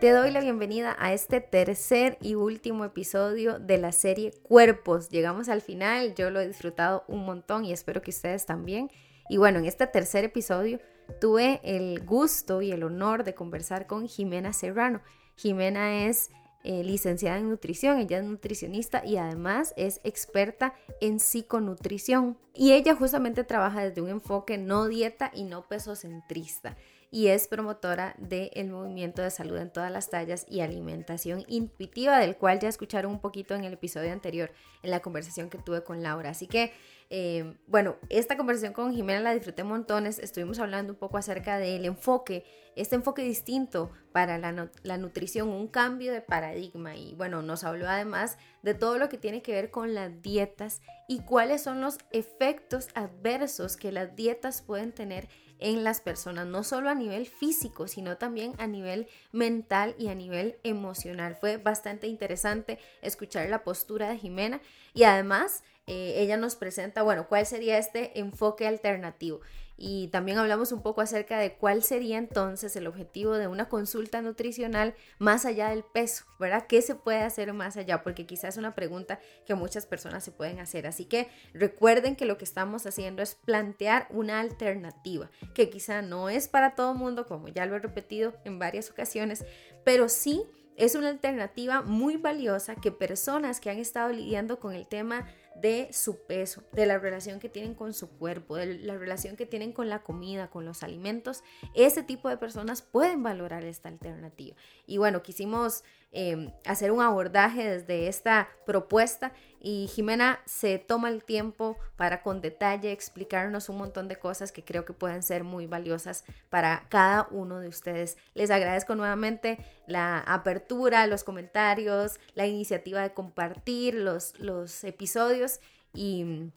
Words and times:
Te 0.00 0.12
doy 0.12 0.30
la 0.30 0.40
bienvenida 0.40 0.96
a 0.98 1.12
este 1.12 1.42
tercer 1.42 2.16
y 2.22 2.34
último 2.34 2.86
episodio 2.86 3.58
de 3.58 3.76
la 3.76 3.92
serie 3.92 4.32
Cuerpos. 4.42 5.10
Llegamos 5.10 5.50
al 5.50 5.60
final, 5.60 6.14
yo 6.14 6.30
lo 6.30 6.40
he 6.40 6.48
disfrutado 6.48 7.04
un 7.06 7.26
montón 7.26 7.66
y 7.66 7.72
espero 7.74 8.00
que 8.00 8.10
ustedes 8.10 8.46
también. 8.46 8.90
Y 9.28 9.36
bueno, 9.36 9.58
en 9.58 9.66
este 9.66 9.86
tercer 9.86 10.24
episodio 10.24 10.80
tuve 11.20 11.60
el 11.64 12.02
gusto 12.02 12.62
y 12.62 12.72
el 12.72 12.82
honor 12.82 13.24
de 13.24 13.34
conversar 13.34 13.86
con 13.86 14.08
Jimena 14.08 14.54
Serrano. 14.54 15.02
Jimena 15.36 16.06
es 16.06 16.30
eh, 16.64 16.82
licenciada 16.82 17.36
en 17.36 17.50
nutrición, 17.50 17.98
ella 17.98 18.20
es 18.20 18.24
nutricionista 18.24 19.04
y 19.04 19.18
además 19.18 19.74
es 19.76 20.00
experta 20.02 20.72
en 21.02 21.20
psiconutrición. 21.20 22.38
Y 22.54 22.72
ella 22.72 22.94
justamente 22.94 23.44
trabaja 23.44 23.84
desde 23.84 24.00
un 24.00 24.08
enfoque 24.08 24.56
no 24.56 24.88
dieta 24.88 25.30
y 25.34 25.44
no 25.44 25.68
pesocentrista 25.68 26.74
y 27.10 27.28
es 27.28 27.48
promotora 27.48 28.14
del 28.18 28.70
movimiento 28.70 29.20
de 29.20 29.30
salud 29.30 29.56
en 29.56 29.70
todas 29.70 29.90
las 29.90 30.10
tallas 30.10 30.46
y 30.48 30.60
alimentación 30.60 31.44
intuitiva, 31.48 32.18
del 32.18 32.36
cual 32.36 32.60
ya 32.60 32.68
escucharon 32.68 33.10
un 33.10 33.20
poquito 33.20 33.54
en 33.54 33.64
el 33.64 33.72
episodio 33.72 34.12
anterior, 34.12 34.52
en 34.82 34.90
la 34.90 35.00
conversación 35.00 35.50
que 35.50 35.58
tuve 35.58 35.82
con 35.82 36.02
Laura. 36.02 36.30
Así 36.30 36.46
que, 36.46 36.72
eh, 37.10 37.56
bueno, 37.66 37.96
esta 38.10 38.36
conversación 38.36 38.72
con 38.72 38.94
Jimena 38.94 39.20
la 39.20 39.34
disfruté 39.34 39.64
montones, 39.64 40.20
estuvimos 40.20 40.60
hablando 40.60 40.92
un 40.92 40.98
poco 41.00 41.18
acerca 41.18 41.58
del 41.58 41.84
enfoque, 41.84 42.44
este 42.76 42.94
enfoque 42.94 43.22
distinto 43.22 43.90
para 44.12 44.38
la, 44.38 44.70
la 44.84 44.96
nutrición, 44.96 45.48
un 45.48 45.66
cambio 45.66 46.12
de 46.12 46.20
paradigma 46.20 46.94
y 46.94 47.14
bueno, 47.16 47.42
nos 47.42 47.64
habló 47.64 47.88
además 47.88 48.38
de 48.62 48.74
todo 48.74 48.98
lo 48.98 49.08
que 49.08 49.18
tiene 49.18 49.42
que 49.42 49.52
ver 49.52 49.72
con 49.72 49.94
las 49.94 50.22
dietas 50.22 50.80
y 51.08 51.22
cuáles 51.22 51.62
son 51.62 51.80
los 51.80 51.98
efectos 52.12 52.88
adversos 52.94 53.76
que 53.76 53.90
las 53.90 54.14
dietas 54.14 54.62
pueden 54.62 54.92
tener 54.92 55.28
en 55.60 55.84
las 55.84 56.00
personas, 56.00 56.46
no 56.46 56.64
solo 56.64 56.90
a 56.90 56.94
nivel 56.94 57.26
físico, 57.26 57.88
sino 57.88 58.16
también 58.16 58.54
a 58.58 58.66
nivel 58.66 59.08
mental 59.32 59.94
y 59.98 60.08
a 60.08 60.14
nivel 60.14 60.58
emocional. 60.62 61.36
Fue 61.40 61.56
bastante 61.56 62.06
interesante 62.06 62.78
escuchar 63.02 63.48
la 63.48 63.64
postura 63.64 64.08
de 64.08 64.18
Jimena 64.18 64.60
y 64.94 65.04
además 65.04 65.62
eh, 65.86 66.14
ella 66.16 66.36
nos 66.36 66.56
presenta, 66.56 67.02
bueno, 67.02 67.26
cuál 67.28 67.46
sería 67.46 67.78
este 67.78 68.18
enfoque 68.18 68.66
alternativo 68.66 69.40
y 69.82 70.08
también 70.08 70.36
hablamos 70.36 70.72
un 70.72 70.82
poco 70.82 71.00
acerca 71.00 71.38
de 71.38 71.54
cuál 71.54 71.82
sería 71.82 72.18
entonces 72.18 72.76
el 72.76 72.86
objetivo 72.86 73.38
de 73.38 73.46
una 73.46 73.70
consulta 73.70 74.20
nutricional 74.20 74.94
más 75.18 75.46
allá 75.46 75.70
del 75.70 75.84
peso, 75.84 76.26
¿verdad? 76.38 76.66
¿Qué 76.68 76.82
se 76.82 76.94
puede 76.94 77.22
hacer 77.22 77.54
más 77.54 77.78
allá? 77.78 78.02
Porque 78.02 78.26
quizás 78.26 78.50
es 78.50 78.58
una 78.58 78.74
pregunta 78.74 79.20
que 79.46 79.54
muchas 79.54 79.86
personas 79.86 80.22
se 80.22 80.32
pueden 80.32 80.58
hacer. 80.58 80.86
Así 80.86 81.06
que 81.06 81.30
recuerden 81.54 82.14
que 82.14 82.26
lo 82.26 82.36
que 82.36 82.44
estamos 82.44 82.84
haciendo 82.84 83.22
es 83.22 83.34
plantear 83.34 84.06
una 84.10 84.40
alternativa, 84.40 85.30
que 85.54 85.70
quizá 85.70 86.02
no 86.02 86.28
es 86.28 86.46
para 86.46 86.74
todo 86.74 86.92
el 86.92 86.98
mundo, 86.98 87.26
como 87.26 87.48
ya 87.48 87.64
lo 87.64 87.74
he 87.74 87.78
repetido 87.78 88.34
en 88.44 88.58
varias 88.58 88.90
ocasiones, 88.90 89.46
pero 89.82 90.10
sí 90.10 90.44
es 90.76 90.94
una 90.94 91.08
alternativa 91.08 91.80
muy 91.80 92.16
valiosa 92.16 92.74
que 92.74 92.92
personas 92.92 93.60
que 93.60 93.70
han 93.70 93.78
estado 93.78 94.12
lidiando 94.12 94.60
con 94.60 94.74
el 94.74 94.86
tema 94.86 95.26
de 95.56 95.92
su 95.92 96.26
peso, 96.26 96.62
de 96.72 96.86
la 96.86 96.98
relación 96.98 97.40
que 97.40 97.48
tienen 97.48 97.74
con 97.74 97.92
su 97.92 98.08
cuerpo, 98.08 98.56
de 98.56 98.78
la 98.78 98.96
relación 98.96 99.36
que 99.36 99.46
tienen 99.46 99.72
con 99.72 99.88
la 99.88 100.02
comida, 100.02 100.48
con 100.48 100.64
los 100.64 100.82
alimentos, 100.82 101.42
ese 101.74 102.02
tipo 102.02 102.28
de 102.28 102.36
personas 102.36 102.82
pueden 102.82 103.22
valorar 103.22 103.64
esta 103.64 103.88
alternativa. 103.88 104.56
Y 104.86 104.98
bueno, 104.98 105.22
quisimos 105.22 105.84
Em, 106.12 106.50
hacer 106.66 106.90
un 106.90 107.00
abordaje 107.02 107.62
desde 107.62 108.08
esta 108.08 108.48
propuesta 108.66 109.32
y 109.60 109.88
Jimena 109.88 110.40
se 110.46 110.78
toma 110.78 111.10
el 111.10 111.22
tiempo 111.22 111.76
para 111.96 112.22
con 112.22 112.40
detalle 112.40 112.92
explicarnos 112.92 113.68
un 113.68 113.76
montón 113.76 114.08
de 114.08 114.16
cosas 114.16 114.52
que 114.52 114.64
creo 114.64 114.86
que 114.86 114.94
pueden 114.94 115.22
ser 115.22 115.44
muy 115.44 115.66
valiosas 115.66 116.24
para 116.48 116.86
cada 116.88 117.28
uno 117.30 117.60
de 117.60 117.68
ustedes. 117.68 118.16
Les 118.32 118.50
agradezco 118.50 118.94
nuevamente 118.94 119.58
la 119.86 120.20
apertura, 120.20 121.06
los 121.06 121.24
comentarios, 121.24 122.18
la 122.34 122.46
iniciativa 122.46 123.02
de 123.02 123.12
compartir 123.12 123.94
los, 123.94 124.38
los 124.40 124.82
episodios 124.84 125.60
y... 125.94 126.50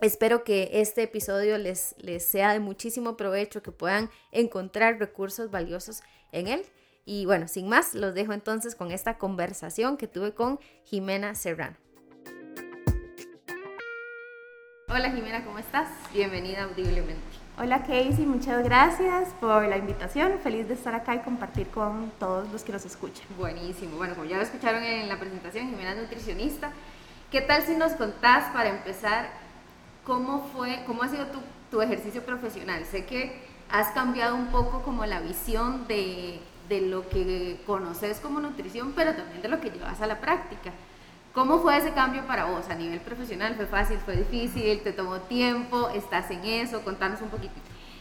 Espero 0.00 0.42
que 0.42 0.68
este 0.72 1.04
episodio 1.04 1.58
les, 1.58 1.94
les 1.98 2.24
sea 2.24 2.52
de 2.52 2.58
muchísimo 2.58 3.16
provecho, 3.16 3.62
que 3.62 3.70
puedan 3.70 4.10
encontrar 4.32 4.98
recursos 4.98 5.52
valiosos 5.52 6.02
en 6.32 6.48
él. 6.48 6.64
Y 7.04 7.24
bueno, 7.24 7.46
sin 7.46 7.68
más, 7.68 7.94
los 7.94 8.12
dejo 8.12 8.32
entonces 8.32 8.74
con 8.74 8.90
esta 8.90 9.16
conversación 9.16 9.96
que 9.96 10.08
tuve 10.08 10.34
con 10.34 10.58
Jimena 10.82 11.36
Serrano. 11.36 11.76
Hola 14.94 15.10
Jimena, 15.10 15.42
¿cómo 15.42 15.58
estás? 15.58 15.88
Bienvenida 16.12 16.64
audiblemente. 16.64 17.22
Hola 17.56 17.78
Casey, 17.80 18.26
muchas 18.26 18.62
gracias 18.62 19.30
por 19.40 19.66
la 19.66 19.78
invitación. 19.78 20.38
Feliz 20.42 20.68
de 20.68 20.74
estar 20.74 20.94
acá 20.94 21.14
y 21.14 21.20
compartir 21.20 21.68
con 21.68 22.12
todos 22.20 22.52
los 22.52 22.62
que 22.62 22.72
nos 22.72 22.84
escuchan. 22.84 23.24
Buenísimo. 23.38 23.96
Bueno, 23.96 24.14
como 24.14 24.26
ya 24.26 24.36
lo 24.36 24.42
escucharon 24.42 24.82
en 24.82 25.08
la 25.08 25.18
presentación, 25.18 25.70
Jimena 25.70 25.92
es 25.92 25.96
nutricionista. 25.96 26.72
¿Qué 27.30 27.40
tal 27.40 27.62
si 27.62 27.74
nos 27.74 27.92
contás 27.92 28.52
para 28.52 28.68
empezar 28.68 29.30
cómo 30.04 30.50
fue, 30.54 30.84
cómo 30.86 31.04
ha 31.04 31.08
sido 31.08 31.24
tu, 31.28 31.38
tu 31.70 31.80
ejercicio 31.80 32.22
profesional? 32.22 32.84
Sé 32.84 33.06
que 33.06 33.40
has 33.70 33.92
cambiado 33.92 34.36
un 34.36 34.48
poco 34.48 34.82
como 34.82 35.06
la 35.06 35.20
visión 35.20 35.88
de 35.88 36.38
de 36.68 36.80
lo 36.80 37.08
que 37.08 37.60
conoces 37.66 38.18
como 38.20 38.40
nutrición, 38.40 38.92
pero 38.94 39.14
también 39.14 39.42
de 39.42 39.48
lo 39.48 39.60
que 39.60 39.70
llevas 39.70 40.00
a 40.00 40.06
la 40.06 40.20
práctica. 40.20 40.72
¿Cómo 41.34 41.60
fue 41.60 41.78
ese 41.78 41.92
cambio 41.92 42.26
para 42.26 42.44
vos 42.44 42.68
a 42.68 42.74
nivel 42.74 43.00
profesional? 43.00 43.54
¿Fue 43.54 43.64
fácil? 43.64 43.96
¿Fue 44.04 44.16
difícil? 44.16 44.82
¿Te 44.82 44.92
tomó 44.92 45.16
tiempo? 45.20 45.88
¿Estás 45.88 46.30
en 46.30 46.44
eso? 46.44 46.82
Contanos 46.82 47.22
un 47.22 47.30
poquito. 47.30 47.54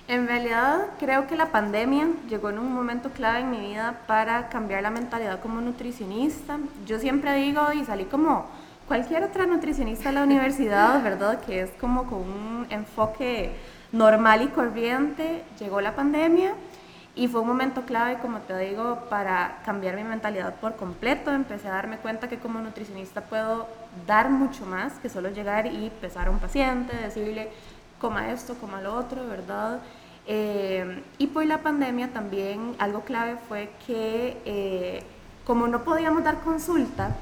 En 0.10 0.28
realidad 0.28 0.88
creo 1.00 1.28
que 1.28 1.38
la 1.38 1.46
pandemia 1.46 2.10
llegó 2.28 2.50
en 2.50 2.60
un 2.60 2.74
momento 2.74 3.10
clave 3.12 3.40
en 3.40 3.50
mi 3.50 3.62
vida 3.62 4.02
para 4.06 4.50
cambiar 4.50 4.84
la 4.84 4.90
mentalidad 4.90 5.40
como 5.40 5.62
nutricionista. 5.62 6.58
Yo 6.86 7.00
siempre 7.00 7.34
digo 7.36 7.72
y 7.72 7.86
salí 7.86 8.04
como 8.04 8.48
cualquier 8.86 9.24
otra 9.24 9.46
nutricionista 9.46 10.10
de 10.10 10.16
la 10.16 10.24
universidad, 10.24 11.02
¿verdad? 11.06 11.40
Que 11.40 11.62
es 11.62 11.72
como 11.80 12.08
con 12.08 12.20
un 12.20 12.68
enfoque 12.70 13.56
normal 13.94 14.42
y 14.42 14.48
corriente. 14.48 15.46
Llegó 15.58 15.80
la 15.80 15.96
pandemia 15.96 16.54
y 17.14 17.28
fue 17.28 17.42
un 17.42 17.48
momento 17.48 17.82
clave, 17.82 18.20
como 18.20 18.40
te 18.40 18.58
digo, 18.58 19.08
para 19.10 19.60
cambiar 19.66 19.96
mi 19.96 20.04
mentalidad 20.04 20.56
por 20.56 20.78
completo. 20.78 21.32
Empecé 21.32 21.68
a 21.68 21.72
darme 21.72 21.98
cuenta 21.98 22.30
que 22.30 22.38
como 22.38 22.60
nutricionista 22.62 23.22
puedo 23.22 23.68
dar 24.08 24.30
mucho 24.30 24.66
más 24.66 24.94
que 24.94 25.10
solo 25.10 25.30
llegar 25.30 25.66
y 25.66 25.92
pesar 26.00 26.28
a 26.28 26.32
un 26.32 26.40
paciente, 26.40 26.96
decirle, 26.96 27.50
coma 28.00 28.32
esto, 28.32 28.56
coma 28.56 28.82
lo 28.82 28.96
otro, 28.96 29.28
¿verdad? 29.28 29.80
Eh, 30.26 31.04
y 31.18 31.28
por 31.28 31.46
la 31.46 31.58
pandemia 31.58 32.14
también 32.14 32.76
algo 32.80 33.02
clave 33.02 33.36
fue 33.50 33.72
que 33.86 34.38
eh, 34.46 35.04
como 35.46 35.68
no 35.68 35.84
podíamos 35.84 36.24
dar 36.24 36.40
consulta, 36.42 37.16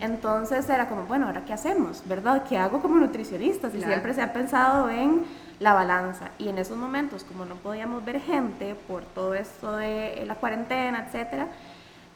entonces 0.00 0.68
era 0.68 0.88
como, 0.88 1.04
bueno, 1.04 1.26
¿ahora 1.26 1.44
qué 1.44 1.52
hacemos? 1.52 2.02
¿Verdad? 2.06 2.44
¿Qué 2.48 2.56
hago 2.56 2.80
como 2.80 2.96
nutricionista? 2.96 3.70
Si 3.70 3.80
siempre 3.80 4.14
se 4.14 4.22
ha 4.22 4.32
pensado 4.32 4.88
en 4.88 5.24
la 5.58 5.72
balanza. 5.74 6.30
Y 6.38 6.48
en 6.48 6.58
esos 6.58 6.76
momentos, 6.76 7.24
como 7.24 7.44
no 7.44 7.56
podíamos 7.56 8.04
ver 8.04 8.20
gente 8.20 8.74
por 8.86 9.04
todo 9.04 9.34
esto 9.34 9.76
de 9.76 10.24
la 10.26 10.34
cuarentena, 10.34 11.04
etcétera, 11.06 11.48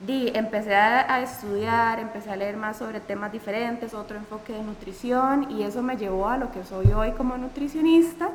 di, 0.00 0.30
empecé 0.34 0.74
a, 0.74 1.20
estudiar, 1.22 1.98
empecé 2.00 2.30
a 2.30 2.36
leer 2.36 2.56
más 2.56 2.78
sobre 2.78 3.00
temas 3.00 3.32
diferentes, 3.32 3.94
otro 3.94 4.16
enfoque 4.16 4.52
de 4.52 4.62
nutrición, 4.62 5.50
y 5.50 5.62
eso 5.62 5.82
me 5.82 5.96
llevó 5.96 6.28
a 6.28 6.38
lo 6.38 6.50
que 6.50 6.64
soy 6.64 6.92
hoy 6.92 7.12
como 7.12 7.36
nutricionista, 7.36 8.30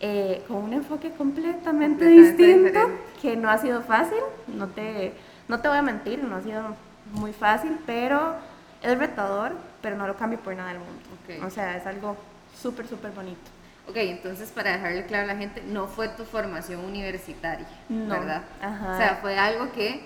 eh, 0.00 0.44
con 0.48 0.58
un 0.58 0.72
enfoque 0.72 1.10
completamente, 1.12 2.04
distinto, 2.06 2.90
que 3.22 3.36
no 3.36 3.48
ha 3.48 3.58
sido 3.58 3.82
fácil, 3.82 4.18
no 4.48 4.68
te, 4.68 5.14
no 5.48 5.60
te 5.60 5.68
voy 5.68 5.78
a 5.78 5.82
mentir, 5.82 6.22
no 6.22 6.36
ha 6.36 6.42
sido 6.42 6.62
muy 7.12 7.32
fácil, 7.32 7.78
pero 7.86 8.34
es 8.82 8.98
retador, 8.98 9.52
pero 9.80 9.96
no 9.96 10.06
lo 10.06 10.16
cambio 10.16 10.38
por 10.40 10.54
nada 10.54 10.70
del 10.70 10.80
mundo. 10.80 11.46
O 11.46 11.50
sea, 11.50 11.76
es 11.76 11.86
algo 11.86 12.16
súper, 12.60 12.86
súper 12.86 13.12
bonito. 13.12 13.50
Ok, 13.88 13.96
entonces 13.96 14.50
para 14.50 14.72
dejarle 14.72 15.04
claro 15.06 15.24
a 15.24 15.34
la 15.34 15.36
gente, 15.36 15.62
no 15.66 15.86
fue 15.86 16.08
tu 16.08 16.24
formación 16.24 16.84
universitaria, 16.84 17.66
¿verdad? 17.88 18.42
O 18.62 18.96
sea, 18.96 19.18
fue 19.20 19.38
algo 19.38 19.72
que, 19.72 20.00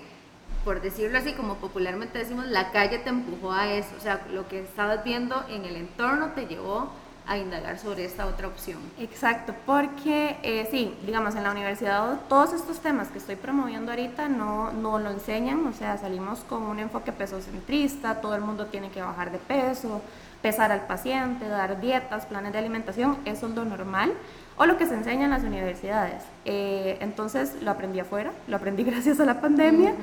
por 0.65 0.81
decirlo 0.81 1.17
así, 1.17 1.33
como 1.33 1.55
popularmente 1.55 2.19
decimos, 2.19 2.47
la 2.47 2.71
calle 2.71 2.99
te 2.99 3.09
empujó 3.09 3.53
a 3.53 3.71
eso. 3.71 3.89
O 3.97 4.01
sea, 4.01 4.21
lo 4.31 4.47
que 4.49 4.61
estabas 4.61 5.03
viendo 5.03 5.45
en 5.49 5.63
el 5.63 5.77
entorno 5.77 6.31
te 6.35 6.45
llevó 6.45 6.91
a 7.29 7.37
indagar 7.37 7.77
sobre 7.77 8.05
esta 8.05 8.25
otra 8.25 8.47
opción. 8.47 8.79
Exacto, 8.97 9.53
porque 9.65 10.37
eh, 10.41 10.67
sí, 10.71 10.97
digamos, 11.05 11.35
en 11.35 11.43
la 11.43 11.51
universidad 11.51 12.21
todos 12.27 12.53
estos 12.53 12.79
temas 12.79 13.09
que 13.09 13.19
estoy 13.19 13.35
promoviendo 13.35 13.91
ahorita 13.91 14.27
no, 14.27 14.71
no 14.73 14.97
lo 14.97 15.11
enseñan, 15.11 15.65
o 15.67 15.71
sea, 15.71 15.97
salimos 15.99 16.39
con 16.39 16.63
un 16.63 16.79
enfoque 16.79 17.11
pesocentrista, 17.11 18.19
todo 18.19 18.33
el 18.33 18.41
mundo 18.41 18.65
tiene 18.65 18.89
que 18.89 19.03
bajar 19.03 19.31
de 19.31 19.37
peso, 19.37 20.01
pesar 20.41 20.71
al 20.71 20.87
paciente, 20.87 21.47
dar 21.47 21.81
dietas, 21.81 22.25
planes 22.25 22.53
de 22.53 22.59
alimentación, 22.59 23.17
eso 23.25 23.47
es 23.47 23.55
lo 23.55 23.65
normal 23.65 24.13
o 24.57 24.65
lo 24.65 24.77
que 24.77 24.85
se 24.85 24.93
enseña 24.93 25.25
en 25.25 25.31
las 25.31 25.43
universidades. 25.43 26.23
Eh, 26.45 26.97
entonces 27.01 27.61
lo 27.61 27.71
aprendí 27.71 27.99
afuera, 27.99 28.31
lo 28.47 28.57
aprendí 28.57 28.83
gracias 28.85 29.19
a 29.19 29.25
la 29.25 29.41
pandemia, 29.41 29.93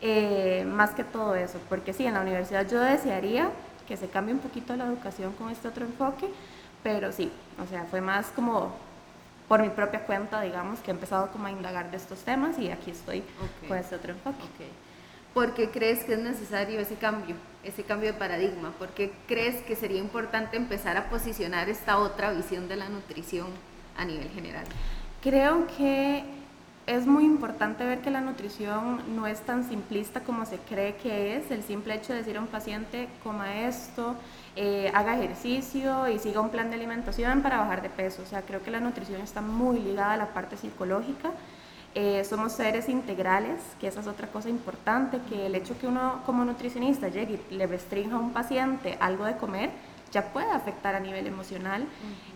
eh, 0.00 0.64
más 0.66 0.90
que 0.90 1.04
todo 1.04 1.34
eso, 1.34 1.58
porque 1.68 1.92
sí, 1.92 2.06
en 2.06 2.14
la 2.14 2.20
universidad 2.20 2.66
yo 2.68 2.80
desearía 2.80 3.50
que 3.86 3.96
se 3.96 4.08
cambie 4.08 4.34
un 4.34 4.40
poquito 4.40 4.76
la 4.76 4.86
educación 4.86 5.32
con 5.32 5.50
este 5.50 5.68
otro 5.68 5.84
enfoque, 5.84 6.28
pero 6.82 7.10
sí, 7.12 7.30
o 7.62 7.66
sea, 7.66 7.84
fue 7.84 8.00
más 8.00 8.26
como 8.28 8.72
por 9.48 9.62
mi 9.62 9.70
propia 9.70 10.00
cuenta, 10.00 10.42
digamos, 10.42 10.78
que 10.80 10.90
he 10.90 10.94
empezado 10.94 11.30
como 11.30 11.46
a 11.46 11.50
indagar 11.50 11.90
de 11.90 11.96
estos 11.96 12.20
temas 12.20 12.58
y 12.58 12.70
aquí 12.70 12.90
estoy 12.90 13.24
con 13.66 13.78
este 13.78 13.96
otro 13.96 14.12
enfoque. 14.12 14.44
¿Por 15.38 15.54
qué 15.54 15.70
crees 15.70 16.02
que 16.02 16.14
es 16.14 16.18
necesario 16.18 16.80
ese 16.80 16.96
cambio, 16.96 17.36
ese 17.62 17.84
cambio 17.84 18.12
de 18.12 18.18
paradigma? 18.18 18.72
¿Por 18.72 18.88
qué 18.88 19.12
crees 19.28 19.62
que 19.62 19.76
sería 19.76 20.00
importante 20.00 20.56
empezar 20.56 20.96
a 20.96 21.08
posicionar 21.08 21.68
esta 21.68 21.98
otra 21.98 22.32
visión 22.32 22.66
de 22.66 22.74
la 22.74 22.88
nutrición 22.88 23.46
a 23.96 24.04
nivel 24.04 24.28
general? 24.30 24.64
Creo 25.22 25.68
que 25.76 26.24
es 26.88 27.06
muy 27.06 27.24
importante 27.24 27.84
ver 27.84 28.00
que 28.00 28.10
la 28.10 28.20
nutrición 28.20 29.14
no 29.14 29.28
es 29.28 29.38
tan 29.42 29.62
simplista 29.68 30.24
como 30.24 30.44
se 30.44 30.56
cree 30.56 30.96
que 30.96 31.36
es. 31.36 31.52
El 31.52 31.62
simple 31.62 31.94
hecho 31.94 32.14
de 32.14 32.18
decir 32.18 32.36
a 32.36 32.40
un 32.40 32.48
paciente, 32.48 33.06
coma 33.22 33.60
esto, 33.60 34.16
eh, 34.56 34.90
haga 34.92 35.16
ejercicio 35.16 36.08
y 36.08 36.18
siga 36.18 36.40
un 36.40 36.50
plan 36.50 36.68
de 36.68 36.74
alimentación 36.74 37.42
para 37.42 37.58
bajar 37.58 37.80
de 37.80 37.90
peso. 37.90 38.22
O 38.24 38.26
sea, 38.26 38.42
creo 38.42 38.60
que 38.60 38.72
la 38.72 38.80
nutrición 38.80 39.20
está 39.20 39.40
muy 39.40 39.78
ligada 39.78 40.14
a 40.14 40.16
la 40.16 40.34
parte 40.34 40.56
psicológica. 40.56 41.30
Eh, 42.00 42.22
somos 42.22 42.52
seres 42.52 42.88
integrales, 42.88 43.60
que 43.80 43.88
esa 43.88 43.98
es 43.98 44.06
otra 44.06 44.28
cosa 44.28 44.48
importante, 44.48 45.18
que 45.28 45.46
el 45.46 45.56
hecho 45.56 45.76
que 45.76 45.88
uno 45.88 46.22
como 46.24 46.44
nutricionista 46.44 47.08
llegue 47.08 47.40
y 47.50 47.54
le 47.56 47.66
restrinja 47.66 48.14
a 48.14 48.20
un 48.20 48.32
paciente 48.32 48.96
algo 49.00 49.24
de 49.24 49.36
comer, 49.36 49.70
ya 50.12 50.32
puede 50.32 50.48
afectar 50.48 50.94
a 50.94 51.00
nivel 51.00 51.26
emocional. 51.26 51.82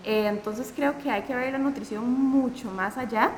Eh, 0.03 0.27
entonces 0.27 0.73
creo 0.75 0.99
que 0.99 1.13
hay 1.13 1.23
que 1.23 1.37
ver 1.37 1.53
la 1.53 1.59
nutrición 1.59 2.11
mucho 2.13 2.73
más 2.73 2.99
allá 2.99 3.31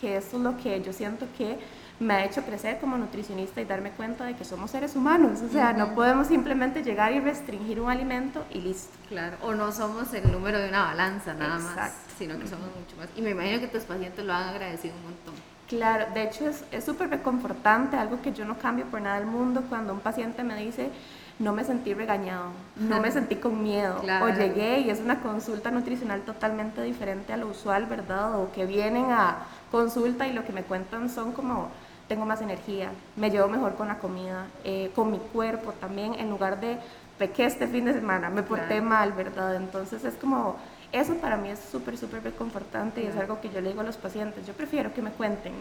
que 0.00 0.16
eso 0.16 0.36
es 0.36 0.42
lo 0.42 0.56
que 0.56 0.82
yo 0.82 0.92
siento 0.92 1.26
que 1.36 1.58
me 1.98 2.14
ha 2.14 2.24
hecho 2.24 2.42
crecer 2.42 2.78
como 2.78 2.96
nutricionista 2.96 3.60
y 3.60 3.66
darme 3.66 3.90
cuenta 3.90 4.24
de 4.24 4.34
que 4.34 4.44
somos 4.44 4.70
seres 4.70 4.96
humanos, 4.96 5.40
o 5.42 5.48
sea, 5.50 5.74
no 5.74 5.94
podemos 5.94 6.28
simplemente 6.28 6.82
llegar 6.82 7.12
y 7.12 7.20
restringir 7.20 7.78
un 7.80 7.90
alimento 7.90 8.44
y 8.50 8.60
listo. 8.60 8.96
Claro, 9.08 9.36
o 9.42 9.54
no 9.54 9.70
somos 9.70 10.12
el 10.14 10.32
número 10.32 10.58
de 10.58 10.70
una 10.70 10.84
balanza 10.84 11.34
nada 11.34 11.58
más, 11.58 11.92
sino 12.18 12.38
que 12.38 12.46
somos 12.46 12.68
mucho 12.68 12.96
más. 12.96 13.08
Y 13.16 13.20
me 13.20 13.30
imagino 13.30 13.60
que 13.60 13.68
tus 13.68 13.84
pacientes 13.84 14.24
lo 14.24 14.32
han 14.32 14.48
agradecido 14.48 14.94
un 14.96 15.02
montón. 15.02 15.34
Claro, 15.70 16.06
de 16.12 16.24
hecho 16.24 16.50
es 16.72 16.84
súper 16.84 17.10
reconfortante, 17.10 17.96
algo 17.96 18.20
que 18.20 18.32
yo 18.32 18.44
no 18.44 18.58
cambio 18.58 18.86
por 18.86 19.00
nada 19.00 19.20
del 19.20 19.26
mundo, 19.26 19.62
cuando 19.68 19.92
un 19.92 20.00
paciente 20.00 20.42
me 20.42 20.56
dice, 20.56 20.90
no 21.38 21.52
me 21.52 21.62
sentí 21.62 21.94
regañado, 21.94 22.46
no 22.74 23.00
me 23.00 23.10
sentí 23.12 23.36
con 23.36 23.62
miedo. 23.62 24.02
O 24.20 24.28
llegué 24.30 24.80
y 24.80 24.90
es 24.90 24.98
una 24.98 25.20
consulta 25.20 25.70
nutricional 25.70 26.22
totalmente 26.22 26.82
diferente 26.82 27.32
a 27.32 27.36
lo 27.36 27.46
usual, 27.46 27.86
¿verdad? 27.86 28.34
O 28.40 28.50
que 28.50 28.66
vienen 28.66 29.12
a 29.12 29.38
consulta 29.70 30.26
y 30.26 30.32
lo 30.32 30.44
que 30.44 30.52
me 30.52 30.64
cuentan 30.64 31.08
son 31.08 31.30
como, 31.30 31.68
tengo 32.08 32.26
más 32.26 32.42
energía, 32.42 32.90
me 33.14 33.30
llevo 33.30 33.46
mejor 33.46 33.76
con 33.76 33.86
la 33.86 33.98
comida, 33.98 34.46
eh, 34.64 34.90
con 34.96 35.12
mi 35.12 35.18
cuerpo 35.18 35.72
también, 35.74 36.14
en 36.14 36.30
lugar 36.30 36.60
de 36.60 36.78
pequé 37.16 37.44
este 37.44 37.68
fin 37.68 37.84
de 37.84 37.92
semana, 37.94 38.28
me 38.28 38.42
porté 38.42 38.80
mal, 38.80 39.12
¿verdad? 39.12 39.54
Entonces 39.54 40.04
es 40.04 40.14
como, 40.14 40.56
eso 40.92 41.14
para 41.14 41.36
mí 41.36 41.50
es 41.50 41.58
súper, 41.58 41.96
súper 41.96 42.22
reconfortante 42.22 43.02
y 43.02 43.06
es 43.06 43.16
algo 43.16 43.40
que 43.40 43.50
yo 43.50 43.60
le 43.60 43.68
digo 43.68 43.80
a 43.80 43.84
los 43.84 43.96
pacientes, 43.96 44.46
yo 44.46 44.52
prefiero 44.52 44.92
que 44.92 45.02
me 45.02 45.10
cuenten 45.10 45.52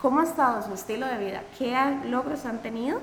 cómo 0.00 0.20
ha 0.20 0.24
estado 0.24 0.62
su 0.62 0.74
estilo 0.74 1.06
de 1.06 1.18
vida, 1.18 1.42
qué 1.58 1.74
logros 2.06 2.44
han 2.46 2.62
tenido 2.62 3.00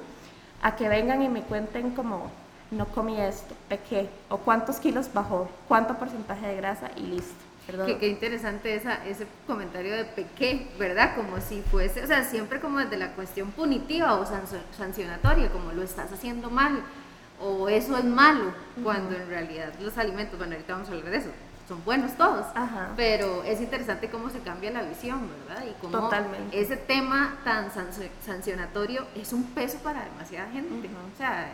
a 0.61 0.75
que 0.75 0.89
vengan 0.89 1.21
y 1.21 1.29
me 1.29 1.41
cuenten 1.41 1.91
como 1.91 2.31
no 2.71 2.85
comí 2.87 3.19
esto, 3.19 3.53
pequé, 3.69 4.09
o 4.29 4.37
cuántos 4.37 4.77
kilos 4.77 5.11
bajó, 5.13 5.49
cuánto 5.67 5.95
porcentaje 5.95 6.47
de 6.47 6.55
grasa 6.55 6.89
y 6.95 7.01
listo. 7.01 7.35
Qué, 7.85 7.97
qué, 7.97 8.09
interesante 8.09 8.75
esa, 8.75 9.03
ese 9.07 9.25
comentario 9.47 9.95
de 9.95 10.05
pequé, 10.05 10.67
¿verdad? 10.77 11.15
Como 11.15 11.41
si 11.41 11.61
fuese, 11.63 12.03
o 12.03 12.07
sea, 12.07 12.23
siempre 12.23 12.59
como 12.59 12.79
desde 12.79 12.95
la 12.95 13.13
cuestión 13.13 13.51
punitiva 13.51 14.15
o 14.19 14.25
sancionatoria, 14.77 15.49
como 15.49 15.71
lo 15.71 15.81
estás 15.81 16.11
haciendo 16.11 16.51
mal, 16.51 16.83
o 17.41 17.67
eso 17.67 17.97
es 17.97 18.05
malo, 18.05 18.53
cuando 18.83 19.15
en 19.15 19.27
realidad 19.27 19.73
los 19.81 19.97
alimentos, 19.97 20.37
bueno, 20.37 20.53
ahorita 20.53 20.73
vamos 20.73 20.89
a 20.89 20.91
hablar 20.91 21.09
de 21.09 21.17
eso, 21.17 21.29
son 21.67 21.83
buenos 21.83 22.15
todos, 22.15 22.45
pero 22.95 23.43
es 23.43 23.59
interesante 23.59 24.09
cómo 24.09 24.29
se 24.29 24.39
cambia 24.39 24.71
la 24.71 24.83
visión, 24.83 25.29
¿verdad? 25.47 25.65
Y 25.65 25.73
cómo 25.81 26.09
ese 26.51 26.77
tema 26.77 27.37
tan 27.43 27.69
sancionatorio 28.25 29.05
es 29.15 29.33
un 29.33 29.43
peso 29.45 29.79
para 29.79 30.03
demasiada 30.03 30.49
gente, 30.51 30.87
o 30.87 31.17
sea, 31.17 31.51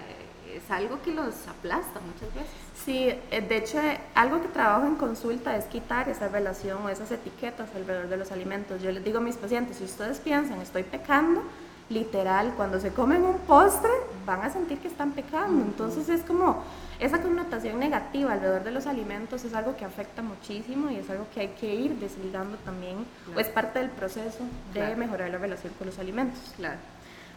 es 0.53 0.69
algo 0.69 1.01
que 1.01 1.13
los 1.13 1.47
aplasta 1.47 1.99
muchas 2.01 2.33
veces. 2.35 2.51
Sí, 2.83 3.07
eh, 3.07 3.41
de 3.41 3.57
hecho, 3.57 3.79
eh, 3.79 3.99
algo 4.15 4.41
que 4.41 4.49
trabajo 4.49 4.85
en 4.85 4.95
consulta 4.95 5.55
es 5.55 5.65
quitar 5.65 6.09
esa 6.09 6.27
relación 6.27 6.83
o 6.83 6.89
esas 6.89 7.11
etiquetas 7.11 7.69
alrededor 7.75 8.09
de 8.09 8.17
los 8.17 8.31
alimentos. 8.31 8.81
Yo 8.81 8.91
les 8.91 9.03
digo 9.03 9.19
a 9.19 9.21
mis 9.21 9.37
pacientes, 9.37 9.77
si 9.77 9.85
ustedes 9.85 10.19
piensan, 10.19 10.59
estoy 10.61 10.83
pecando, 10.83 11.41
literal, 11.89 12.53
cuando 12.57 12.79
se 12.79 12.91
comen 12.91 13.23
un 13.23 13.37
postre, 13.39 13.91
van 14.25 14.41
a 14.41 14.49
sentir 14.49 14.79
que 14.79 14.87
están 14.87 15.11
pecando. 15.11 15.63
Entonces 15.63 16.09
es 16.09 16.21
como 16.23 16.63
esa 17.01 17.19
connotación 17.19 17.79
negativa 17.79 18.31
alrededor 18.31 18.63
de 18.63 18.69
los 18.69 18.85
alimentos 18.85 19.43
es 19.43 19.55
algo 19.55 19.75
que 19.75 19.83
afecta 19.83 20.21
muchísimo 20.21 20.91
y 20.91 20.97
es 20.97 21.09
algo 21.09 21.25
que 21.33 21.41
hay 21.41 21.47
que 21.47 21.73
ir 21.73 21.95
desligando 21.95 22.57
también, 22.57 22.97
o 23.35 23.39
es 23.39 23.49
parte 23.49 23.79
del 23.79 23.89
proceso 23.89 24.43
de 24.71 24.95
mejorar 24.95 25.31
la 25.31 25.39
relación 25.39 25.73
con 25.79 25.87
los 25.87 25.97
alimentos. 25.97 26.53
Claro. 26.55 26.77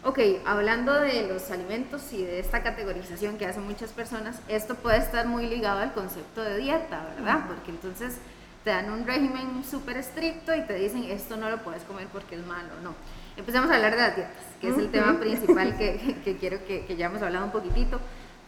Ok, 0.03 0.19
hablando 0.45 0.93
de 0.93 1.27
los 1.27 1.49
alimentos 1.49 2.13
y 2.13 2.23
de 2.23 2.39
esta 2.39 2.61
categorización 2.61 3.39
que 3.39 3.47
hacen 3.47 3.65
muchas 3.65 3.89
personas, 3.89 4.39
esto 4.47 4.75
puede 4.75 4.99
estar 4.99 5.25
muy 5.25 5.47
ligado 5.47 5.79
al 5.79 5.93
concepto 5.93 6.43
de 6.43 6.59
dieta, 6.59 7.07
¿verdad? 7.15 7.45
Porque 7.47 7.71
entonces 7.71 8.17
te 8.63 8.69
dan 8.69 8.91
un 8.91 9.07
régimen 9.07 9.63
súper 9.67 9.97
estricto 9.97 10.53
y 10.53 10.61
te 10.61 10.75
dicen 10.75 11.05
esto 11.05 11.37
no 11.37 11.49
lo 11.49 11.57
puedes 11.63 11.81
comer 11.83 12.07
porque 12.13 12.35
es 12.35 12.45
malo, 12.45 12.69
no. 12.83 12.93
Empecemos 13.35 13.71
a 13.71 13.77
hablar 13.77 13.95
de 13.95 14.01
las 14.01 14.15
dietas, 14.15 14.43
que 14.61 14.69
es 14.69 14.77
el 14.77 14.91
tema 14.91 15.19
principal 15.19 15.75
que, 15.75 16.17
que 16.23 16.37
quiero 16.37 16.63
que, 16.67 16.85
que 16.85 16.95
ya 16.95 17.07
hemos 17.07 17.23
hablado 17.23 17.45
un 17.45 17.51
poquitito 17.51 17.99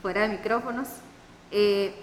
fuera 0.03 0.21
de 0.21 0.29
micrófonos. 0.29 0.87
Eh, 1.51 1.93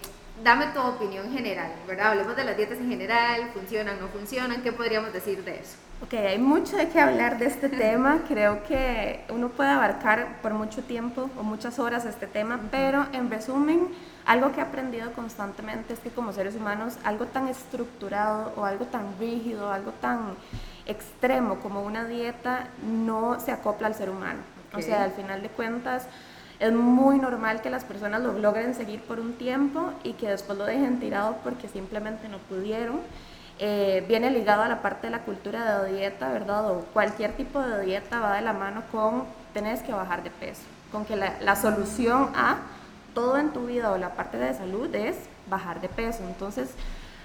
dame 0.43 0.67
tu 0.69 0.81
opinión 0.81 1.33
general, 1.33 1.73
¿verdad? 1.87 2.09
Hablemos 2.09 2.37
de 2.37 2.45
las 2.45 2.57
dietas 2.57 2.79
en 2.79 2.89
general, 2.89 3.51
funcionan, 3.53 4.01
no 4.01 4.09
funcionan, 4.09 4.63
¿qué 4.63 4.73
podríamos 4.73 5.13
decir 5.13 5.45
de 5.45 5.61
eso? 5.61 5.77
Ok, 6.03 6.15
hay 6.15 6.39
mucho 6.39 6.77
de 6.77 6.89
qué 6.89 7.01
hablar 7.01 7.39
de 7.39 7.47
este 7.47 7.69
tema, 7.85 8.23
creo 8.27 8.63
que 8.65 9.25
uno 9.29 9.49
puede 9.49 9.71
abarcar 9.71 10.41
por 10.43 10.53
mucho 10.53 10.83
tiempo 10.83 11.31
o 11.39 11.43
muchas 11.43 11.79
horas 11.79 12.05
este 12.05 12.27
tema, 12.27 12.61
pero 12.71 13.07
en 13.13 13.31
resumen, 13.31 13.89
algo 14.27 14.53
que 14.53 14.61
he 14.61 14.63
aprendido 14.63 15.13
constantemente 15.13 15.95
es 15.95 16.01
que 16.01 16.11
como 16.11 16.33
seres 16.33 16.57
humanos, 16.57 16.99
algo 17.05 17.27
tan 17.27 17.49
estructurado 17.49 18.53
o 18.57 18.65
algo 18.65 18.87
tan 18.87 19.19
rígido, 19.19 19.73
algo 19.73 19.93
tan 19.93 20.35
extremo 20.87 21.61
como 21.61 21.83
una 21.83 22.05
dieta 22.05 22.69
no 22.83 23.41
se 23.41 23.53
acopla 23.53 23.87
al 23.87 23.95
ser 23.95 24.11
humano. 24.11 24.41
O 24.75 24.83
sea, 24.83 25.05
al 25.05 25.13
final 25.13 25.41
de 25.41 25.49
cuentas, 25.49 26.09
es 26.61 26.73
muy 26.73 27.19
normal 27.19 27.63
que 27.63 27.71
las 27.71 27.85
personas 27.85 28.23
lo 28.23 28.33
logren 28.39 28.75
seguir 28.75 29.01
por 29.01 29.21
un 29.21 29.35
tiempo 29.35 29.93
y 30.03 30.13
que 30.13 30.29
después 30.29 30.57
lo 30.57 30.65
dejen 30.65 31.01
tirado 31.01 31.37
porque 31.43 31.69
simplemente 31.69 32.29
no 32.29 32.39
pudieron. 32.39 33.01
Eh, 33.59 34.05
viene 34.09 34.31
ligado 34.31 34.63
a 34.63 34.69
la 34.69 34.83
parte 34.83 35.07
de 35.07 35.11
la 35.13 35.21
cultura 35.21 35.83
de 35.83 35.93
dieta, 35.93 36.29
¿verdad? 36.29 36.71
O 36.71 36.81
cualquier 36.93 37.33
tipo 37.33 37.61
de 37.61 37.85
dieta 37.85 38.21
va 38.21 38.35
de 38.35 38.43
la 38.43 38.53
mano 38.53 38.83
con 38.91 39.25
tenés 39.53 39.83
que 39.83 39.93
bajar 39.93 40.23
de 40.23 40.31
peso, 40.31 40.63
con 40.91 41.05
que 41.05 41.17
la, 41.17 41.35
la 41.41 41.55
solución 41.55 42.31
a 42.35 42.59
todo 43.15 43.37
en 43.39 43.53
tu 43.53 43.67
vida 43.67 43.93
o 43.93 43.99
la 43.99 44.11
parte 44.11 44.39
de 44.39 44.55
salud 44.55 44.93
es 44.95 45.17
bajar 45.49 45.81
de 45.81 45.89
peso. 45.89 46.25
Entonces, 46.27 46.71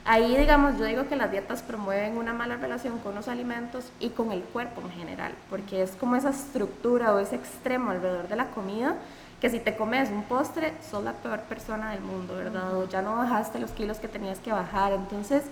ahí 0.05 0.38
digamos, 0.38 0.77
yo 0.77 0.86
digo 0.86 1.07
que 1.07 1.15
las 1.15 1.31
dietas 1.31 1.63
promueven 1.63 2.17
una 2.17 2.33
mala 2.33 2.57
relación 2.57 3.00
con 3.00 3.15
los 3.15 3.27
alimentos 3.27 3.86
y 4.00 4.09
con 4.09 4.31
el 4.31 4.41
cuerpo 4.41 4.81
en 4.81 4.91
general, 4.91 5.33
porque 5.50 5.81
es 5.81 5.91
como 5.91 6.15
esa 6.15 6.29
estructura 6.29 7.13
o 7.13 7.19
ese 7.19 7.36
extremo 7.36 7.89
alrededor 7.91 8.27
de 8.27 8.36
la 8.36 8.45
comida 8.48 8.95
que 9.39 9.50
si 9.50 9.60
te 9.60 9.75
comes 9.75 10.10
un 10.10 10.24
postre, 10.24 10.74
sos 10.89 11.03
la 11.03 11.13
peor 11.13 11.41
persona 11.41 11.91
del 11.91 12.01
mundo, 12.01 12.36
¿verdad? 12.36 12.75
O 12.75 12.88
ya 12.88 13.01
no 13.01 13.15
bajaste 13.15 13.60
los 13.60 13.72
kilos 13.72 13.98
que 13.98 14.08
tenías 14.08 14.39
que 14.39 14.51
bajar. 14.51 14.91
Entonces, 14.91 15.43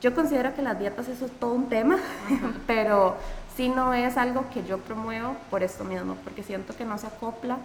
yo 0.00 0.14
considero 0.14 0.54
que 0.54 0.62
las 0.62 0.78
dietas 0.78 1.08
eso 1.08 1.24
es 1.24 1.32
todo 1.32 1.52
un 1.52 1.68
tema, 1.68 1.96
pero 2.66 3.16
sí 3.56 3.68
no 3.68 3.94
es 3.94 4.16
algo 4.18 4.44
que 4.50 4.64
yo 4.64 4.78
promuevo 4.78 5.36
por 5.50 5.62
esto 5.62 5.84
mismo, 5.84 6.16
porque 6.16 6.42
siento 6.42 6.76
que 6.76 6.84
no 6.84 6.98
se 6.98 7.06
acopla 7.06 7.56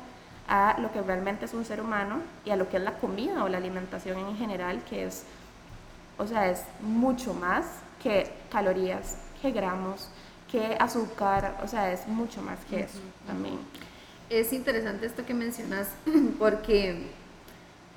a 0.48 0.78
lo 0.80 0.92
que 0.92 1.01
realmente 1.01 1.46
es 1.46 1.54
un 1.54 1.66
ser 1.66 1.82
humano 1.82 2.22
y 2.46 2.51
a 2.51 2.56
lo 2.56 2.70
que 2.70 2.78
es 2.78 2.84
la 2.84 2.94
comida 2.94 3.44
o 3.44 3.50
la 3.50 3.58
alimentación 3.58 4.18
en 4.18 4.38
general, 4.38 4.82
que 4.89 5.06
es, 5.06 5.25
o 6.18 6.25
sea, 6.25 6.50
es 6.50 6.63
mucho 6.82 7.34
más 7.34 7.66
que 8.01 8.32
calorías, 8.50 9.18
que 9.42 9.51
gramos, 9.51 10.10
que 10.50 10.78
azúcar, 10.80 11.58
o 11.63 11.68
sea, 11.68 11.92
es 11.92 12.08
mucho 12.08 12.42
más 12.42 12.58
que 12.70 12.80
eso 12.80 13.00
también 13.28 13.60
es 14.30 14.54
interesante 14.54 15.06
esto 15.06 15.26
que 15.26 15.34
mencionas 15.34 15.90
porque, 16.40 17.08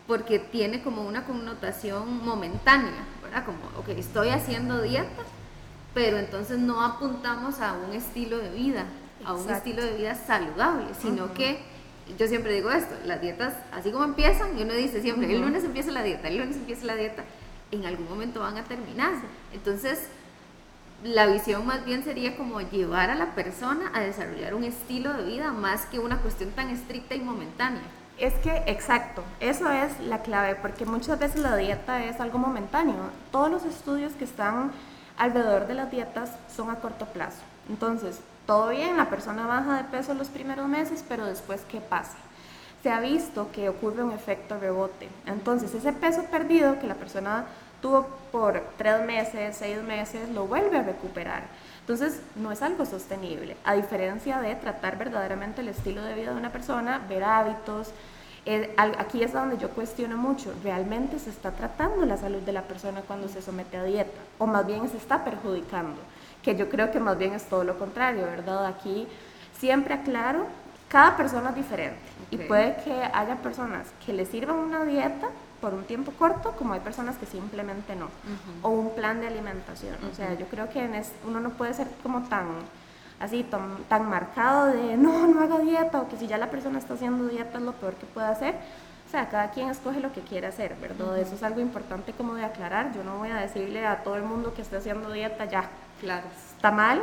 porque 0.07 0.39
tiene 0.39 0.83
como 0.83 1.03
una 1.07 1.25
connotación 1.25 2.25
momentánea, 2.25 3.05
¿verdad? 3.23 3.45
Como, 3.45 3.59
ok, 3.79 3.89
estoy 3.91 4.31
haciendo 4.31 4.81
dieta, 4.81 5.23
pero 5.95 6.19
entonces 6.19 6.59
no 6.59 6.83
apuntamos 6.83 7.61
a 7.61 7.75
un 7.75 7.93
estilo 7.93 8.39
de 8.39 8.51
vida, 8.51 8.87
a 9.25 9.35
un 9.35 9.49
estilo 9.51 9.85
de 9.85 9.97
vida 9.97 10.15
saludable, 10.15 10.87
sino 11.01 11.33
que 11.35 11.61
yo 12.19 12.27
siempre 12.27 12.53
digo 12.53 12.71
esto, 12.71 12.95
las 13.05 13.21
dietas, 13.21 13.55
así 13.73 13.91
como 13.91 14.05
empiezan, 14.05 14.59
y 14.59 14.63
uno 14.63 14.75
dice 14.75 15.01
siempre, 15.01 15.33
el 15.33 15.41
lunes 15.41 15.65
empieza 15.65 15.93
la 15.93 16.03
dieta, 16.03 16.29
el 16.29 16.39
lunes 16.39 16.57
empieza 16.57 16.85
la 16.87 16.97
dieta, 16.97 17.25
en 17.71 17.87
algún 17.87 18.09
momento 18.09 18.41
van 18.41 18.59
a 18.59 18.65
terminarse. 18.65 19.25
Entonces, 19.53 20.09
la 21.03 21.27
visión 21.27 21.67
más 21.67 21.85
bien 21.85 22.05
sería 22.05 22.37
como 22.37 22.61
llevar 22.61 23.11
a 23.11 23.15
la 23.15 23.35
persona 23.35 23.91
a 23.93 24.01
desarrollar 24.01 24.55
un 24.55 24.65
estilo 24.65 25.13
de 25.15 25.25
vida 25.25 25.53
más 25.53 25.87
que 25.87 25.99
una 25.99 26.19
cuestión 26.19 26.51
tan 26.51 26.71
estricta 26.71 27.15
y 27.15 27.21
momentánea. 27.21 27.83
Es 28.19 28.35
que, 28.35 28.63
exacto, 28.67 29.25
eso 29.41 29.69
es 29.71 29.99
la 30.01 30.23
clave, 30.23 30.55
porque 30.55 30.85
muchas 30.85 31.19
veces 31.19 31.41
la 31.41 31.57
dieta 31.57 32.05
es 32.05 32.21
algo 32.21 32.39
momentáneo. 32.39 32.95
Todos 33.33 33.51
los 33.51 33.65
estudios 33.65 34.13
que 34.13 34.25
están 34.25 34.71
alrededor 35.19 35.67
de 35.67 35.75
las 35.75 35.91
dietas 35.91 36.31
son 36.55 36.71
a 36.71 36.77
corto 36.77 37.07
plazo. 37.07 37.39
Entonces, 37.69 38.21
todo 38.47 38.69
bien, 38.69 38.97
la 38.97 39.11
persona 39.11 39.47
baja 39.47 39.79
de 39.79 39.85
peso 39.85 40.15
los 40.15 40.29
primeros 40.29 40.69
meses, 40.69 41.05
pero 41.09 41.27
después, 41.27 41.63
¿qué 41.69 41.81
pasa? 41.81 42.15
Se 42.83 42.91
ha 42.91 43.01
visto 43.01 43.51
que 43.53 43.69
ocurre 43.69 44.05
un 44.05 44.13
efecto 44.13 44.59
rebote. 44.59 45.09
Entonces, 45.27 45.75
ese 45.75 45.93
peso 45.93 46.25
perdido 46.25 46.79
que 46.79 46.87
la 46.87 46.95
persona 46.95 47.47
tuvo 47.83 48.07
por 48.31 48.63
tres 48.79 49.05
meses, 49.05 49.57
seis 49.59 49.83
meses, 49.83 50.31
lo 50.31 50.47
vuelve 50.47 50.79
a 50.79 50.83
recuperar. 50.83 51.43
Entonces, 51.81 52.21
no 52.37 52.53
es 52.53 52.63
algo 52.63 52.87
sostenible, 52.87 53.57
a 53.65 53.75
diferencia 53.75 54.41
de 54.41 54.55
tratar 54.55 54.97
verdaderamente 54.97 55.61
el 55.61 55.69
estilo 55.69 56.03
de 56.03 56.15
vida 56.15 56.31
de 56.31 56.39
una 56.39 56.53
persona, 56.53 57.03
ver 57.09 57.25
hábitos. 57.25 57.91
Eh, 58.47 58.75
aquí 58.77 59.23
es 59.23 59.33
donde 59.33 59.59
yo 59.59 59.69
cuestiono 59.71 60.17
mucho, 60.17 60.55
¿realmente 60.63 61.19
se 61.19 61.31
está 61.31 61.51
tratando 61.51 62.07
la 62.07 62.17
salud 62.17 62.41
de 62.41 62.53
la 62.53 62.63
persona 62.63 63.03
cuando 63.03 63.29
se 63.29 63.43
somete 63.43 63.77
a 63.77 63.85
dieta? 63.85 64.21
¿O 64.39 64.47
más 64.47 64.67
bien 64.67 64.89
se 64.89 64.97
está 64.97 65.25
perjudicando? 65.25 66.01
Que 66.43 66.57
yo 66.57 66.69
creo 66.69 66.91
que 66.91 67.01
más 67.01 67.19
bien 67.19 67.35
es 67.35 67.45
todo 67.45 67.65
lo 67.65 67.79
contrario, 67.79 68.25
¿verdad? 68.25 68.67
Aquí 68.67 69.07
siempre 69.59 69.95
aclaro, 69.95 70.47
cada 70.89 71.17
persona 71.17 71.51
es 71.51 71.57
diferente 71.57 72.01
y 72.31 72.37
puede 72.37 72.77
que 72.85 72.93
haya 72.93 73.37
personas 73.37 73.87
que 74.05 74.13
le 74.13 74.27
sirvan 74.27 74.57
una 74.57 74.85
dieta 74.85 75.29
por 75.63 75.73
un 75.73 75.85
tiempo 75.85 76.13
corto, 76.19 76.53
como 76.59 76.75
hay 76.75 76.81
personas 76.81 77.17
que 77.17 77.25
simplemente 77.25 77.95
no. 77.97 78.09
O 78.61 78.71
un 78.71 78.95
plan 78.95 79.21
de 79.21 79.29
alimentación. 79.29 79.97
O 80.11 80.15
sea, 80.15 80.35
yo 80.35 80.47
creo 80.47 80.69
que 80.69 80.85
en 80.85 80.93
uno 81.25 81.41
no 81.41 81.51
puede 81.51 81.73
ser 81.73 81.87
como 82.03 82.29
tan 82.29 82.49
así, 83.21 83.45
tan, 83.45 84.09
marcado 84.09 84.67
de 84.67 84.97
no, 84.97 85.27
no 85.29 85.41
haga 85.41 85.59
dieta, 85.61 86.03
o 86.03 86.09
que 86.09 86.17
si 86.17 86.27
ya 86.27 86.37
la 86.37 86.51
persona 86.51 86.79
está 86.81 86.95
haciendo 86.95 87.29
dieta 87.29 87.59
es 87.59 87.65
lo 87.65 87.73
peor 87.73 87.95
que 87.95 88.07
puede 88.07 88.27
hacer. 88.27 88.57
O 89.07 89.11
sea, 89.13 89.29
cada 89.29 89.51
quien 89.51 89.69
escoge 89.69 90.01
lo 90.01 90.13
que 90.13 90.23
quiere 90.23 90.49
hacer, 90.49 90.75
¿verdad? 90.81 91.19
Eso 91.19 91.35
es 91.35 91.43
algo 91.43 91.61
importante 91.61 92.13
como 92.13 92.35
de 92.35 92.45
aclarar. 92.45 92.93
Yo 92.95 93.05
no 93.05 93.19
voy 93.19 93.31
a 93.31 93.37
decirle 93.37 93.87
a 93.87 94.03
todo 94.03 94.17
el 94.17 94.23
mundo 94.23 94.55
que 94.55 94.63
esté 94.63 94.77
haciendo 94.77 95.13
dieta 95.13 95.45
ya, 95.45 95.69
claro, 96.01 96.27
está 96.57 96.73
mal 96.73 97.03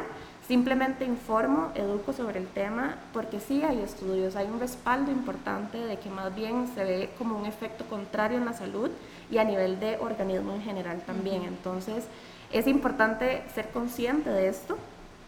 Simplemente 0.49 1.05
informo, 1.05 1.71
educo 1.75 2.11
sobre 2.11 2.39
el 2.39 2.47
tema, 2.47 2.95
porque 3.13 3.39
sí 3.39 3.61
hay 3.61 3.81
estudios, 3.81 4.35
hay 4.35 4.47
un 4.47 4.59
respaldo 4.59 5.11
importante 5.11 5.77
de 5.77 5.99
que 5.99 6.09
más 6.09 6.33
bien 6.33 6.67
se 6.73 6.83
ve 6.83 7.11
como 7.19 7.37
un 7.37 7.45
efecto 7.45 7.85
contrario 7.85 8.39
en 8.39 8.45
la 8.45 8.53
salud 8.53 8.89
y 9.29 9.37
a 9.37 9.43
nivel 9.43 9.79
de 9.79 9.97
organismo 9.97 10.55
en 10.55 10.63
general 10.63 11.03
también. 11.05 11.43
Entonces, 11.43 12.05
es 12.51 12.65
importante 12.65 13.43
ser 13.53 13.69
consciente 13.69 14.31
de 14.31 14.47
esto 14.47 14.75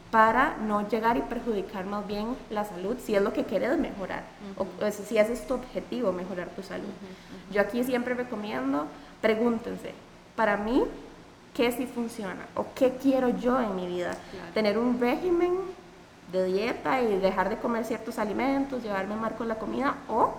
para 0.09 0.57
no 0.57 0.89
llegar 0.89 1.17
y 1.17 1.21
perjudicar 1.21 1.85
más 1.85 2.07
bien 2.07 2.35
la 2.49 2.65
salud 2.65 2.97
si 2.97 3.13
es 3.13 3.21
lo 3.21 3.31
que 3.31 3.43
quieres 3.43 3.77
mejorar, 3.77 4.23
o, 4.57 4.65
si 4.89 5.19
ese 5.19 5.33
es 5.33 5.45
tu 5.45 5.53
objetivo, 5.53 6.11
mejorar 6.11 6.49
tu 6.49 6.63
salud. 6.63 6.89
Yo 7.51 7.61
aquí 7.61 7.83
siempre 7.83 8.15
recomiendo, 8.15 8.87
pregúntense, 9.21 9.93
para 10.35 10.57
mí, 10.57 10.83
qué 11.53 11.71
sí 11.71 11.85
funciona 11.85 12.47
o 12.55 12.67
qué 12.75 12.97
quiero 13.01 13.29
yo 13.29 13.59
en 13.61 13.75
mi 13.75 13.87
vida. 13.87 14.17
Tener 14.53 14.77
un 14.77 14.99
régimen 14.99 15.53
de 16.31 16.45
dieta 16.45 17.01
y 17.01 17.19
dejar 17.19 17.49
de 17.49 17.57
comer 17.57 17.85
ciertos 17.85 18.17
alimentos, 18.17 18.83
llevarme 18.83 19.15
mal 19.15 19.35
con 19.35 19.47
la 19.47 19.55
comida 19.55 19.95
o 20.07 20.33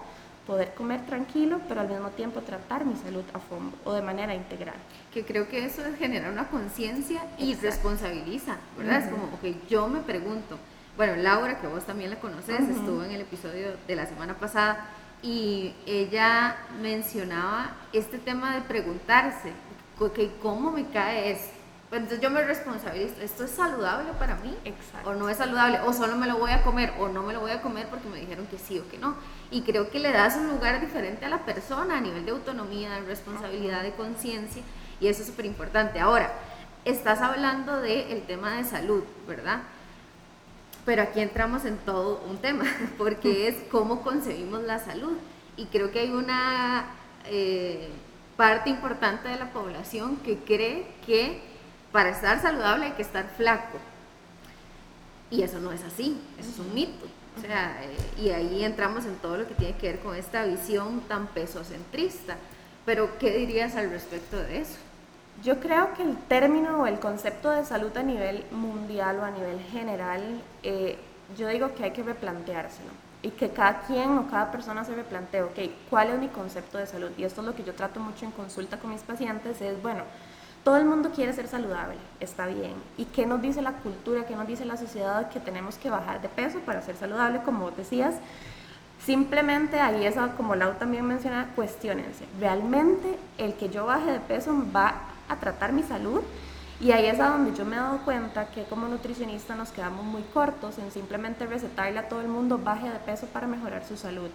poder 0.47 0.75
comer 0.75 1.05
tranquilo, 1.07 1.61
pero 1.69 1.83
al 1.83 1.89
mismo 1.89 2.09
tiempo 2.11 2.41
tratar 2.41 2.85
mi 2.85 2.97
salud 2.97 3.25
a 3.33 3.39
fondo 3.39 3.77
o 3.85 3.93
de 3.93 4.03
manera 4.03 4.35
integral. 4.35 4.75
Que 5.13 5.25
creo 5.25 5.49
que 5.49 5.65
eso 5.65 5.85
es 5.85 5.97
generar 5.99 6.33
una 6.33 6.49
conciencia 6.49 7.23
y 7.39 7.55
responsabiliza, 7.55 8.57
¿verdad? 8.77 9.05
Es 9.05 9.09
como, 9.09 9.25
ok, 9.25 9.69
yo 9.69 9.87
me 9.89 10.01
pregunto, 10.01 10.59
bueno, 10.97 11.17
Laura, 11.17 11.61
que 11.61 11.67
vos 11.67 11.85
también 11.85 12.11
la 12.11 12.17
conoces, 12.17 12.61
estuvo 12.61 13.05
en 13.05 13.13
el 13.13 13.21
episodio 13.21 13.77
de 13.87 13.97
la 13.97 14.07
semana 14.07 14.35
pasada 14.35 14.89
y 15.23 15.75
ella 15.87 16.57
mencionaba 16.81 17.71
este 17.93 18.19
tema 18.19 18.55
de 18.55 18.63
preguntarse, 18.63 19.53
¿cómo 20.41 20.73
me 20.73 20.87
cae 20.89 21.33
esto? 21.33 21.63
Pues 21.93 22.01
entonces 22.05 22.23
yo 22.23 22.31
me 22.31 22.43
responsabilizo, 22.43 23.21
¿esto 23.21 23.45
es 23.45 23.51
saludable 23.51 24.13
para 24.19 24.37
mí? 24.37 24.57
Exacto. 24.65 25.11
¿O 25.11 25.15
no 25.15 25.29
es 25.29 25.37
saludable? 25.37 25.79
¿O 25.81 25.93
solo 25.93 26.17
me 26.17 26.27
lo 26.27 26.39
voy 26.39 26.51
a 26.51 26.63
comer? 26.63 26.95
¿O 26.99 27.09
no 27.09 27.23
me 27.23 27.35
lo 27.35 27.41
voy 27.41 27.51
a 27.51 27.61
comer 27.61 27.87
porque 27.89 28.09
me 28.09 28.19
dijeron 28.19 28.47
que 28.47 28.57
sí 28.57 28.79
o 28.79 28.89
que 28.89 28.97
no? 28.97 29.15
Y 29.51 29.61
creo 29.61 29.91
que 29.91 29.99
le 29.99 30.11
das 30.11 30.37
un 30.37 30.49
lugar 30.49 30.81
diferente 30.81 31.27
a 31.27 31.29
la 31.29 31.45
persona 31.45 31.99
a 31.99 32.01
nivel 32.01 32.25
de 32.25 32.31
autonomía, 32.31 32.93
de 32.93 33.03
responsabilidad, 33.03 33.83
de 33.83 33.93
conciencia, 33.93 34.63
y 35.01 35.09
eso 35.09 35.21
es 35.21 35.29
súper 35.29 35.45
importante. 35.45 36.01
Ahora, 36.01 36.33
estás 36.87 37.21
hablando 37.21 37.83
del 37.83 38.23
tema 38.23 38.57
de 38.57 38.65
salud, 38.65 39.05
¿verdad? 39.29 39.61
Pero 40.87 41.03
aquí 41.03 41.21
entramos 41.21 41.67
en 41.67 41.77
todo 41.77 42.23
un 42.27 42.39
tema, 42.39 42.65
porque 42.97 43.49
es 43.49 43.57
cómo 43.71 44.03
concebimos 44.03 44.63
la 44.63 44.79
salud. 44.79 45.19
Y 45.59 45.67
creo 45.67 45.91
que 45.91 46.01
hay 46.01 46.11
una... 46.11 46.87
Eh, 47.27 47.91
parte 48.43 48.71
importante 48.71 49.29
de 49.29 49.37
la 49.37 49.53
población 49.53 50.17
que 50.17 50.37
cree 50.37 50.85
que 51.07 51.41
para 51.93 52.11
estar 52.11 52.43
saludable 52.43 52.87
hay 52.87 52.91
que 52.91 53.03
estar 53.03 53.25
flaco. 53.37 53.79
Y 55.31 55.45
eso 55.45 55.61
no 55.61 55.71
es 55.71 55.85
así, 55.85 56.21
eso 56.41 56.51
es 56.51 56.59
un 56.59 56.75
mito. 56.75 57.07
O 57.39 57.41
sea, 57.41 57.81
eh, 57.85 58.21
y 58.21 58.31
ahí 58.31 58.65
entramos 58.65 59.05
en 59.05 59.15
todo 59.19 59.37
lo 59.37 59.47
que 59.47 59.55
tiene 59.55 59.77
que 59.77 59.93
ver 59.93 60.01
con 60.01 60.17
esta 60.17 60.45
visión 60.45 61.03
tan 61.03 61.29
pesocentrista. 61.29 62.37
Pero, 62.85 63.17
¿qué 63.21 63.31
dirías 63.31 63.77
al 63.77 63.91
respecto 63.91 64.37
de 64.37 64.63
eso? 64.63 64.79
Yo 65.45 65.61
creo 65.61 65.95
que 65.95 66.03
el 66.03 66.17
término 66.17 66.83
o 66.83 66.89
el 66.89 66.99
concepto 66.99 67.49
de 67.49 67.65
salud 67.65 67.97
a 67.97 68.03
nivel 68.03 68.45
mundial 68.51 69.21
o 69.21 69.25
a 69.25 69.31
nivel 69.31 69.61
general, 69.71 70.43
eh, 70.65 70.99
yo 71.39 71.47
digo 71.47 71.77
que 71.77 71.85
hay 71.85 71.93
que 71.93 72.03
replanteárselo 72.03 72.91
y 73.23 73.31
que 73.31 73.51
cada 73.51 73.83
quien 73.83 74.19
o 74.19 74.29
cada 74.29 74.51
persona 74.51 74.85
se 74.85 74.95
replantee, 74.95 75.43
ok, 75.43 75.59
¿cuál 75.89 76.11
es 76.11 76.19
mi 76.19 76.29
concepto 76.29 76.79
de 76.79 76.87
salud? 76.87 77.11
Y 77.17 77.25
esto 77.25 77.41
es 77.41 77.47
lo 77.47 77.55
que 77.55 77.65
yo 77.65 77.75
trato 77.75 78.01
mucho 78.01 78.25
en 78.25 78.33
consulta 78.33 78.79
con 78.79 78.91
mis 78.91 79.03
pacientes, 79.03 79.61
es, 79.61 79.81
bueno, 79.81 80.03
todo 80.65 80.77
el 80.77 80.85
mundo 80.85 81.11
quiere 81.11 81.33
ser 81.33 81.49
saludable, 81.49 81.97
está 82.21 82.47
bien. 82.47 82.75
¿Y 82.97 83.07
qué 83.07 83.27
nos 83.27 83.43
dice 83.43 83.63
la 83.63 83.73
cultura, 83.73 84.27
qué 84.27 84.37
nos 84.37 84.47
dice 84.47 84.65
la 84.65 84.77
sociedad 84.77 85.29
que 85.29 85.41
tenemos 85.41 85.77
que 85.77 85.91
bajar 85.91 86.21
de 86.23 86.29
peso 86.29 86.61
para 86.61 86.83
ser 86.83 86.97
saludable, 86.97 87.43
como 87.43 87.71
decías? 87.73 88.15
Simplemente 89.05 89.81
ahí 89.81 90.05
es 90.05 90.15
como 90.37 90.55
Lau 90.55 90.75
también 90.75 91.05
menciona, 91.05 91.49
cuestionense. 91.57 92.25
¿Realmente 92.39 93.19
el 93.39 93.55
que 93.55 93.69
yo 93.69 93.87
baje 93.87 94.13
de 94.13 94.21
peso 94.21 94.55
va 94.75 94.95
a 95.29 95.37
tratar 95.37 95.73
mi 95.73 95.83
salud? 95.83 96.23
Y 96.83 96.91
ahí 96.91 97.07
es 97.07 97.21
a 97.21 97.29
donde 97.29 97.57
yo 97.57 97.65
me 97.65 97.77
he 97.77 97.79
dado 97.79 97.99
cuenta 97.99 98.47
que 98.47 98.65
como 98.65 98.89
nutricionista 98.89 99.55
nos 99.55 99.71
quedamos 99.71 100.05
muy 100.05 100.23
cortos 100.35 100.79
en 100.79 100.91
simplemente 100.91 101.47
recetarle 101.47 101.97
a 102.01 102.09
todo 102.09 102.21
el 102.21 102.27
mundo 102.27 102.59
baje 102.59 102.91
de 102.91 102.99
peso 102.99 103.29
para 103.29 103.47
mejorar 103.47 103.85
su 103.85 103.97
salud. 103.97 104.29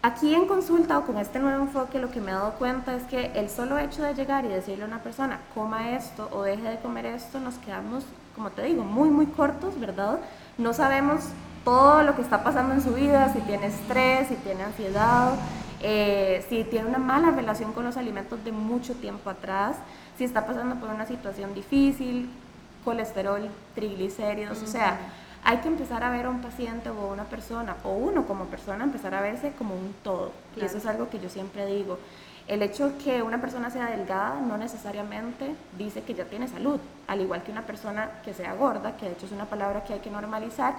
Aquí 0.00 0.34
en 0.34 0.46
consulta 0.46 0.98
o 0.98 1.04
con 1.04 1.18
este 1.18 1.38
nuevo 1.40 1.62
enfoque 1.62 1.98
lo 1.98 2.10
que 2.10 2.22
me 2.22 2.30
he 2.30 2.34
dado 2.34 2.54
cuenta 2.54 2.94
es 2.94 3.02
que 3.02 3.32
el 3.34 3.50
solo 3.50 3.76
hecho 3.76 4.02
de 4.02 4.14
llegar 4.14 4.46
y 4.46 4.48
decirle 4.48 4.84
a 4.84 4.86
una 4.86 5.02
persona 5.02 5.40
coma 5.54 5.90
esto 5.90 6.26
o 6.32 6.42
deje 6.42 6.62
de 6.62 6.78
comer 6.78 7.04
esto, 7.04 7.38
nos 7.38 7.56
quedamos, 7.56 8.04
como 8.34 8.48
te 8.48 8.62
digo, 8.62 8.82
muy, 8.82 9.10
muy 9.10 9.26
cortos, 9.26 9.78
¿verdad? 9.78 10.20
No 10.56 10.72
sabemos 10.72 11.20
todo 11.66 12.02
lo 12.02 12.16
que 12.16 12.22
está 12.22 12.42
pasando 12.42 12.72
en 12.72 12.80
su 12.80 12.94
vida, 12.94 13.30
si 13.30 13.40
tiene 13.42 13.66
estrés, 13.66 14.28
si 14.28 14.36
tiene 14.36 14.62
ansiedad, 14.62 15.34
eh, 15.82 16.44
si 16.48 16.64
tiene 16.64 16.88
una 16.88 16.98
mala 16.98 17.30
relación 17.30 17.72
con 17.72 17.84
los 17.84 17.96
alimentos 17.96 18.42
de 18.44 18.52
mucho 18.52 18.94
tiempo 18.94 19.30
atrás 19.30 19.76
si 20.16 20.24
está 20.24 20.46
pasando 20.46 20.76
por 20.76 20.90
una 20.90 21.06
situación 21.06 21.54
difícil, 21.54 22.28
colesterol, 22.84 23.48
triglicéridos, 23.74 24.62
o 24.62 24.66
sea, 24.66 24.98
hay 25.44 25.58
que 25.58 25.68
empezar 25.68 26.04
a 26.04 26.10
ver 26.10 26.26
a 26.26 26.30
un 26.30 26.40
paciente 26.40 26.90
o 26.90 27.00
a 27.00 27.12
una 27.12 27.24
persona, 27.24 27.76
o 27.84 27.90
uno 27.92 28.26
como 28.26 28.46
persona, 28.46 28.84
empezar 28.84 29.14
a 29.14 29.20
verse 29.20 29.52
como 29.58 29.74
un 29.74 29.94
todo. 30.04 30.32
Y 30.56 30.64
eso 30.64 30.78
es 30.78 30.86
algo 30.86 31.08
que 31.08 31.18
yo 31.18 31.28
siempre 31.28 31.66
digo. 31.66 31.98
El 32.48 32.62
hecho 32.62 32.92
que 33.02 33.22
una 33.22 33.40
persona 33.40 33.70
sea 33.70 33.86
delgada 33.86 34.40
no 34.40 34.56
necesariamente 34.56 35.54
dice 35.78 36.02
que 36.02 36.14
ya 36.14 36.24
tiene 36.24 36.48
salud, 36.48 36.80
al 37.06 37.20
igual 37.20 37.42
que 37.42 37.52
una 37.52 37.62
persona 37.62 38.10
que 38.24 38.34
sea 38.34 38.54
gorda, 38.54 38.96
que 38.96 39.06
de 39.06 39.12
hecho 39.12 39.26
es 39.26 39.32
una 39.32 39.46
palabra 39.46 39.84
que 39.84 39.94
hay 39.94 40.00
que 40.00 40.10
normalizar, 40.10 40.74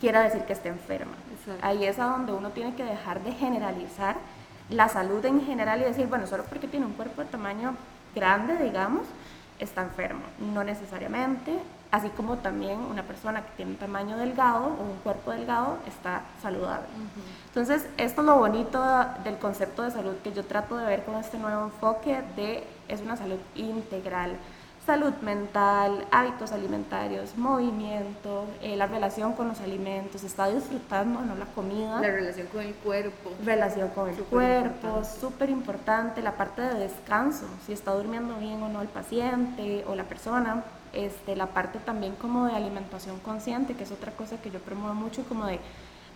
quiera 0.00 0.22
decir 0.22 0.42
que 0.42 0.54
esté 0.54 0.68
enferma. 0.68 1.12
Ahí 1.60 1.84
es 1.84 1.98
a 1.98 2.04
donde 2.04 2.32
uno 2.32 2.50
tiene 2.50 2.74
que 2.74 2.84
dejar 2.84 3.22
de 3.22 3.32
generalizar 3.32 4.16
la 4.72 4.88
salud 4.88 5.24
en 5.24 5.44
general 5.44 5.80
y 5.80 5.84
decir, 5.84 6.06
bueno, 6.06 6.26
solo 6.26 6.44
porque 6.44 6.68
tiene 6.68 6.86
un 6.86 6.92
cuerpo 6.92 7.22
de 7.22 7.28
tamaño 7.28 7.74
grande, 8.14 8.56
digamos, 8.62 9.02
está 9.58 9.82
enfermo. 9.82 10.22
No 10.40 10.64
necesariamente, 10.64 11.58
así 11.90 12.08
como 12.10 12.38
también 12.38 12.78
una 12.78 13.02
persona 13.02 13.42
que 13.42 13.50
tiene 13.56 13.72
un 13.72 13.76
tamaño 13.76 14.16
delgado 14.16 14.64
o 14.64 14.82
un 14.82 14.98
cuerpo 15.02 15.30
delgado 15.30 15.78
está 15.86 16.22
saludable. 16.40 16.86
Entonces, 17.48 17.86
esto 17.96 18.22
es 18.22 18.26
lo 18.26 18.36
bonito 18.36 18.82
del 19.24 19.38
concepto 19.38 19.82
de 19.82 19.90
salud 19.90 20.14
que 20.24 20.32
yo 20.32 20.44
trato 20.44 20.76
de 20.76 20.86
ver 20.86 21.04
con 21.04 21.16
este 21.16 21.38
nuevo 21.38 21.64
enfoque 21.64 22.22
de 22.36 22.64
es 22.88 23.00
una 23.00 23.16
salud 23.16 23.38
integral 23.54 24.36
salud 24.86 25.12
mental, 25.22 26.06
hábitos 26.10 26.50
alimentarios, 26.50 27.36
movimiento, 27.36 28.46
eh, 28.62 28.76
la 28.76 28.86
relación 28.86 29.32
con 29.34 29.48
los 29.48 29.60
alimentos, 29.60 30.24
está 30.24 30.48
disfrutando 30.48 31.20
no 31.20 31.36
la 31.36 31.46
comida. 31.46 32.00
La 32.00 32.08
relación 32.08 32.48
con 32.48 32.62
el 32.62 32.74
cuerpo. 32.74 33.30
Relación 33.44 33.90
con 33.90 34.08
el 34.08 34.16
cuerpo, 34.16 35.04
súper 35.04 35.50
importante, 35.50 36.20
la 36.20 36.32
parte 36.32 36.62
de 36.62 36.74
descanso, 36.74 37.46
si 37.64 37.72
está 37.72 37.92
durmiendo 37.92 38.36
bien 38.38 38.62
o 38.62 38.68
no 38.68 38.82
el 38.82 38.88
paciente 38.88 39.84
o 39.86 39.94
la 39.94 40.04
persona. 40.04 40.64
Este, 40.92 41.36
la 41.36 41.46
parte 41.46 41.78
también 41.78 42.14
como 42.16 42.46
de 42.46 42.54
alimentación 42.54 43.18
consciente, 43.20 43.74
que 43.74 43.84
es 43.84 43.90
otra 43.90 44.12
cosa 44.12 44.36
que 44.42 44.50
yo 44.50 44.58
promuevo 44.58 44.92
mucho, 44.92 45.24
como 45.24 45.46
de 45.46 45.58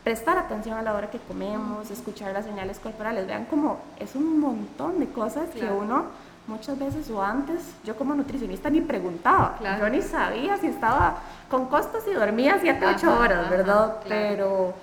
prestar 0.05 0.37
atención 0.37 0.77
a 0.77 0.83
la 0.83 0.93
hora 0.93 1.11
que 1.11 1.19
comemos, 1.19 1.91
escuchar 1.91 2.33
las 2.33 2.45
señales 2.45 2.79
corporales. 2.79 3.27
Vean 3.27 3.47
como 3.47 3.79
es 3.99 4.15
un 4.15 4.39
montón 4.39 5.01
de 5.01 5.09
cosas 5.09 5.49
que 5.51 5.65
uno 5.65 6.05
muchas 6.47 6.79
veces 6.79 7.11
o 7.11 7.23
antes, 7.23 7.61
yo 7.85 7.97
como 7.97 8.15
nutricionista 8.15 8.71
ni 8.71 8.81
preguntaba, 8.81 9.59
yo 9.79 9.89
ni 9.89 10.03
sabía 10.03 10.57
si 10.59 10.69
estaba 10.69 11.19
con 11.51 11.67
costos 11.67 12.05
y 12.11 12.15
dormía 12.15 12.59
7, 12.61 12.85
8 12.97 13.19
horas, 13.19 13.51
¿verdad? 13.51 13.97
Pero 14.09 14.75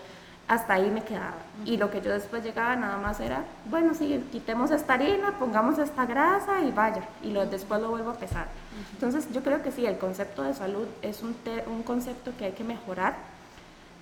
hasta 0.48 0.74
ahí 0.74 0.89
me 0.89 1.03
quedaba. 1.03 1.36
Y 1.65 1.77
lo 1.77 1.89
que 1.89 2.01
yo 2.01 2.12
después 2.12 2.43
llegaba 2.43 2.75
nada 2.75 2.98
más 2.98 3.20
era, 3.20 3.43
bueno, 3.65 3.93
sí, 3.93 4.24
quitemos 4.32 4.72
esta 4.72 4.96
harina, 4.96 5.38
pongamos 5.39 5.79
esta 5.79 6.05
grasa 6.05 6.62
y 6.62 6.72
vaya, 6.72 7.03
y 7.22 7.32
lo, 7.32 7.46
después 7.46 7.82
lo 7.82 7.89
vuelvo 7.89 8.12
a 8.12 8.15
pesar. 8.15 8.48
Entonces 8.93 9.27
yo 9.32 9.41
creo 9.41 9.62
que 9.62 9.72
sí, 9.72 9.86
el 9.86 9.98
concepto 9.98 10.43
de 10.43 10.53
salud 10.53 10.88
es 11.01 11.24
un, 11.24 11.36
un 11.67 11.84
concepto 11.84 12.32
que 12.38 12.46
hay 12.46 12.51
que 12.51 12.63
mejorar 12.63 13.15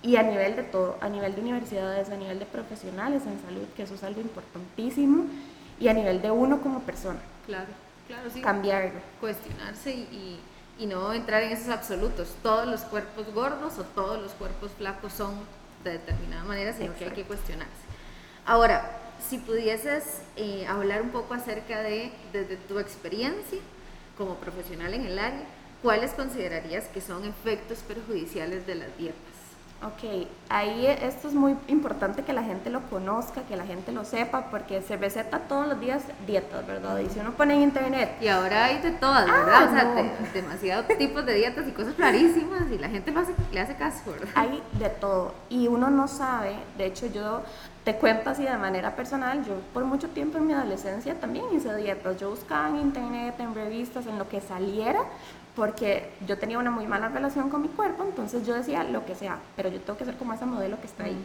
y 0.03 0.15
a 0.15 0.23
nivel 0.23 0.55
de 0.55 0.63
todo, 0.63 0.97
a 0.99 1.09
nivel 1.09 1.35
de 1.35 1.41
universidades, 1.41 2.09
a 2.09 2.15
nivel 2.15 2.39
de 2.39 2.45
profesionales 2.45 3.21
en 3.27 3.39
salud, 3.41 3.67
que 3.75 3.83
eso 3.83 3.93
es 3.93 4.03
algo 4.03 4.19
importantísimo, 4.19 5.25
y 5.81 5.87
a 5.87 5.93
nivel 5.93 6.21
de 6.21 6.31
uno 6.31 6.61
como 6.61 6.81
persona. 6.81 7.19
Claro, 7.45 7.69
claro, 8.07 8.29
sí. 8.31 8.39
Cambiarlo. 8.41 8.99
Cuestionarse 9.19 9.91
y, 9.91 10.39
y, 10.77 10.85
no 10.85 11.11
entrar 11.13 11.43
en 11.43 11.51
esos 11.51 11.69
absolutos. 11.69 12.35
Todos 12.43 12.67
los 12.67 12.81
cuerpos 12.81 13.33
gordos 13.33 13.79
o 13.79 13.83
todos 13.83 14.21
los 14.21 14.31
cuerpos 14.33 14.71
flacos 14.77 15.13
son 15.13 15.33
de 15.83 15.93
determinada 15.93 16.43
manera, 16.43 16.73
sino 16.73 16.95
que 16.95 17.05
hay 17.05 17.11
que 17.11 17.23
cuestionarse. 17.23 17.71
Ahora, 18.45 18.99
si 19.27 19.39
pudieses 19.39 20.21
eh, 20.35 20.65
hablar 20.67 21.01
un 21.01 21.09
poco 21.09 21.33
acerca 21.33 21.81
de, 21.81 22.11
desde 22.31 22.57
tu 22.57 22.79
experiencia 22.79 23.59
como 24.17 24.35
profesional 24.35 24.93
en 24.93 25.05
el 25.05 25.17
área, 25.17 25.43
¿cuáles 25.81 26.11
considerarías 26.11 26.85
que 26.85 27.01
son 27.01 27.25
efectos 27.25 27.79
perjudiciales 27.79 28.67
de 28.67 28.75
las 28.75 28.97
dietas? 28.97 29.30
Ok, 29.83 30.27
ahí 30.49 30.85
esto 30.85 31.27
es 31.27 31.33
muy 31.33 31.55
importante 31.67 32.21
que 32.21 32.33
la 32.33 32.43
gente 32.43 32.69
lo 32.69 32.81
conozca, 32.81 33.41
que 33.41 33.57
la 33.57 33.65
gente 33.65 33.91
lo 33.91 34.05
sepa, 34.05 34.51
porque 34.51 34.79
se 34.83 34.95
receta 34.95 35.39
todos 35.39 35.67
los 35.67 35.79
días 35.79 36.03
dietas, 36.27 36.67
¿verdad? 36.67 36.99
Y 36.99 37.09
si 37.09 37.19
uno 37.19 37.31
pone 37.31 37.55
en 37.55 37.63
internet. 37.63 38.15
Y 38.21 38.27
ahora 38.27 38.65
hay 38.65 38.77
de 38.79 38.91
todas, 38.91 39.27
ah, 39.27 39.33
¿verdad? 39.33 39.67
o 39.67 39.73
sea, 39.73 40.31
demasiados 40.35 40.87
tipos 40.99 41.25
de 41.25 41.33
dietas 41.33 41.67
y 41.67 41.71
cosas 41.71 41.97
rarísimas 41.97 42.69
y 42.71 42.77
la 42.77 42.89
gente 42.89 43.09
lo 43.11 43.21
hace, 43.21 43.33
le 43.51 43.59
hace 43.59 43.73
caso, 43.73 44.11
¿verdad? 44.11 44.29
Hay 44.35 44.61
de 44.73 44.89
todo. 44.89 45.33
Y 45.49 45.67
uno 45.67 45.89
no 45.89 46.07
sabe, 46.07 46.55
de 46.77 46.85
hecho, 46.85 47.07
yo 47.07 47.41
te 47.83 47.95
cuento 47.95 48.29
así 48.29 48.43
de 48.43 48.55
manera 48.57 48.95
personal, 48.95 49.43
yo 49.43 49.55
por 49.73 49.83
mucho 49.85 50.09
tiempo 50.09 50.37
en 50.37 50.45
mi 50.45 50.53
adolescencia 50.53 51.19
también 51.19 51.45
hice 51.51 51.75
dietas. 51.75 52.19
Yo 52.19 52.29
buscaba 52.29 52.69
en 52.69 52.77
internet, 52.77 53.33
en 53.39 53.55
revistas, 53.55 54.05
en 54.05 54.19
lo 54.19 54.29
que 54.29 54.41
saliera 54.41 54.99
porque 55.55 56.09
yo 56.27 56.37
tenía 56.37 56.59
una 56.59 56.71
muy 56.71 56.87
mala 56.87 57.09
relación 57.09 57.49
con 57.49 57.61
mi 57.61 57.67
cuerpo, 57.67 58.03
entonces 58.03 58.45
yo 58.45 58.53
decía 58.53 58.83
lo 58.83 59.05
que 59.05 59.15
sea, 59.15 59.37
pero 59.55 59.69
yo 59.69 59.79
tengo 59.81 59.97
que 59.97 60.05
ser 60.05 60.15
como 60.15 60.33
ese 60.33 60.45
modelo 60.45 60.79
que 60.79 60.87
está 60.87 61.03
ahí. 61.03 61.17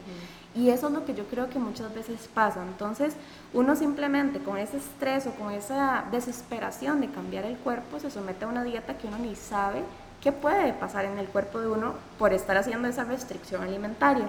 Y 0.55 0.71
eso 0.71 0.89
es 0.89 0.93
lo 0.93 1.05
que 1.05 1.15
yo 1.15 1.25
creo 1.27 1.49
que 1.49 1.59
muchas 1.59 1.95
veces 1.95 2.29
pasa. 2.33 2.63
Entonces, 2.63 3.15
uno 3.53 3.77
simplemente 3.77 4.41
con 4.41 4.59
ese 4.59 4.79
estrés 4.79 5.27
o 5.27 5.31
con 5.33 5.53
esa 5.53 6.05
desesperación 6.11 7.01
de 7.01 7.09
cambiar 7.09 7.45
el 7.45 7.57
cuerpo 7.59 8.01
se 8.01 8.11
somete 8.11 8.45
a 8.45 8.49
una 8.49 8.65
dieta 8.65 8.99
que 8.99 9.07
uno 9.07 9.19
ni 9.19 9.37
sabe 9.37 9.83
qué 10.21 10.33
puede 10.33 10.73
pasar 10.73 11.05
en 11.05 11.19
el 11.19 11.27
cuerpo 11.27 11.61
de 11.61 11.69
uno 11.69 11.95
por 12.19 12.33
estar 12.33 12.57
haciendo 12.57 12.89
esa 12.89 13.05
restricción 13.05 13.63
alimentaria. 13.63 14.27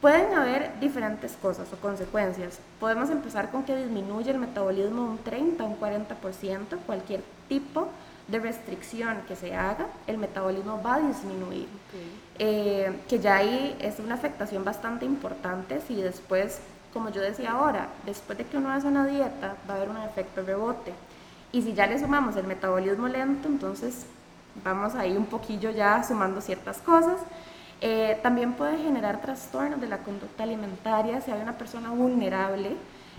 Pueden 0.00 0.34
haber 0.34 0.78
diferentes 0.80 1.32
cosas 1.40 1.72
o 1.72 1.76
consecuencias. 1.76 2.58
Podemos 2.80 3.08
empezar 3.10 3.50
con 3.50 3.64
que 3.64 3.76
disminuye 3.76 4.30
el 4.30 4.38
metabolismo 4.38 5.02
un 5.04 5.18
30, 5.18 5.62
un 5.64 5.78
40%, 5.78 6.78
cualquier 6.84 7.22
tipo 7.48 7.82
de 7.82 7.88
restricción 8.30 9.22
que 9.28 9.36
se 9.36 9.54
haga, 9.54 9.86
el 10.06 10.18
metabolismo 10.18 10.80
va 10.82 10.94
a 10.94 11.00
disminuir. 11.00 11.68
Eh, 12.38 12.92
que 13.08 13.20
ya 13.20 13.36
ahí 13.36 13.76
es 13.80 13.98
una 14.00 14.14
afectación 14.14 14.64
bastante 14.64 15.04
importante 15.04 15.80
si 15.86 15.94
después, 16.02 16.58
como 16.92 17.10
yo 17.10 17.20
decía 17.20 17.52
ahora, 17.52 17.88
después 18.06 18.38
de 18.38 18.44
que 18.44 18.56
uno 18.56 18.70
hace 18.70 18.88
una 18.88 19.06
dieta 19.06 19.56
va 19.68 19.74
a 19.74 19.76
haber 19.76 19.90
un 19.90 19.98
efecto 19.98 20.42
rebote. 20.42 20.92
Y 21.52 21.62
si 21.62 21.74
ya 21.74 21.86
le 21.86 21.98
sumamos 21.98 22.36
el 22.36 22.46
metabolismo 22.46 23.06
lento, 23.06 23.46
entonces 23.46 24.06
vamos 24.64 24.94
ahí 24.94 25.16
un 25.16 25.26
poquillo 25.26 25.70
ya 25.70 26.02
sumando 26.02 26.40
ciertas 26.40 26.78
cosas. 26.78 27.20
Eh, 27.80 28.18
también 28.22 28.54
puede 28.54 28.78
generar 28.78 29.20
trastornos 29.20 29.80
de 29.80 29.86
la 29.86 29.98
conducta 29.98 30.42
alimentaria 30.42 31.20
si 31.20 31.30
hay 31.30 31.40
una 31.40 31.58
persona 31.58 31.90
vulnerable. 31.90 32.76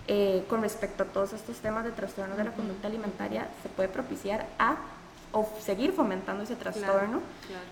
Eh, 0.07 0.45
con 0.49 0.61
respecto 0.61 1.01
a 1.01 1.07
todos 1.07 1.33
estos 1.33 1.57
temas 1.57 1.83
de 1.83 1.91
trastornos 1.91 2.37
de 2.37 2.43
la 2.43 2.51
conducta 2.51 2.87
alimentaria, 2.87 3.47
se 3.63 3.69
puede 3.69 3.89
propiciar 3.89 4.45
a 4.59 4.75
o 5.31 5.47
seguir 5.59 5.91
fomentando 5.91 6.43
ese 6.43 6.55
trastorno, 6.55 7.21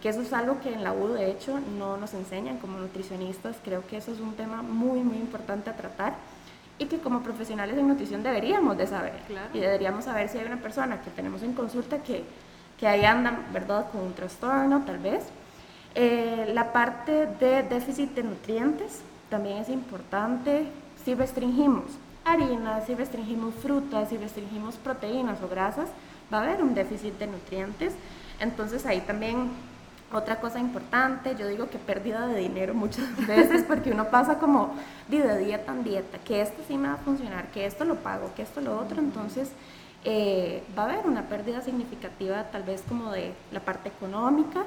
que 0.02 0.10
eso 0.10 0.22
es 0.22 0.34
algo 0.34 0.60
que 0.62 0.74
en 0.74 0.84
la 0.84 0.94
U 0.94 1.10
de 1.10 1.32
hecho 1.32 1.60
no 1.78 1.98
nos 1.98 2.13
enseñan 2.13 2.58
como 2.58 2.78
nutricionistas, 2.78 3.56
creo 3.63 3.86
que 3.88 3.98
eso 3.98 4.12
es 4.12 4.20
un 4.20 4.36
tema 4.36 4.62
muy 4.62 5.00
muy 5.02 5.18
importante 5.18 5.70
a 5.70 5.76
tratar 5.76 6.13
y 6.80 6.86
que 6.86 7.00
como 7.00 7.22
profesionales 7.22 7.78
en 7.78 7.88
nutrición 7.88 8.24
deberíamos 8.24 8.78
de 8.78 8.88
saber. 8.88 9.13
Y 9.54 9.60
deberíamos 9.60 10.06
saber 10.06 10.30
si 10.30 10.38
hay 10.38 10.46
una 10.46 10.58
persona 10.58 11.02
que 11.02 11.12
tenemos 11.12 11.44
en 11.44 11.54
consulta 11.54 12.00
que, 12.00 12.24
que 12.80 12.88
ahí 12.88 13.06
anda, 13.06 13.39
¿verdad?, 13.52 13.89
con 13.92 14.02
un 14.02 14.13
trastorno 14.13 14.84
tal 14.86 14.98
vez. 14.98 15.24
Eh, 15.96 16.52
la 16.54 16.74
parte 16.74 17.28
de 17.39 17.63
déficit 17.63 18.16
de 18.16 18.24
nutrientes 18.24 19.02
también 19.30 19.58
es 19.58 19.70
importante. 19.70 20.66
Si 21.06 21.13
restringimos 21.13 21.86
harinas, 22.26 22.86
si 22.86 22.96
restringimos 22.96 23.54
frutas, 23.56 24.10
si 24.10 24.18
restringimos 24.18 24.76
proteínas 24.76 25.42
o 25.44 25.48
grasas, 25.48 25.89
va 26.34 26.39
a 26.39 26.43
haber 26.43 26.63
un 26.63 26.74
déficit 26.74 27.17
de 27.19 27.28
nutrientes. 27.28 27.93
Entonces 28.39 28.86
ahí 28.86 29.02
también 29.02 29.52
otra 30.12 30.39
cosa 30.39 30.60
importante, 30.60 31.36
yo 31.36 31.48
digo 31.48 31.69
que 31.69 31.80
pérdida 31.80 32.28
de 32.28 32.39
dinero 32.39 32.74
muchas 32.74 33.06
veces 33.28 33.63
porque 33.63 33.91
uno 33.91 34.10
pasa 34.10 34.38
como 34.38 34.76
de 35.08 35.38
dieta 35.39 35.72
en 35.72 35.84
dieta, 35.84 36.17
que 36.19 36.41
esto 36.41 36.62
sí 36.67 36.78
me 36.78 36.88
va 36.88 36.96
a 36.96 36.98
funcionar, 36.98 37.48
que 37.48 37.65
esto 37.65 37.84
lo 37.84 37.96
pago, 37.96 38.32
que 38.36 38.43
esto 38.43 38.62
lo 38.62 38.80
otro, 38.80 39.00
entonces 39.00 39.50
eh, 40.06 40.63
va 40.78 40.84
a 40.84 40.86
haber 40.86 41.08
una 41.08 41.24
pérdida 41.24 41.62
significativa 41.62 42.43
tal 42.52 42.63
vez 42.63 42.84
como 42.88 43.12
de 43.12 43.34
la 43.52 43.60
parte 43.60 43.89
económica, 43.89 44.63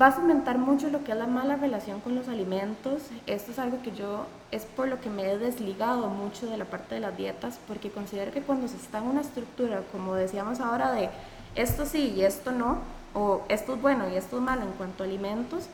va 0.00 0.08
a 0.08 0.12
fomentar 0.12 0.58
mucho 0.58 0.88
lo 0.90 1.04
que 1.04 1.12
es 1.12 1.18
la 1.18 1.26
mala 1.26 1.56
relación 1.56 2.00
con 2.00 2.14
los 2.16 2.28
alimentos. 2.28 3.02
Esto 3.26 3.52
es 3.52 3.58
algo 3.58 3.82
que 3.82 3.92
yo, 3.92 4.26
es 4.50 4.64
por 4.64 4.88
lo 4.88 5.00
que 5.00 5.10
me 5.10 5.30
he 5.30 5.38
desligado 5.38 6.08
mucho 6.08 6.46
de 6.46 6.56
la 6.56 6.64
parte 6.64 6.96
de 6.96 7.00
las 7.00 7.16
dietas, 7.16 7.60
porque 7.68 7.90
considero 7.90 8.32
que 8.32 8.42
cuando 8.42 8.66
se 8.68 8.76
está 8.76 8.98
en 8.98 9.04
una 9.04 9.20
estructura, 9.20 9.82
como 9.92 10.14
decíamos 10.14 10.60
ahora, 10.60 10.92
de 10.92 11.10
esto 11.54 11.86
sí 11.86 12.14
y 12.16 12.22
esto 12.22 12.50
no, 12.50 12.78
o 13.14 13.42
esto 13.48 13.74
es 13.74 13.82
bueno 13.82 14.08
y 14.08 14.16
esto 14.16 14.36
es 14.36 14.42
malo 14.42 14.62
en 14.62 14.72
cuanto 14.72 15.04
a 15.04 15.06
alimentos, 15.06 15.68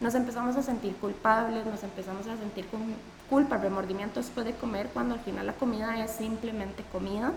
nos 0.00 0.14
empezamos 0.14 0.56
a 0.56 0.62
sentir 0.62 0.94
culpables, 0.96 1.64
nos 1.66 1.82
empezamos 1.82 2.26
a 2.26 2.36
sentir 2.36 2.66
con 2.66 2.80
culpa, 3.30 3.56
remordimiento 3.56 4.20
después 4.20 4.44
de 4.44 4.52
comer, 4.52 4.90
cuando 4.92 5.14
al 5.14 5.20
final 5.20 5.46
la 5.46 5.54
comida 5.54 6.04
es 6.04 6.10
simplemente 6.10 6.84
comida. 6.92 7.32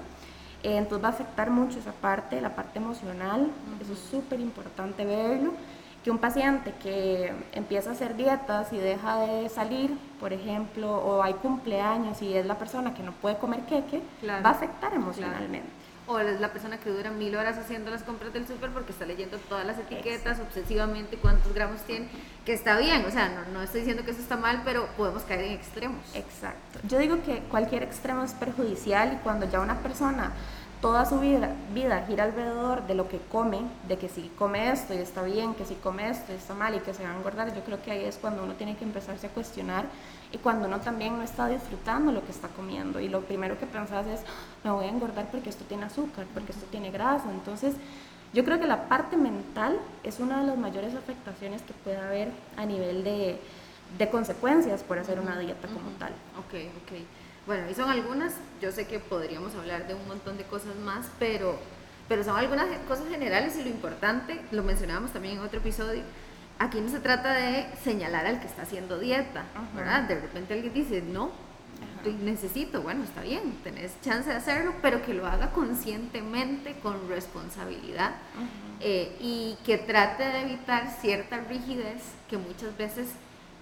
Eh, 0.63 0.75
entonces 0.75 1.03
va 1.03 1.09
a 1.09 1.11
afectar 1.11 1.51
mucho 1.51 1.79
esa 1.79 1.91
parte, 1.93 2.41
la 2.41 2.55
parte 2.55 2.79
emocional, 2.79 3.49
eso 3.79 3.93
es 3.93 3.99
súper 3.99 4.39
importante 4.39 5.05
verlo 5.05 5.53
que 6.03 6.11
un 6.11 6.19
paciente 6.19 6.73
que 6.81 7.33
empieza 7.53 7.89
a 7.89 7.93
hacer 7.93 8.15
dietas 8.15 8.71
y 8.71 8.77
deja 8.77 9.17
de 9.19 9.49
salir, 9.49 9.97
por 10.19 10.31
ejemplo, 10.33 10.95
o 10.95 11.21
hay 11.21 11.33
cumpleaños 11.33 12.21
y 12.21 12.33
es 12.33 12.45
la 12.45 12.57
persona 12.57 12.93
que 12.93 13.03
no 13.03 13.11
puede 13.11 13.37
comer 13.37 13.61
queque, 13.61 14.01
va 14.25 14.49
a 14.49 14.51
afectar 14.51 14.93
emocionalmente. 14.93 15.69
O 16.09 16.17
es 16.19 16.39
la 16.39 16.53
persona 16.53 16.77
que 16.77 16.89
dura 16.89 17.11
mil 17.11 17.35
horas 17.35 17.57
haciendo 17.57 17.91
las 17.91 18.03
compras 18.03 18.31
del 18.31 18.47
súper 18.47 18.69
porque 18.69 18.93
está 18.93 19.05
leyendo 19.05 19.37
todas 19.49 19.65
las 19.65 19.77
etiquetas 19.77 20.39
obsesivamente, 20.39 21.17
cuántos 21.17 21.53
gramos 21.53 21.81
tiene, 21.81 22.07
que 22.45 22.53
está 22.53 22.77
bien, 22.77 23.03
o 23.03 23.11
sea, 23.11 23.27
no, 23.27 23.51
no 23.51 23.61
estoy 23.61 23.81
diciendo 23.81 24.05
que 24.05 24.11
eso 24.11 24.21
está 24.21 24.37
mal, 24.37 24.61
pero 24.63 24.87
podemos 24.95 25.23
caer 25.23 25.41
en 25.41 25.51
extremos. 25.51 25.99
Exacto. 26.15 26.79
Yo 26.87 26.97
digo 26.99 27.21
que 27.23 27.39
cualquier 27.49 27.83
extremo 27.83 28.23
es 28.23 28.31
perjudicial 28.31 29.15
y 29.15 29.17
cuando 29.17 29.49
ya 29.49 29.59
una 29.59 29.79
persona 29.79 30.31
toda 30.81 31.05
su 31.05 31.19
vida, 31.19 31.55
vida 31.73 32.05
gira 32.07 32.25
alrededor 32.25 32.85
de 32.85 32.93
lo 32.93 33.07
que 33.07 33.19
come, 33.31 33.61
de 33.87 33.97
que 33.97 34.09
si 34.09 34.31
come 34.37 34.71
esto 34.71 34.93
y 34.93 34.97
está 34.97 35.23
bien, 35.23 35.55
que 35.55 35.65
si 35.65 35.75
come 35.75 36.09
esto 36.09 36.31
y 36.31 36.35
está 36.35 36.53
mal 36.53 36.75
y 36.75 36.79
que 36.79 36.93
se 36.93 37.03
va 37.03 37.11
a 37.11 37.17
engordar, 37.17 37.53
yo 37.53 37.63
creo 37.63 37.81
que 37.81 37.91
ahí 37.91 38.05
es 38.05 38.17
cuando 38.17 38.43
uno 38.43 38.53
tiene 38.53 38.77
que 38.77 38.83
empezarse 38.83 39.27
a 39.27 39.29
cuestionar 39.31 39.85
y 40.31 40.37
cuando 40.37 40.67
uno 40.67 40.79
también 40.79 41.17
no 41.17 41.23
está 41.23 41.47
disfrutando 41.47 42.11
lo 42.11 42.23
que 42.23 42.31
está 42.31 42.47
comiendo. 42.49 42.99
Y 42.99 43.09
lo 43.09 43.21
primero 43.21 43.57
que 43.57 43.65
pensás 43.65 44.05
es, 44.07 44.21
me 44.63 44.71
voy 44.71 44.85
a 44.85 44.89
engordar 44.89 45.25
porque 45.31 45.49
esto 45.49 45.65
tiene 45.65 45.85
azúcar, 45.85 46.25
porque 46.33 46.51
esto 46.51 46.65
tiene 46.69 46.91
grasa, 46.91 47.31
entonces 47.31 47.75
yo 48.33 48.43
creo 48.43 48.59
que 48.59 48.67
la 48.67 48.87
parte 48.87 49.17
mental 49.17 49.79
es 50.03 50.19
una 50.19 50.41
de 50.41 50.47
las 50.47 50.57
mayores 50.57 50.93
afectaciones 50.93 51.61
que 51.61 51.73
puede 51.73 51.97
haber 51.97 52.29
a 52.55 52.65
nivel 52.65 53.03
de, 53.03 53.39
de 53.97 54.09
consecuencias 54.09 54.83
por 54.83 54.99
hacer 54.99 55.19
una 55.19 55.39
dieta 55.39 55.67
como 55.67 55.89
tal. 55.97 56.11
Ok, 56.37 56.53
ok. 56.83 57.26
Bueno, 57.47 57.63
y 57.71 57.73
son 57.73 57.89
algunas, 57.89 58.33
yo 58.61 58.73
sé 58.73 58.87
que 58.87 58.99
podríamos 58.99 59.55
hablar 59.55 59.87
de 59.87 59.93
un 59.93 60.05
montón 60.05 60.37
de 60.37 60.43
cosas 60.43 60.75
más, 60.83 61.07
pero, 61.17 61.57
pero 62.09 62.21
son 62.21 62.35
algunas 62.35 62.65
cosas 62.89 63.07
generales 63.07 63.55
y 63.55 63.63
lo 63.63 63.69
importante, 63.69 64.41
lo 64.51 64.63
mencionábamos 64.63 65.13
también 65.13 65.37
en 65.37 65.43
otro 65.43 65.59
episodio, 65.59 66.03
aquí 66.59 66.81
no 66.81 66.89
se 66.89 66.99
trata 66.99 67.31
de 67.31 67.67
señalar 67.85 68.25
al 68.25 68.41
que 68.41 68.47
está 68.47 68.63
haciendo 68.63 68.99
dieta, 68.99 69.45
¿verdad? 69.73 70.03
De 70.09 70.15
repente 70.15 70.55
alguien 70.55 70.73
dice, 70.73 71.01
no, 71.01 71.31
necesito, 72.21 72.81
bueno, 72.81 73.05
está 73.05 73.21
bien, 73.21 73.57
tenés 73.63 73.93
chance 74.01 74.29
de 74.29 74.35
hacerlo, 74.35 74.73
pero 74.81 75.01
que 75.01 75.13
lo 75.13 75.25
haga 75.25 75.51
conscientemente, 75.51 76.77
con 76.83 77.07
responsabilidad, 77.07 78.11
eh, 78.81 79.15
y 79.21 79.57
que 79.65 79.77
trate 79.77 80.23
de 80.23 80.41
evitar 80.41 80.93
cierta 80.99 81.37
rigidez 81.37 82.03
que 82.29 82.37
muchas 82.37 82.75
veces 82.77 83.07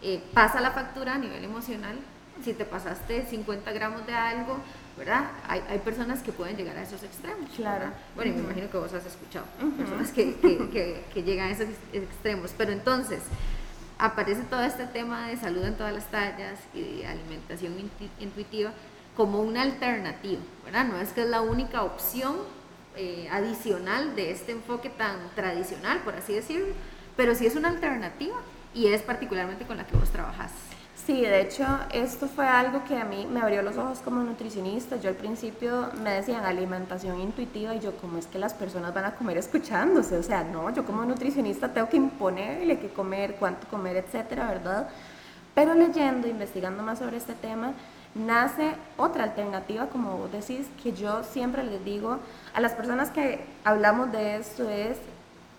eh, 0.02 0.24
pasa 0.34 0.60
la 0.60 0.72
factura 0.72 1.14
a 1.14 1.18
nivel 1.20 1.44
emocional 1.44 2.00
si 2.44 2.54
te 2.54 2.66
pasaste 2.66 3.26
50 3.26 3.72
gramos 3.72 4.06
de 4.06 4.14
algo, 4.14 4.58
¿verdad? 4.98 5.32
Hay, 5.48 5.62
hay 5.70 5.80
personas 5.80 6.22
que 6.22 6.32
pueden 6.32 6.56
llegar 6.56 6.78
a 6.78 6.84
esos 6.84 7.04
extremos. 7.04 7.50
Claro. 7.56 7.88
Bueno, 8.16 8.32
y 8.32 8.36
me 8.36 8.44
imagino 8.44 8.70
que 8.70 8.78
vos 8.78 8.94
has 8.94 9.06
escuchado 9.06 9.46
personas 9.78 10.12
que, 10.12 10.36
que, 10.36 11.04
que, 11.14 11.24
llegan 11.24 11.48
a 11.48 11.52
esos 11.52 11.68
extremos. 11.94 12.52
Pero 12.58 12.72
entonces, 12.72 13.22
aparece 13.98 14.44
todo 14.44 14.64
este 14.64 14.86
tema 14.88 15.28
de 15.28 15.38
salud 15.38 15.64
en 15.64 15.76
todas 15.76 15.94
las 15.94 16.10
tallas 16.12 16.60
y 16.74 16.82
de 16.82 17.08
alimentación 17.08 17.74
intuitiva 18.20 18.72
como 19.16 19.42
una 19.42 19.62
alternativa, 19.62 20.42
¿verdad? 20.66 20.86
No 20.86 20.98
es 21.00 21.14
que 21.14 21.22
es 21.22 21.30
la 21.30 21.42
única 21.42 21.84
opción 21.84 22.36
eh, 22.98 23.28
adicional 23.32 24.16
de 24.16 24.32
este 24.32 24.52
enfoque 24.52 24.90
tan 24.90 25.30
tradicional, 25.36 26.00
por 26.00 26.16
así 26.16 26.34
decirlo, 26.34 26.74
pero 27.16 27.34
sí 27.34 27.46
es 27.46 27.56
una 27.56 27.70
alternativa 27.70 28.36
y 28.74 28.88
es 28.88 29.02
particularmente 29.02 29.66
con 29.66 29.78
la 29.78 29.88
que 29.88 29.96
vos 29.96 30.10
trabajas. 30.10 30.52
Sí, 31.06 31.22
de 31.22 31.42
hecho, 31.42 31.64
esto 31.94 32.28
fue 32.28 32.48
algo 32.48 32.84
que 32.84 32.98
a 32.98 33.06
mí 33.06 33.28
me 33.32 33.40
abrió 33.40 33.62
los 33.62 33.78
ojos 33.78 34.00
como 34.00 34.24
nutricionista. 34.24 34.96
Yo 34.96 35.10
al 35.10 35.16
principio 35.16 35.92
me 36.04 36.10
decían 36.10 36.44
alimentación 36.46 37.20
intuitiva 37.20 37.76
y 37.76 37.80
yo, 37.80 37.96
¿cómo 37.98 38.18
es 38.18 38.26
que 38.26 38.40
las 38.40 38.56
personas 38.56 38.92
van 38.92 39.06
a 39.06 39.14
comer 39.14 39.38
escuchándose? 39.38 40.18
O 40.18 40.24
sea, 40.24 40.44
no, 40.44 40.74
yo 40.74 40.84
como 40.84 41.06
nutricionista 41.06 41.72
tengo 41.72 41.90
que 41.90 41.98
imponerle 41.98 42.80
qué 42.80 42.90
comer, 42.90 43.36
cuánto 43.36 43.68
comer, 43.68 43.98
etcétera, 43.98 44.48
¿verdad? 44.48 44.90
Pero 45.54 45.76
leyendo, 45.76 46.28
investigando 46.28 46.82
más 46.82 46.98
sobre 46.98 47.18
este 47.18 47.36
tema, 47.36 47.74
nace 48.16 48.72
otra 48.98 49.26
alternativa, 49.26 49.86
como 49.90 50.18
vos 50.18 50.32
decís, 50.32 50.66
que 50.82 50.92
yo 50.94 51.24
siempre 51.24 51.64
les 51.64 51.86
digo 51.86 52.18
a 52.56 52.62
las 52.62 52.72
personas 52.72 53.12
que 53.12 53.46
hablamos 53.64 54.12
de 54.12 54.38
esto, 54.38 54.68
es, 54.72 54.98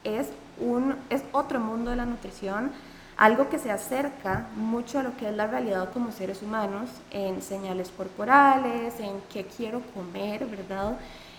es, 0.03 0.27
un, 0.59 0.97
es 1.09 1.23
otro 1.31 1.61
mundo 1.61 1.91
de 1.93 1.97
la 1.99 2.05
nutrición 2.05 2.73
algo 3.17 3.49
que 3.49 3.59
se 3.59 3.71
acerca 3.71 4.47
mucho 4.57 4.99
a 4.99 5.03
lo 5.03 5.17
que 5.17 5.29
es 5.29 5.35
la 5.35 5.47
realidad 5.47 5.91
como 5.93 6.13
seres 6.13 6.43
humanos, 6.43 6.91
en 7.11 7.41
señales 7.41 7.91
corporales, 7.97 9.01
en 9.01 9.21
qué 9.33 9.47
quiero 9.47 9.81
comer, 9.95 10.45
¿verdad? 10.47 10.99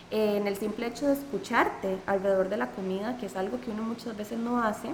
En 0.10 0.48
el 0.48 0.58
simple 0.58 0.88
hecho 0.88 1.08
de 1.08 1.14
escucharte 1.14 2.00
alrededor 2.08 2.50
de 2.50 2.58
la 2.58 2.68
comida, 2.72 3.18
que 3.18 3.28
es 3.28 3.36
algo 3.36 3.62
que 3.62 3.70
uno 3.70 3.84
muchas 3.84 4.18
veces 4.18 4.40
no 4.40 4.64
hace. 4.64 4.90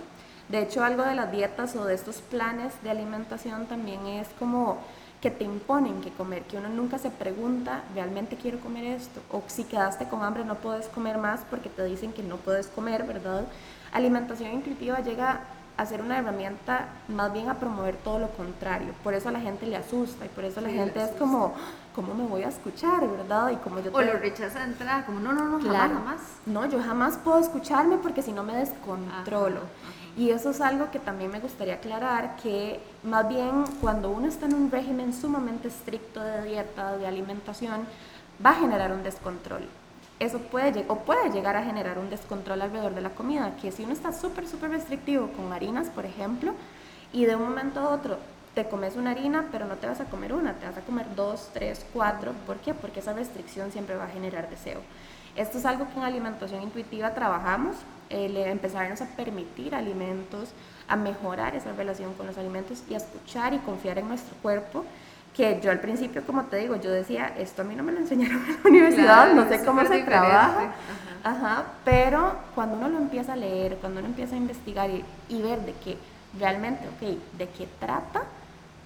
De 0.50 0.62
hecho, 0.62 0.84
algo 0.84 1.04
de 1.04 1.16
las 1.16 1.32
dietas 1.32 1.76
o 1.76 1.86
de 1.86 1.94
estos 1.94 2.18
planes 2.18 2.74
de 2.84 2.90
alimentación 2.90 3.66
también 3.68 4.06
es 4.06 4.28
como 4.38 4.80
que 5.22 5.32
te 5.32 5.46
imponen 5.46 6.02
que 6.02 6.12
comer, 6.12 6.44
que 6.44 6.58
uno 6.58 6.68
nunca 6.68 6.98
se 6.98 7.10
pregunta, 7.10 7.84
¿realmente 7.96 8.36
quiero 8.36 8.60
comer 8.60 8.84
esto? 8.84 9.22
O 9.32 9.42
si 9.48 9.64
quedaste 9.64 10.10
con 10.10 10.22
hambre 10.22 10.44
no 10.44 10.56
puedes 10.56 10.90
comer 10.90 11.18
más 11.18 11.40
porque 11.50 11.70
te 11.70 11.86
dicen 11.86 12.12
que 12.12 12.24
no 12.24 12.36
puedes 12.36 12.68
comer, 12.68 13.04
¿verdad? 13.04 13.46
Alimentación 13.94 14.52
intuitiva 14.52 15.00
llega 15.00 15.40
hacer 15.78 16.02
una 16.02 16.20
herramienta 16.20 16.88
más 17.08 17.34
bien 17.34 17.50
a 17.50 17.56
promover 17.56 17.96
todo 17.98 18.20
lo 18.20 18.30
contrario. 18.30 18.94
Por 19.04 19.14
eso 19.14 19.30
a 19.30 19.32
la 19.32 19.40
gente 19.40 19.66
le 19.66 19.76
asusta 19.76 20.26
y 20.26 20.30
por 20.30 20.44
eso 20.44 20.62
la 20.62 20.70
gente 20.70 21.02
es 21.02 21.12
como, 21.12 21.54
¿cómo 21.96 22.14
me 22.14 22.26
voy 22.26 22.44
a 22.44 22.50
escuchar, 22.50 23.08
verdad? 23.08 23.52
Y 23.52 23.56
como 23.58 23.80
yo 23.80 23.92
o 23.94 24.02
lo 24.02 24.14
rechaza 24.14 24.60
de 24.60 24.66
entrada, 24.66 25.06
como 25.06 25.20
no, 25.20 25.34
no, 25.34 25.46
no, 25.46 25.60
jamás, 25.60 26.22
No, 26.46 26.66
yo 26.66 26.82
jamás 26.82 27.18
puedo 27.18 27.40
escucharme 27.40 27.98
porque 27.98 28.22
si 28.22 28.32
no 28.32 28.44
me 28.44 28.56
descontrolo. 28.56 29.62
Y 30.16 30.30
eso 30.30 30.52
es 30.52 30.62
algo 30.62 30.92
que 30.92 31.00
también 31.00 31.32
me 31.32 31.40
gustaría 31.40 31.76
aclarar, 31.76 32.36
que 32.36 32.80
más 33.04 33.28
bien 33.28 33.64
cuando 33.82 34.12
uno 34.12 34.28
está 34.28 34.46
en 34.46 34.54
un 34.54 34.70
régimen 34.70 35.12
sumamente 35.12 35.70
estricto 35.70 36.22
de 36.22 36.44
dieta, 36.44 36.98
de 36.98 37.08
alimentación, 37.08 37.88
va 38.46 38.52
a 38.52 38.56
generar 38.56 38.92
un 38.92 39.02
descontrol 39.02 39.68
eso 40.20 40.40
puede, 40.40 40.86
o 40.88 41.00
puede 41.00 41.32
llegar 41.32 41.56
a 41.56 41.64
generar 41.64 41.98
un 41.98 42.10
descontrol 42.10 42.62
alrededor 42.62 42.96
de 42.96 43.02
la 43.02 43.10
comida, 43.10 43.56
que 43.62 43.72
si 43.72 43.84
uno 43.84 43.94
está 43.94 44.14
súper, 44.14 44.48
súper 44.48 44.72
restrictivo 44.72 45.28
con 45.30 45.52
harinas, 45.52 45.90
por 45.90 46.06
ejemplo, 46.06 46.54
y 47.12 47.26
de 47.26 47.36
un 47.36 47.44
momento 47.44 47.80
a 47.80 47.90
otro 47.90 48.18
te 48.54 48.68
comes 48.68 48.96
una 48.96 49.12
harina, 49.12 49.48
pero 49.52 49.66
no 49.66 49.76
te 49.76 49.88
vas 49.88 50.00
a 50.00 50.06
comer 50.06 50.34
una, 50.34 50.54
te 50.54 50.68
vas 50.68 50.78
a 50.78 50.82
comer 50.82 51.08
dos, 51.16 51.50
tres, 51.54 51.86
cuatro. 51.92 52.34
¿Por 52.46 52.58
qué? 52.58 52.74
Porque 52.74 53.00
esa 53.00 53.14
restricción 53.14 53.72
siempre 53.72 53.96
va 53.96 54.06
a 54.06 54.10
generar 54.10 54.50
deseo. 54.50 54.82
Esto 55.36 55.58
es 55.58 55.66
algo 55.66 55.88
que 55.90 55.98
en 55.98 56.04
alimentación 56.04 56.62
intuitiva 56.62 57.16
trabajamos, 57.16 57.76
el 58.10 58.38
empezarnos 58.38 59.02
a 59.02 59.08
permitir 59.16 59.74
alimentos, 59.74 60.50
a 60.88 60.96
mejorar 60.96 61.56
esa 61.56 61.72
relación 61.74 62.14
con 62.14 62.28
los 62.28 62.38
alimentos 62.38 62.84
y 62.88 62.94
a 62.94 62.98
escuchar 62.98 63.54
y 63.56 63.58
confiar 63.60 63.98
en 63.98 64.08
nuestro 64.08 64.36
cuerpo 64.44 64.86
que 65.34 65.60
yo 65.64 65.72
al 65.72 65.80
principio, 65.80 66.24
como 66.26 66.44
te 66.44 66.58
digo, 66.58 66.76
yo 66.76 66.92
decía, 66.92 67.34
esto 67.38 67.64
a 67.64 67.66
mí 67.66 67.76
no 67.76 67.84
me 67.84 67.92
lo 67.92 68.00
enseñaron 68.00 68.44
en 68.46 68.58
la 68.64 68.70
universidad, 68.70 69.34
no 69.34 69.48
sé 69.48 69.64
cómo 69.66 69.86
se 69.86 70.04
trabaja. 70.04 70.74
Ajá. 71.26 71.64
pero 71.86 72.36
cuando 72.54 72.76
uno 72.76 72.90
lo 72.90 72.98
empieza 72.98 73.34
a 73.34 73.36
leer, 73.38 73.78
cuando 73.78 74.02
uno 74.02 74.10
empieza 74.10 74.36
a 74.36 74.38
investigar 74.38 74.90
y, 74.90 75.06
y 75.30 75.42
ver 75.42 75.62
de 75.62 75.72
qué 75.72 75.98
realmente, 76.38 76.86
ok, 76.88 77.38
de 77.38 77.48
qué 77.48 77.68
trata, 77.80 78.24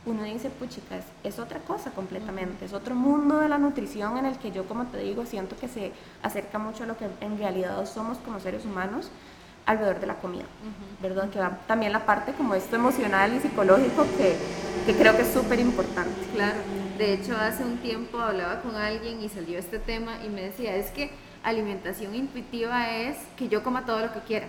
uno 0.05 0.23
dice, 0.23 0.49
puchicas, 0.49 1.03
es 1.23 1.39
otra 1.39 1.60
cosa 1.60 1.91
completamente, 1.91 2.65
es 2.65 2.73
otro 2.73 2.95
mundo 2.95 3.39
de 3.39 3.49
la 3.49 3.57
nutrición 3.57 4.17
en 4.17 4.25
el 4.25 4.38
que 4.38 4.51
yo, 4.51 4.65
como 4.65 4.86
te 4.86 4.99
digo, 4.99 5.25
siento 5.25 5.57
que 5.57 5.67
se 5.67 5.91
acerca 6.23 6.60
mucho 6.60 6.83
a 6.83 6.88
lo 6.88 6.97
que 6.97 7.07
en 7.21 7.38
realidad 7.38 7.86
somos 7.86 8.17
como 8.19 8.39
seres 8.39 8.65
humanos 8.65 9.10
alrededor 9.67 9.99
de 9.99 10.08
la 10.08 10.15
comida, 10.15 10.45
¿verdad? 11.01 11.30
Que 11.30 11.39
va 11.39 11.60
también 11.67 11.91
la 11.91 12.06
parte 12.06 12.32
como 12.32 12.56
esto 12.56 12.77
emocional 12.77 13.36
y 13.36 13.39
psicológico 13.39 14.08
que, 14.17 14.36
que 14.86 14.97
creo 14.97 15.15
que 15.15 15.21
es 15.23 15.34
súper 15.34 15.60
importante. 15.60 16.15
Claro, 16.34 16.58
de 16.97 17.13
hecho 17.13 17.36
hace 17.38 17.63
un 17.63 17.77
tiempo 17.77 18.17
hablaba 18.19 18.62
con 18.62 18.75
alguien 18.75 19.21
y 19.21 19.30
salió 19.30 19.60
este 19.60 19.77
tema 19.77 20.13
y 20.25 20.30
me 20.30 20.41
decía, 20.41 20.75
es 20.75 20.89
que 20.91 21.12
alimentación 21.43 22.15
intuitiva 22.15 22.89
es 22.91 23.17
que 23.36 23.49
yo 23.49 23.62
coma 23.62 23.86
todo 23.86 23.99
lo 23.99 24.13
que 24.13 24.21
quiera. 24.21 24.47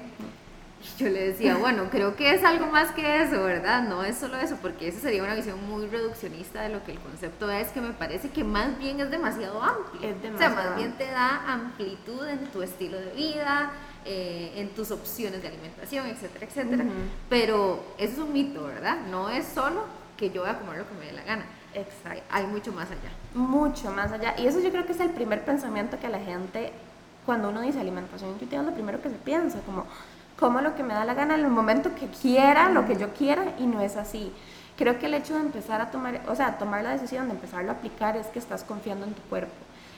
Y 0.80 1.02
yo 1.02 1.08
le 1.08 1.28
decía, 1.30 1.56
bueno, 1.60 1.88
creo 1.90 2.14
que 2.14 2.32
es 2.32 2.44
algo 2.44 2.66
más 2.66 2.92
que 2.92 3.22
eso, 3.22 3.42
¿verdad? 3.42 3.82
No 3.88 4.04
es 4.04 4.18
solo 4.18 4.36
eso, 4.36 4.56
porque 4.62 4.86
esa 4.86 5.00
sería 5.00 5.24
una 5.24 5.34
visión 5.34 5.58
muy 5.68 5.88
reduccionista 5.88 6.62
de 6.62 6.68
lo 6.68 6.84
que 6.84 6.92
el 6.92 6.98
concepto 7.00 7.50
es, 7.50 7.68
que 7.68 7.80
me 7.80 7.92
parece 7.92 8.30
que 8.30 8.44
más 8.44 8.78
bien 8.78 9.00
es 9.00 9.10
demasiado 9.10 9.60
amplio. 9.60 10.08
Es 10.08 10.22
demasiado. 10.22 10.54
O 10.54 10.56
sea, 10.56 10.70
más 10.70 10.76
bien 10.76 10.92
te 10.92 11.06
da 11.06 11.52
amplitud 11.52 12.24
en 12.28 12.46
tu 12.46 12.62
estilo 12.62 12.98
de 12.98 13.10
vida, 13.10 13.72
eh, 14.10 14.52
en 14.56 14.70
tus 14.70 14.90
opciones 14.90 15.42
de 15.42 15.48
alimentación, 15.48 16.06
etcétera, 16.06 16.46
etcétera. 16.46 16.84
Pero 17.28 17.84
eso 17.98 18.12
es 18.14 18.18
un 18.18 18.32
mito, 18.32 18.64
¿verdad? 18.64 18.96
No 19.10 19.28
es 19.28 19.46
solo 19.46 19.84
que 20.16 20.30
yo 20.30 20.40
voy 20.40 20.50
a 20.50 20.58
comer 20.58 20.78
lo 20.78 20.88
que 20.88 20.94
me 20.94 21.04
dé 21.06 21.12
la 21.12 21.24
gana. 21.24 21.44
Exacto. 21.74 22.22
Hay 22.30 22.46
mucho 22.46 22.72
más 22.72 22.88
allá. 22.90 23.10
Mucho 23.34 23.90
más 23.90 24.10
allá. 24.10 24.34
Y 24.38 24.46
eso 24.46 24.60
yo 24.60 24.70
creo 24.70 24.86
que 24.86 24.92
es 24.92 25.00
el 25.00 25.10
primer 25.10 25.44
pensamiento 25.44 26.00
que 26.00 26.08
la 26.08 26.20
gente, 26.20 26.72
cuando 27.26 27.50
uno 27.50 27.60
dice 27.60 27.80
alimentación 27.80 28.30
intuitiva, 28.30 28.62
es 28.62 28.66
lo 28.68 28.72
primero 28.72 29.02
que 29.02 29.10
se 29.10 29.16
piensa, 29.16 29.60
como 29.60 29.84
como 30.38 30.60
lo 30.60 30.76
que 30.76 30.84
me 30.84 30.94
da 30.94 31.04
la 31.04 31.14
gana 31.14 31.34
en 31.34 31.44
el 31.44 31.50
momento 31.50 31.94
que 31.94 32.06
quiera, 32.06 32.70
lo 32.70 32.86
que 32.86 32.96
yo 32.96 33.12
quiera, 33.12 33.54
y 33.58 33.66
no 33.66 33.80
es 33.80 33.96
así. 33.96 34.32
Creo 34.76 34.98
que 34.98 35.06
el 35.06 35.14
hecho 35.14 35.34
de 35.34 35.40
empezar 35.40 35.80
a 35.80 35.90
tomar, 35.90 36.20
o 36.28 36.36
sea, 36.36 36.58
tomar 36.58 36.84
la 36.84 36.90
decisión 36.90 37.26
de 37.26 37.34
empezarlo 37.34 37.72
a 37.72 37.74
aplicar 37.74 38.16
es 38.16 38.28
que 38.28 38.38
estás 38.38 38.62
confiando 38.62 39.04
en 39.04 39.14
tu 39.14 39.22
cuerpo 39.22 39.52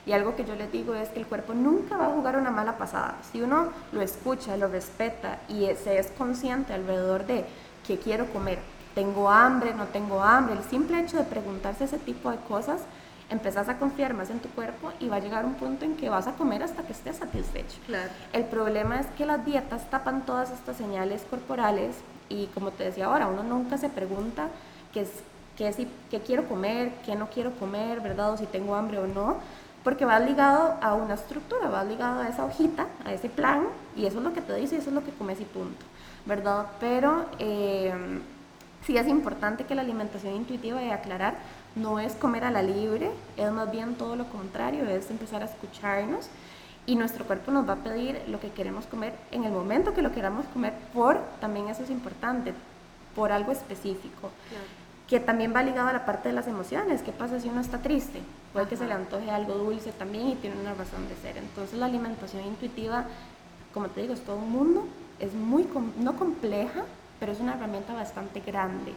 y 0.07 0.13
algo 0.13 0.37
que 0.37 0.45
yo 0.45 0.55
les 0.55 0.73
digo 0.73 0.95
es 0.95 1.09
que 1.11 1.21
el 1.21 1.27
cuerpo 1.27 1.55
nunca 1.55 1.97
va 1.97 2.07
a 2.07 2.11
jugar 2.11 2.37
una 2.37 2.51
mala 2.51 2.79
pasada. 2.79 3.17
Si 3.33 3.43
uno 3.43 3.69
lo 3.93 4.01
escucha, 4.03 4.57
lo 4.57 4.69
respeta 4.69 5.39
y 5.49 5.67
se 5.83 5.99
es 5.99 6.09
consciente 6.09 6.73
alrededor 6.73 7.27
de 7.27 7.45
qué 7.87 7.99
quiero 7.99 8.27
comer, 8.27 8.59
tengo 8.95 9.31
hambre, 9.31 9.75
no 9.75 9.87
tengo 9.87 10.23
hambre, 10.23 10.57
el 10.57 10.65
simple 10.65 11.01
hecho 11.01 11.17
de 11.17 11.25
preguntarse 11.25 11.85
ese 11.85 11.99
tipo 11.99 12.31
de 12.31 12.39
cosas, 12.39 12.81
empezás 13.31 13.69
a 13.69 13.79
confiar 13.79 14.15
más 14.15 14.31
en 14.31 14.41
tu 14.41 14.49
cuerpo 14.51 14.93
y 14.99 15.09
va 15.09 15.17
a 15.17 15.21
llegar 15.21 15.45
un 15.45 15.55
punto 15.55 15.85
en 15.85 15.97
que 15.97 16.09
vas 16.09 16.27
a 16.27 16.33
comer 16.33 16.63
hasta 16.63 16.83
que 16.83 16.93
estés 16.93 17.17
satisfecho. 17.17 17.79
Claro. 17.87 18.11
El 18.33 18.45
problema 18.45 18.99
es 19.01 19.07
que 19.17 19.25
las 19.25 19.45
dietas 19.45 19.89
tapan 19.89 20.27
todas 20.27 20.51
estas 20.51 20.77
señales 20.77 21.23
corporales 21.31 21.97
y 22.29 22.47
como 22.49 22.73
te 22.73 22.85
decía 22.85 23.07
ahora, 23.07 23.29
uno 23.29 23.43
nunca 23.43 23.79
se 23.79 23.89
pregunta 23.89 24.49
qué, 24.93 25.03
es, 25.03 25.11
qué, 25.57 25.87
qué 26.11 26.21
quiero 26.21 26.49
comer, 26.49 26.93
qué 27.07 27.15
no 27.15 27.29
quiero 27.31 27.53
comer, 27.53 28.01
¿verdad? 28.01 28.33
O 28.33 28.37
si 28.37 28.47
tengo 28.47 28.75
hambre 28.75 28.99
o 28.99 29.07
no 29.07 29.37
porque 29.85 30.05
va 30.05 30.19
ligado 30.21 30.77
a 30.81 30.95
una 30.95 31.15
estructura, 31.15 31.69
va 31.69 31.85
ligado 31.85 32.21
a 32.21 32.29
esa 32.29 32.45
hojita, 32.45 32.87
a 33.05 33.13
ese 33.13 33.29
plan, 33.29 33.65
y 33.97 34.07
eso 34.07 34.19
es 34.19 34.25
lo 34.25 34.33
que 34.33 34.43
te 34.43 34.55
dice, 34.55 34.77
eso 34.77 34.91
es 34.91 34.95
lo 34.95 35.05
que 35.05 35.13
comes 35.13 35.41
y 35.41 35.45
punto, 35.45 35.85
¿verdad? 36.27 36.67
Pero 36.79 37.27
eh, 37.39 37.93
sí 38.87 38.97
es 38.97 39.09
importante 39.09 39.65
que 39.65 39.75
la 39.75 39.83
alimentación 39.83 40.35
intuitiva, 40.35 40.83
y 40.83 40.91
aclarar, 40.91 41.35
no 41.77 42.01
es 42.01 42.15
comer 42.15 42.45
a 42.45 42.51
la 42.51 42.63
libre, 42.63 43.11
es 43.37 43.51
más 43.53 43.71
bien 43.71 43.95
todo 43.95 44.17
lo 44.17 44.25
contrario, 44.25 44.89
es 44.89 45.11
empezar 45.11 45.43
a 45.43 45.47
escucharnos 45.47 46.29
y 46.87 46.97
nuestro 46.97 47.25
cuerpo 47.25 47.53
nos 47.53 47.69
va 47.69 47.75
a 47.75 47.77
pedir 47.77 48.21
lo 48.27 48.41
que 48.41 48.51
queremos 48.51 48.87
comer 48.87 49.15
en 49.31 49.45
el 49.45 49.53
momento 49.53 49.95
que 49.95 50.03
lo 50.03 50.13
queramos 50.13 50.47
comer, 50.47 50.75
por, 50.93 51.19
también 51.41 51.69
eso 51.69 51.85
es 51.85 51.91
importante, 51.91 52.53
por 53.15 53.33
algo 53.33 53.53
específico. 53.53 54.31
Que 55.11 55.19
también 55.19 55.53
va 55.53 55.65
ligado 55.65 55.89
a 55.89 55.93
la 55.93 56.07
parte 56.07 56.29
de 56.29 56.35
las 56.37 56.47
emociones. 56.47 57.03
¿Qué 57.03 57.11
pasa 57.11 57.41
si 57.41 57.49
uno 57.49 57.61
está 57.61 57.79
triste? 57.79 58.23
puede 58.53 58.67
que 58.67 58.77
se 58.77 58.87
le 58.87 58.95
antoje 58.95 59.31
algo 59.31 59.55
dulce 59.55 59.93
también 59.93 60.29
y 60.29 60.35
tiene 60.37 60.57
una 60.61 60.75
razón 60.75 61.09
de 61.09 61.17
ser. 61.17 61.37
Entonces 61.37 61.79
la 61.79 61.87
alimentación 61.87 62.45
intuitiva, 62.45 63.05
como 63.75 63.89
te 63.89 64.03
digo, 64.03 64.15
es 64.15 64.21
todo 64.21 64.37
un 64.37 64.51
mundo, 64.51 64.87
es 65.19 65.35
muy, 65.35 65.69
no 65.99 66.17
compleja, 66.17 66.83
pero 67.21 67.33
es 67.33 67.41
una 67.41 67.55
herramienta 67.55 67.93
bastante 67.93 68.41
grande 68.41 68.93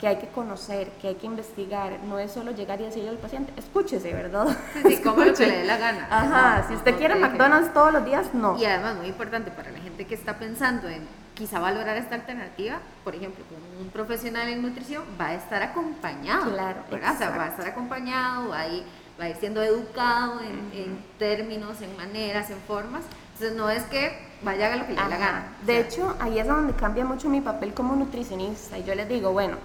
que 0.00 0.06
hay 0.06 0.16
que 0.16 0.28
conocer, 0.28 0.90
que 1.00 1.08
hay 1.08 1.14
que 1.14 1.26
investigar. 1.26 1.98
No 2.08 2.18
es 2.18 2.32
solo 2.32 2.50
llegar 2.50 2.80
y 2.80 2.84
decirle 2.84 3.08
al 3.08 3.18
paciente, 3.18 3.52
escúchese, 3.56 4.12
¿verdad? 4.12 4.56
Sí, 4.74 4.96
sí 4.96 5.02
como 5.04 5.24
lo 5.24 5.34
que 5.34 5.46
le 5.46 5.58
dé 5.58 5.64
la 5.64 5.78
gana. 5.78 6.06
Ajá, 6.10 6.68
si 6.68 6.74
usted 6.74 6.96
quiere 6.96 7.14
McDonald's 7.14 7.72
todos 7.72 7.92
los 7.92 8.04
días, 8.04 8.34
no. 8.34 8.58
Y 8.58 8.64
además, 8.64 8.96
muy 8.96 9.06
importante 9.06 9.50
para 9.50 9.70
la 9.70 9.78
gente 9.78 10.06
que 10.06 10.14
está 10.14 10.38
pensando 10.38 10.88
en 10.88 11.06
quizá 11.34 11.58
valorar 11.58 11.96
esta 11.96 12.14
alternativa, 12.14 12.78
por 13.02 13.14
ejemplo, 13.14 13.44
con 13.46 13.84
un 13.84 13.90
profesional 13.90 14.48
en 14.48 14.62
nutrición, 14.62 15.02
va 15.20 15.28
a 15.28 15.34
estar 15.34 15.62
acompañado. 15.62 16.52
Claro, 16.52 16.82
O 16.90 17.18
sea, 17.18 17.30
va 17.30 17.44
a 17.44 17.48
estar 17.48 17.66
acompañado, 17.66 18.48
va 18.50 18.60
a 18.60 18.68
ir, 18.68 18.84
va 19.20 19.24
a 19.24 19.28
ir 19.30 19.36
siendo 19.36 19.62
educado 19.62 20.40
en, 20.40 21.04
términos, 21.18 21.82
en 21.82 21.96
maneras, 21.96 22.50
en 22.50 22.58
formas. 22.58 23.02
Entonces, 23.34 23.56
no 23.56 23.68
es 23.68 23.82
que 23.84 24.16
vaya 24.42 24.72
a 24.72 24.76
lo 24.76 24.86
que 24.86 24.94
le 24.94 25.02
dé 25.02 25.08
la 25.08 25.16
gana. 25.16 25.46
De 25.66 25.80
hecho, 25.80 26.16
ahí 26.20 26.38
es 26.38 26.46
donde 26.46 26.72
cambia 26.74 27.04
mucho 27.04 27.28
mi 27.28 27.40
papel 27.40 27.74
como 27.74 27.96
nutricionista. 27.96 28.78
Y 28.78 28.84
yo 28.84 28.94
les 28.94 29.08
digo, 29.08 29.32
bueno, 29.32 29.56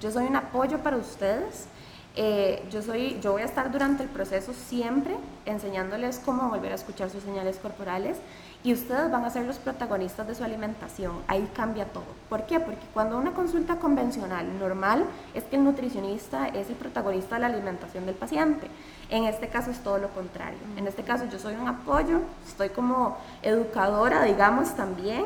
yo 0.00 0.10
soy 0.10 0.24
un 0.24 0.36
apoyo 0.36 0.78
para 0.78 0.96
ustedes. 0.96 1.66
Eh, 2.16 2.66
yo, 2.70 2.82
soy, 2.82 3.20
yo 3.20 3.32
voy 3.32 3.42
a 3.42 3.44
estar 3.44 3.70
durante 3.70 4.02
el 4.02 4.08
proceso 4.08 4.52
siempre 4.52 5.14
enseñándoles 5.44 6.18
cómo 6.18 6.48
volver 6.48 6.72
a 6.72 6.74
escuchar 6.74 7.10
sus 7.10 7.22
señales 7.22 7.58
corporales 7.58 8.16
y 8.64 8.72
ustedes 8.72 9.10
van 9.10 9.24
a 9.24 9.30
ser 9.30 9.46
los 9.46 9.58
protagonistas 9.58 10.26
de 10.26 10.34
su 10.34 10.42
alimentación. 10.42 11.12
Ahí 11.28 11.48
cambia 11.54 11.86
todo. 11.86 12.04
¿Por 12.28 12.44
qué? 12.44 12.58
Porque 12.58 12.86
cuando 12.92 13.16
una 13.16 13.32
consulta 13.32 13.76
convencional, 13.76 14.58
normal, 14.58 15.04
es 15.34 15.44
que 15.44 15.56
el 15.56 15.64
nutricionista 15.64 16.48
es 16.48 16.68
el 16.68 16.74
protagonista 16.74 17.36
de 17.36 17.42
la 17.42 17.46
alimentación 17.46 18.04
del 18.04 18.16
paciente. 18.16 18.68
En 19.10 19.24
este 19.24 19.48
caso 19.48 19.70
es 19.70 19.78
todo 19.78 19.98
lo 19.98 20.08
contrario. 20.08 20.58
En 20.76 20.86
este 20.86 21.02
caso 21.02 21.24
yo 21.26 21.38
soy 21.38 21.54
un 21.54 21.68
apoyo, 21.68 22.20
estoy 22.46 22.70
como 22.70 23.16
educadora, 23.42 24.24
digamos, 24.24 24.74
también 24.74 25.24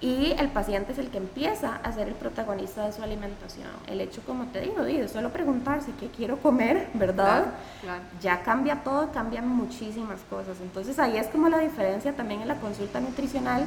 y 0.00 0.32
el 0.38 0.48
paciente 0.48 0.92
es 0.92 0.98
el 0.98 1.08
que 1.08 1.16
empieza 1.16 1.76
a 1.82 1.92
ser 1.92 2.08
el 2.08 2.14
protagonista 2.14 2.84
de 2.84 2.92
su 2.92 3.02
alimentación. 3.02 3.70
El 3.86 4.02
hecho, 4.02 4.20
como 4.26 4.44
te 4.46 4.60
digo, 4.60 4.82
de 4.82 5.08
solo 5.08 5.30
preguntarse 5.30 5.92
qué 5.98 6.08
quiero 6.08 6.36
comer, 6.36 6.88
¿verdad? 6.92 7.46
Ya 8.20 8.42
cambia 8.42 8.82
todo, 8.84 9.10
cambian 9.10 9.48
muchísimas 9.48 10.20
cosas. 10.28 10.58
Entonces 10.60 10.98
ahí 10.98 11.16
es 11.16 11.28
como 11.28 11.48
la 11.48 11.60
diferencia 11.60 12.12
también 12.14 12.42
en 12.42 12.48
la 12.48 12.56
consulta 12.56 13.00
nutricional, 13.00 13.64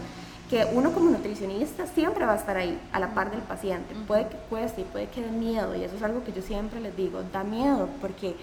que 0.52 0.68
uno 0.74 0.92
como 0.92 1.10
nutricionista 1.10 1.88
siempre 1.88 2.26
va 2.26 2.34
a 2.34 2.38
estar 2.38 2.58
ahí, 2.58 2.80
a 2.92 3.00
la 3.00 3.16
par 3.16 3.32
del 3.32 3.42
paciente. 3.42 3.96
Puede 4.08 4.28
que 4.28 4.38
cueste 4.50 4.82
y 4.82 4.84
puede 4.84 5.08
que 5.10 5.22
dé 5.22 5.32
miedo, 5.32 5.76
y 5.76 5.84
eso 5.84 5.96
es 5.96 6.04
algo 6.04 6.24
que 6.24 6.32
yo 6.32 6.44
siempre 6.44 6.80
les 6.80 6.96
digo, 6.96 7.24
da 7.34 7.44
miedo, 7.44 7.90
porque 8.02 8.36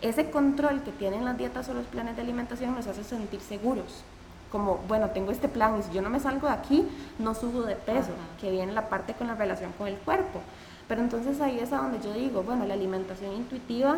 ese 0.00 0.30
control 0.30 0.82
que 0.82 0.92
tienen 0.92 1.26
las 1.26 1.36
dietas 1.36 1.68
o 1.68 1.74
los 1.74 1.86
planes 1.86 2.16
de 2.16 2.22
alimentación 2.22 2.74
nos 2.74 2.86
hace 2.86 3.04
sentir 3.04 3.40
seguros 3.40 4.04
como, 4.54 4.76
bueno, 4.86 5.10
tengo 5.10 5.32
este 5.32 5.48
plan 5.48 5.80
y 5.80 5.82
si 5.82 5.92
yo 5.92 6.00
no 6.00 6.10
me 6.10 6.20
salgo 6.20 6.46
de 6.46 6.52
aquí, 6.52 6.86
no 7.18 7.34
subo 7.34 7.62
de 7.62 7.74
peso, 7.74 8.12
que 8.40 8.52
viene 8.52 8.70
la 8.70 8.88
parte 8.88 9.12
con 9.12 9.26
la 9.26 9.34
relación 9.34 9.72
con 9.72 9.88
el 9.88 9.96
cuerpo. 9.96 10.38
Pero 10.86 11.00
entonces 11.00 11.40
ahí 11.40 11.58
es 11.58 11.72
a 11.72 11.78
donde 11.78 11.98
yo 11.98 12.12
digo, 12.12 12.44
bueno, 12.44 12.64
la 12.64 12.74
alimentación 12.74 13.32
intuitiva 13.34 13.96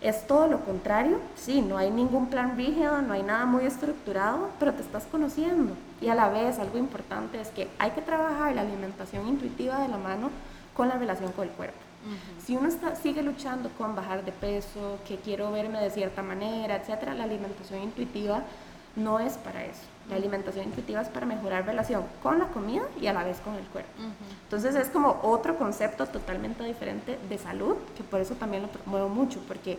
es 0.00 0.26
todo 0.26 0.48
lo 0.48 0.64
contrario, 0.64 1.20
sí, 1.36 1.62
no 1.62 1.78
hay 1.78 1.92
ningún 1.92 2.26
plan 2.26 2.56
rígido, 2.56 3.02
no 3.02 3.12
hay 3.12 3.22
nada 3.22 3.46
muy 3.46 3.66
estructurado, 3.66 4.48
pero 4.58 4.72
te 4.74 4.82
estás 4.82 5.04
conociendo. 5.04 5.74
Y 6.00 6.08
a 6.08 6.16
la 6.16 6.28
vez 6.28 6.58
algo 6.58 6.76
importante 6.76 7.40
es 7.40 7.50
que 7.50 7.68
hay 7.78 7.92
que 7.92 8.02
trabajar 8.02 8.52
la 8.52 8.62
alimentación 8.62 9.28
intuitiva 9.28 9.78
de 9.78 9.86
la 9.86 9.96
mano 9.96 10.30
con 10.74 10.88
la 10.88 10.96
relación 10.96 11.30
con 11.30 11.44
el 11.44 11.50
cuerpo. 11.50 11.78
Si 12.44 12.56
uno 12.56 12.66
está, 12.66 12.96
sigue 12.96 13.22
luchando 13.22 13.70
con 13.78 13.94
bajar 13.94 14.24
de 14.24 14.32
peso, 14.32 14.98
que 15.06 15.18
quiero 15.18 15.52
verme 15.52 15.80
de 15.80 15.88
cierta 15.88 16.20
manera, 16.20 16.74
etcétera, 16.76 17.14
la 17.14 17.24
alimentación 17.24 17.80
intuitiva 17.80 18.42
no 18.96 19.20
es 19.20 19.34
para 19.34 19.64
eso. 19.64 19.80
La 20.08 20.16
alimentación 20.16 20.66
intuitiva 20.66 21.00
es 21.00 21.08
para 21.08 21.24
mejorar 21.26 21.64
relación 21.64 22.04
con 22.22 22.38
la 22.38 22.48
comida 22.48 22.82
y 23.00 23.06
a 23.06 23.12
la 23.12 23.24
vez 23.24 23.38
con 23.40 23.54
el 23.54 23.64
cuerpo. 23.64 23.90
Entonces 24.42 24.74
es 24.74 24.88
como 24.88 25.20
otro 25.22 25.56
concepto 25.56 26.06
totalmente 26.06 26.62
diferente 26.62 27.18
de 27.28 27.38
salud, 27.38 27.76
que 27.96 28.04
por 28.04 28.20
eso 28.20 28.34
también 28.34 28.62
lo 28.62 28.68
promuevo 28.68 29.08
mucho, 29.08 29.40
porque 29.48 29.78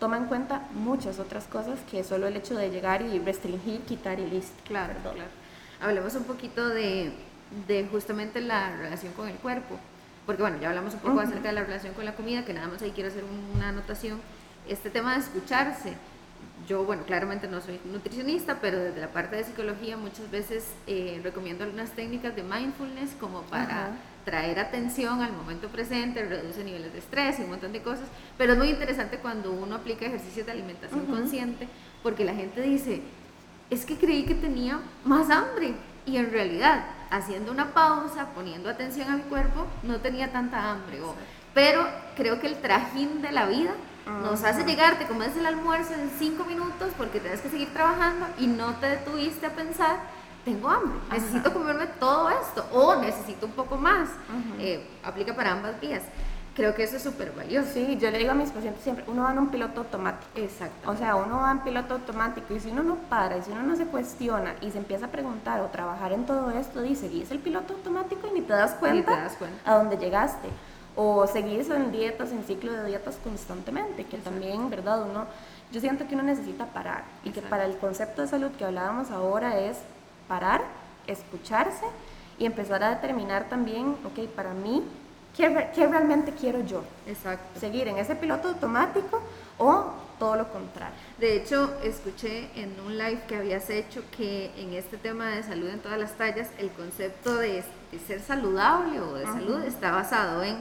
toma 0.00 0.16
en 0.16 0.24
cuenta 0.24 0.62
muchas 0.74 1.18
otras 1.20 1.44
cosas 1.44 1.78
que 1.88 2.02
solo 2.02 2.26
el 2.26 2.36
hecho 2.36 2.56
de 2.56 2.70
llegar 2.70 3.02
y 3.02 3.18
restringir, 3.20 3.82
quitar 3.82 4.18
y 4.18 4.26
listo. 4.26 4.60
Claro, 4.66 4.94
claro. 5.02 5.30
Hablemos 5.80 6.14
un 6.16 6.24
poquito 6.24 6.68
de, 6.68 7.12
de, 7.68 7.86
justamente 7.86 8.40
la 8.40 8.76
relación 8.76 9.12
con 9.12 9.28
el 9.28 9.36
cuerpo, 9.36 9.78
porque 10.26 10.42
bueno, 10.42 10.58
ya 10.60 10.70
hablamos 10.70 10.94
un 10.94 11.00
poco 11.00 11.20
acerca 11.20 11.48
de 11.48 11.54
la 11.54 11.62
relación 11.62 11.94
con 11.94 12.04
la 12.04 12.16
comida, 12.16 12.44
que 12.44 12.54
nada 12.54 12.66
más 12.66 12.82
ahí 12.82 12.90
quiero 12.90 13.08
hacer 13.08 13.24
una 13.54 13.68
anotación. 13.68 14.20
Este 14.68 14.90
tema 14.90 15.14
de 15.14 15.20
escucharse, 15.20 15.94
yo, 16.68 16.84
bueno, 16.84 17.04
claramente 17.04 17.48
no 17.48 17.60
soy 17.60 17.80
nutricionista, 17.84 18.58
pero 18.60 18.78
desde 18.78 19.00
la 19.00 19.08
parte 19.08 19.36
de 19.36 19.44
psicología 19.44 19.96
muchas 19.96 20.30
veces 20.30 20.64
eh, 20.86 21.20
recomiendo 21.22 21.64
algunas 21.64 21.90
técnicas 21.90 22.36
de 22.36 22.42
mindfulness 22.42 23.10
como 23.18 23.42
para 23.42 23.92
traer 24.24 24.58
atención 24.58 25.22
al 25.22 25.32
momento 25.32 25.68
presente, 25.68 26.24
reduce 26.24 26.62
niveles 26.62 26.92
de 26.92 26.98
estrés 26.98 27.38
y 27.38 27.42
un 27.42 27.50
montón 27.50 27.72
de 27.72 27.82
cosas. 27.82 28.06
Pero 28.36 28.52
es 28.52 28.58
muy 28.58 28.68
interesante 28.68 29.18
cuando 29.18 29.52
uno 29.52 29.76
aplica 29.76 30.06
ejercicios 30.06 30.46
de 30.46 30.52
alimentación 30.52 31.06
consciente, 31.06 31.68
porque 32.02 32.24
la 32.24 32.34
gente 32.34 32.60
dice, 32.60 33.02
es 33.70 33.84
que 33.84 33.96
creí 33.96 34.24
que 34.24 34.34
tenía 34.34 34.80
más 35.04 35.30
hambre 35.30 35.74
y 36.06 36.16
en 36.16 36.30
realidad 36.30 36.84
haciendo 37.10 37.50
una 37.52 37.72
pausa, 37.72 38.28
poniendo 38.34 38.68
atención 38.70 39.08
a 39.10 39.16
mi 39.16 39.22
cuerpo, 39.22 39.66
no 39.82 39.98
tenía 40.00 40.30
tanta 40.32 40.70
hambre. 40.70 40.98
pero 41.54 41.86
creo 42.16 42.40
que 42.40 42.46
el 42.46 42.60
trajín 42.60 43.22
de 43.22 43.32
la 43.32 43.46
vida 43.46 43.72
nos 44.22 44.42
hace 44.44 44.64
llegar, 44.64 44.98
te 44.98 45.06
comes 45.06 45.36
el 45.36 45.46
almuerzo 45.46 45.94
en 45.94 46.10
cinco 46.18 46.44
minutos 46.44 46.92
porque 46.96 47.20
tienes 47.20 47.40
que 47.40 47.48
seguir 47.48 47.72
trabajando 47.72 48.26
y 48.38 48.46
no 48.46 48.74
te 48.74 48.86
detuviste 48.86 49.46
a 49.46 49.50
pensar, 49.50 49.96
tengo 50.44 50.68
hambre, 50.68 50.98
necesito 51.10 51.52
comerme 51.52 51.86
todo 51.86 52.30
esto 52.30 52.66
o 52.72 52.96
necesito 52.96 53.46
un 53.46 53.52
poco 53.52 53.76
más. 53.76 54.08
Eh, 54.58 54.86
aplica 55.04 55.34
para 55.34 55.52
ambas 55.52 55.80
vías. 55.80 56.02
Creo 56.54 56.74
que 56.74 56.82
eso 56.82 56.96
es 56.96 57.02
súper 57.02 57.32
valioso. 57.32 57.68
Sí, 57.72 57.96
yo 57.98 58.10
le 58.10 58.18
digo 58.18 58.32
a 58.32 58.34
mis 58.34 58.50
pacientes 58.50 58.82
siempre, 58.82 59.04
uno 59.06 59.22
va 59.22 59.32
en 59.32 59.38
un 59.38 59.48
piloto 59.48 59.80
automático. 59.80 60.30
Exacto. 60.34 60.90
O 60.90 60.96
sea, 60.96 61.14
uno 61.14 61.38
va 61.40 61.52
en 61.52 61.60
piloto 61.60 61.94
automático 61.94 62.52
y 62.54 62.60
si 62.60 62.70
uno 62.70 62.82
no 62.82 62.96
para, 62.96 63.38
y 63.38 63.42
si 63.42 63.50
uno 63.52 63.62
no 63.62 63.76
se 63.76 63.86
cuestiona 63.86 64.54
y 64.60 64.70
se 64.70 64.78
empieza 64.78 65.06
a 65.06 65.08
preguntar 65.10 65.60
o 65.60 65.66
trabajar 65.66 66.12
en 66.12 66.26
todo 66.26 66.50
esto, 66.50 66.82
dice, 66.82 67.06
y 67.06 67.22
es 67.22 67.30
el 67.30 67.38
piloto 67.38 67.74
automático 67.74 68.26
y 68.26 68.32
ni 68.32 68.40
te 68.42 68.52
das 68.52 68.72
cuenta, 68.72 69.10
ni 69.12 69.16
te 69.16 69.22
das 69.22 69.36
cuenta. 69.36 69.70
a 69.70 69.76
dónde 69.76 69.96
llegaste 69.96 70.48
o 70.96 71.26
seguir 71.26 71.70
en 71.70 71.92
dietas, 71.92 72.32
en 72.32 72.44
ciclo 72.44 72.72
de 72.72 72.86
dietas 72.86 73.16
constantemente, 73.22 74.04
que 74.04 74.18
también, 74.18 74.70
¿verdad? 74.70 75.02
Uno, 75.08 75.26
yo 75.72 75.80
siento 75.80 76.06
que 76.06 76.14
uno 76.14 76.24
necesita 76.24 76.66
parar 76.66 77.04
y 77.24 77.30
que 77.30 77.42
para 77.42 77.64
el 77.64 77.76
concepto 77.76 78.22
de 78.22 78.28
salud 78.28 78.50
que 78.52 78.64
hablábamos 78.64 79.10
ahora 79.10 79.58
es 79.58 79.78
parar, 80.28 80.62
escucharse 81.06 81.84
y 82.38 82.46
empezar 82.46 82.82
a 82.82 82.90
determinar 82.90 83.48
también, 83.48 83.96
ok, 84.04 84.28
para 84.34 84.52
mí, 84.52 84.82
¿qué, 85.36 85.70
qué 85.74 85.86
realmente 85.86 86.32
quiero 86.32 86.60
yo? 86.64 86.82
Exacto. 87.06 87.60
Seguir 87.60 87.88
en 87.88 87.98
ese 87.98 88.16
piloto 88.16 88.48
automático 88.48 89.20
o 89.58 89.92
todo 90.20 90.36
lo 90.36 90.48
contrario. 90.52 90.94
De 91.18 91.36
hecho, 91.36 91.72
escuché 91.82 92.50
en 92.54 92.78
un 92.86 92.96
live 92.96 93.22
que 93.26 93.36
habías 93.36 93.68
hecho 93.70 94.02
que 94.16 94.52
en 94.56 94.74
este 94.74 94.96
tema 94.98 95.30
de 95.30 95.42
salud 95.42 95.68
en 95.68 95.80
todas 95.80 95.98
las 95.98 96.12
tallas, 96.12 96.48
el 96.58 96.70
concepto 96.70 97.36
de, 97.36 97.64
ser 98.06 98.20
saludable 98.20 99.00
o 99.00 99.14
de 99.14 99.24
salud 99.24 99.64
está 99.64 99.90
basado 99.90 100.44
en 100.44 100.58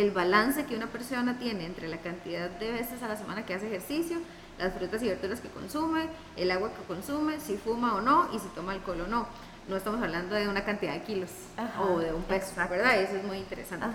el 0.00 0.12
balance 0.12 0.64
que 0.64 0.76
una 0.76 0.86
persona 0.86 1.38
tiene 1.38 1.66
entre 1.66 1.88
la 1.88 1.98
cantidad 1.98 2.48
de 2.50 2.72
veces 2.72 3.02
a 3.02 3.08
la 3.08 3.16
semana 3.16 3.44
que 3.44 3.54
hace 3.54 3.66
ejercicio, 3.66 4.18
las 4.58 4.74
frutas 4.74 5.02
y 5.02 5.08
verduras 5.08 5.40
que 5.40 5.48
consume, 5.48 6.08
el 6.36 6.50
agua 6.50 6.70
que 6.72 6.82
consume, 6.86 7.40
si 7.40 7.56
fuma 7.56 7.94
o 7.94 8.00
no 8.00 8.28
y 8.32 8.38
si 8.38 8.46
toma 8.48 8.72
alcohol 8.72 9.02
o 9.02 9.06
no. 9.06 9.26
No 9.68 9.76
estamos 9.76 10.02
hablando 10.02 10.34
de 10.34 10.48
una 10.48 10.64
cantidad 10.64 10.94
de 10.94 11.02
kilos 11.02 11.30
o 11.78 11.98
de 11.98 12.12
un 12.12 12.22
peso, 12.22 12.54
¿verdad? 12.70 13.00
Eso 13.00 13.16
es 13.16 13.24
muy 13.24 13.38
interesante. 13.38 13.86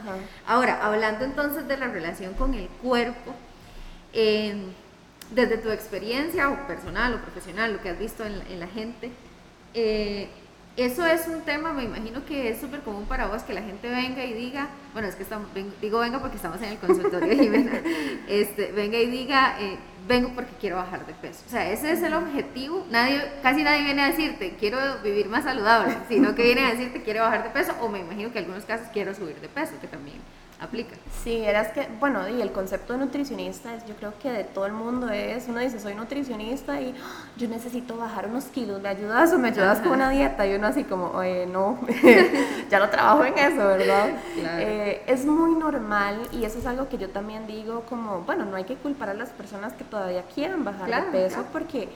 Ahora, 0.45 0.85
hablando 0.85 1.25
entonces 1.25 1.67
de 1.67 1.77
la 1.77 1.87
relación 1.87 2.33
con 2.35 2.53
el 2.53 2.67
cuerpo, 2.67 3.33
em, 4.13 4.71
desde 5.31 5.57
tu 5.57 5.71
experiencia 5.71 6.49
o 6.49 6.67
personal 6.67 7.15
o 7.15 7.17
profesional, 7.21 7.73
lo 7.73 7.81
que 7.81 7.89
has 7.89 7.97
visto 7.97 8.23
en, 8.23 8.59
la 8.59 8.67
gente, 8.67 9.11
eh, 9.73 10.29
eso 10.75 11.05
es 11.05 11.27
un 11.27 11.41
tema, 11.41 11.71
me 11.71 11.83
imagino 11.83 12.25
que 12.25 12.49
es 12.49 12.59
súper 12.59 12.81
común 12.81 13.05
para 13.05 13.27
vos 13.27 13.43
que 13.43 13.53
la 13.53 13.61
gente 13.61 13.89
venga 13.89 14.25
y 14.25 14.33
diga, 14.33 14.69
bueno, 14.93 15.07
es 15.07 15.15
que 15.15 15.21
estamos, 15.21 15.47
digo 15.79 15.99
venga 15.99 16.19
porque 16.19 16.37
estamos 16.37 16.59
en 16.61 16.69
el 16.69 16.77
consultorio, 16.79 17.35
Jimena, 17.39 17.79
este, 18.27 18.71
venga 18.71 18.97
y 18.97 19.05
diga, 19.05 19.55
eh, 19.59 19.77
vengo 20.07 20.29
porque 20.33 20.51
quiero 20.59 20.77
bajar 20.77 21.05
de 21.05 21.13
peso. 21.13 21.43
O 21.45 21.49
sea, 21.49 21.71
ese 21.71 21.91
es 21.91 22.01
el 22.01 22.13
objetivo. 22.13 22.85
Nadie, 22.89 23.21
casi 23.43 23.63
nadie 23.63 23.83
viene 23.83 24.01
a 24.01 24.07
decirte, 24.07 24.55
quiero 24.59 24.79
vivir 25.03 25.29
más 25.29 25.43
saludable, 25.43 25.95
sino 26.09 26.33
que 26.33 26.43
viene 26.43 26.65
a 26.65 26.71
decirte, 26.71 27.03
quiero 27.03 27.21
bajar 27.21 27.43
de 27.43 27.49
peso, 27.51 27.73
o 27.79 27.89
me 27.89 27.99
imagino 27.99 28.31
que 28.31 28.39
en 28.39 28.45
algunos 28.45 28.65
casos 28.65 28.87
quiero 28.91 29.13
subir 29.13 29.39
de 29.41 29.49
peso, 29.49 29.73
que 29.79 29.87
también 29.87 30.17
aplica. 30.63 30.95
Sí, 31.23 31.37
eras 31.37 31.69
que, 31.69 31.87
bueno, 31.99 32.27
y 32.27 32.41
el 32.41 32.51
concepto 32.51 32.93
de 32.93 32.99
nutricionista 32.99 33.73
es, 33.75 33.85
yo 33.85 33.95
creo 33.95 34.13
que 34.21 34.31
de 34.31 34.43
todo 34.43 34.65
el 34.65 34.73
mundo 34.73 35.09
es, 35.09 35.47
uno 35.47 35.59
dice, 35.59 35.79
soy 35.79 35.95
nutricionista 35.95 36.81
y 36.81 36.95
¡ah! 37.01 37.25
yo 37.37 37.47
necesito 37.47 37.97
bajar 37.97 38.27
unos 38.27 38.45
kilos, 38.45 38.81
¿me 38.81 38.89
ayudas 38.89 39.31
o 39.33 39.39
me 39.39 39.49
ayudas 39.49 39.79
con 39.79 39.93
una 39.93 40.09
dieta? 40.09 40.45
Y 40.47 40.55
uno 40.55 40.67
así 40.67 40.83
como, 40.83 41.11
oye, 41.11 41.45
no, 41.45 41.79
ya 42.69 42.79
no 42.79 42.89
trabajo 42.89 43.25
en 43.25 43.37
eso, 43.37 43.57
¿verdad? 43.57 44.09
Eh, 44.37 45.03
es 45.07 45.25
muy 45.25 45.55
normal 45.55 46.17
y 46.31 46.45
eso 46.45 46.59
es 46.59 46.65
algo 46.65 46.89
que 46.89 46.97
yo 46.97 47.09
también 47.09 47.47
digo 47.47 47.83
como, 47.89 48.21
bueno, 48.21 48.45
no 48.45 48.55
hay 48.55 48.63
que 48.63 48.75
culpar 48.75 49.09
a 49.09 49.13
las 49.13 49.29
personas 49.29 49.73
que 49.73 49.83
todavía 49.83 50.23
quieren 50.33 50.63
bajar 50.63 51.05
de 51.05 51.11
peso 51.11 51.45
porque 51.51 51.89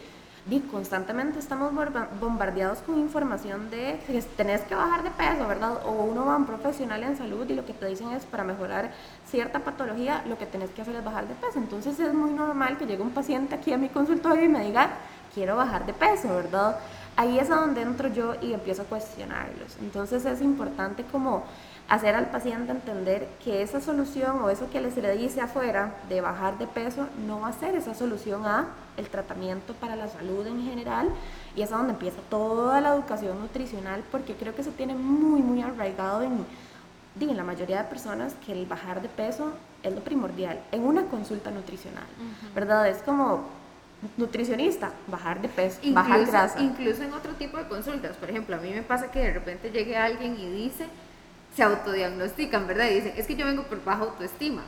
constantemente 0.71 1.39
estamos 1.39 1.71
bombardeados 2.19 2.79
con 2.79 2.99
información 2.99 3.69
de 3.69 3.99
que 4.07 4.21
tenés 4.21 4.61
que 4.61 4.75
bajar 4.75 5.03
de 5.03 5.11
peso, 5.11 5.47
¿verdad? 5.47 5.85
O 5.85 5.91
uno 5.91 6.25
va 6.25 6.35
a 6.35 6.37
un 6.37 6.45
profesional 6.45 7.03
en 7.03 7.17
salud 7.17 7.47
y 7.49 7.53
lo 7.53 7.65
que 7.65 7.73
te 7.73 7.85
dicen 7.85 8.11
es 8.11 8.25
para 8.25 8.43
mejorar 8.43 8.91
cierta 9.29 9.59
patología, 9.59 10.23
lo 10.27 10.37
que 10.37 10.45
tenés 10.45 10.69
que 10.71 10.81
hacer 10.81 10.95
es 10.95 11.03
bajar 11.03 11.27
de 11.27 11.35
peso. 11.35 11.59
Entonces 11.59 11.99
es 11.99 12.13
muy 12.13 12.31
normal 12.31 12.77
que 12.77 12.85
llegue 12.85 13.01
un 13.01 13.11
paciente 13.11 13.55
aquí 13.55 13.73
a 13.73 13.77
mi 13.77 13.89
consultorio 13.89 14.45
y 14.45 14.49
me 14.49 14.63
diga, 14.63 14.89
quiero 15.33 15.57
bajar 15.57 15.85
de 15.85 15.93
peso, 15.93 16.29
¿verdad? 16.29 16.79
ahí 17.17 17.39
es 17.39 17.49
a 17.49 17.55
donde 17.55 17.81
entro 17.81 18.07
yo 18.09 18.35
y 18.41 18.53
empiezo 18.53 18.83
a 18.83 18.85
cuestionarlos. 18.85 19.75
Entonces 19.81 20.23
es 20.25 20.41
importante 20.41 21.03
como 21.11 21.43
hacer 21.89 22.15
al 22.15 22.25
paciente 22.27 22.71
entender 22.71 23.27
que 23.43 23.61
esa 23.61 23.79
solución 23.79 24.41
o 24.41 24.49
eso 24.49 24.69
que 24.69 24.91
se 24.91 25.01
le 25.01 25.15
dice 25.17 25.39
afuera 25.39 25.93
de 26.09 26.19
bajar 26.19 26.57
de 26.57 26.67
peso 26.67 27.07
no 27.25 27.39
va 27.41 27.49
a 27.49 27.53
ser 27.53 27.75
esa 27.75 27.93
solución 27.93 28.45
a 28.45 28.67
el 28.97 29.07
tratamiento 29.09 29.73
para 29.73 29.95
la 29.95 30.07
salud 30.07 30.45
en 30.47 30.63
general 30.63 31.09
y 31.55 31.61
es 31.61 31.69
donde 31.69 31.93
empieza 31.93 32.17
toda 32.29 32.81
la 32.81 32.93
educación 32.93 33.39
nutricional 33.39 34.03
porque 34.11 34.33
creo 34.33 34.53
que 34.53 34.63
se 34.63 34.71
tiene 34.71 34.95
muy 34.95 35.41
muy 35.41 35.61
arraigado 35.61 36.23
en, 36.23 36.45
en 37.19 37.37
la 37.37 37.43
mayoría 37.43 37.83
de 37.83 37.89
personas 37.89 38.33
que 38.45 38.51
el 38.51 38.65
bajar 38.65 39.01
de 39.01 39.07
peso 39.07 39.53
es 39.81 39.93
lo 39.93 40.01
primordial 40.01 40.59
en 40.71 40.83
una 40.83 41.03
consulta 41.05 41.51
nutricional, 41.51 42.05
¿verdad? 42.53 42.87
Es 42.89 42.97
como 42.97 43.45
nutricionista, 44.17 44.91
bajar 45.07 45.41
de 45.41 45.47
peso, 45.47 45.79
bajar 45.93 46.25
grasa. 46.25 46.61
Incluso 46.61 47.03
en 47.03 47.13
otro 47.13 47.33
tipo 47.33 47.57
de 47.57 47.67
consultas, 47.67 48.17
por 48.17 48.29
ejemplo, 48.29 48.55
a 48.55 48.59
mí 48.59 48.71
me 48.71 48.83
pasa 48.83 49.09
que 49.09 49.19
de 49.19 49.33
repente 49.33 49.71
llegue 49.71 49.95
alguien 49.95 50.37
y 50.37 50.49
dice, 50.49 50.85
se 51.57 51.63
autodiagnostican, 51.63 52.67
¿verdad? 52.67 52.85
Y 52.91 52.95
dicen, 52.95 53.13
es 53.17 53.25
que 53.25 53.35
yo 53.35 53.43
vengo 53.43 53.63
por 53.63 53.83
baja 53.83 54.03
autoestima, 54.03 54.61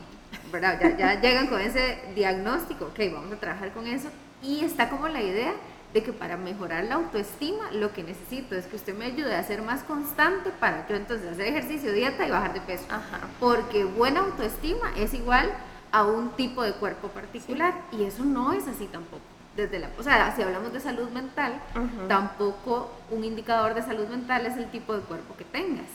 ¿verdad? 0.50 0.76
Ya, 0.80 0.96
ya 0.96 1.20
llegan 1.22 1.46
con 1.46 1.60
ese 1.60 2.00
diagnóstico, 2.16 2.86
ok, 2.86 2.98
vamos 3.12 3.32
a 3.32 3.36
trabajar 3.36 3.70
con 3.70 3.86
eso. 3.86 4.08
Y 4.42 4.64
está 4.64 4.90
como 4.90 5.06
la 5.06 5.22
idea 5.22 5.54
de 5.94 6.02
que 6.02 6.12
para 6.12 6.36
mejorar 6.36 6.82
la 6.84 6.96
autoestima 6.96 7.70
lo 7.70 7.92
que 7.92 8.02
necesito 8.02 8.56
es 8.56 8.66
que 8.66 8.74
usted 8.74 8.96
me 8.96 9.04
ayude 9.04 9.36
a 9.36 9.44
ser 9.44 9.62
más 9.62 9.84
constante 9.84 10.50
para 10.50 10.88
yo 10.88 10.96
entonces 10.96 11.28
hacer 11.30 11.46
ejercicio, 11.46 11.92
dieta 11.92 12.26
y 12.26 12.30
bajar 12.32 12.54
de 12.54 12.60
peso. 12.60 12.86
Ajá. 12.88 13.20
Porque 13.38 13.84
buena 13.84 14.20
autoestima 14.20 14.90
es 14.96 15.14
igual 15.14 15.48
a 15.92 16.04
un 16.04 16.30
tipo 16.30 16.64
de 16.64 16.72
cuerpo 16.72 17.06
particular 17.08 17.72
y 17.92 18.02
eso 18.02 18.24
no 18.24 18.52
es 18.52 18.66
así 18.66 18.86
tampoco. 18.86 19.22
Desde 19.54 19.78
la, 19.78 19.90
o 19.96 20.02
sea, 20.02 20.34
si 20.34 20.42
hablamos 20.42 20.72
de 20.72 20.80
salud 20.80 21.08
mental, 21.10 21.60
tampoco 22.08 22.90
un 23.10 23.24
indicador 23.24 23.74
de 23.74 23.82
salud 23.82 24.08
mental 24.08 24.46
es 24.46 24.56
el 24.56 24.70
tipo 24.70 24.94
de 24.94 25.02
cuerpo 25.02 25.36
que 25.36 25.44
tengas, 25.44 25.86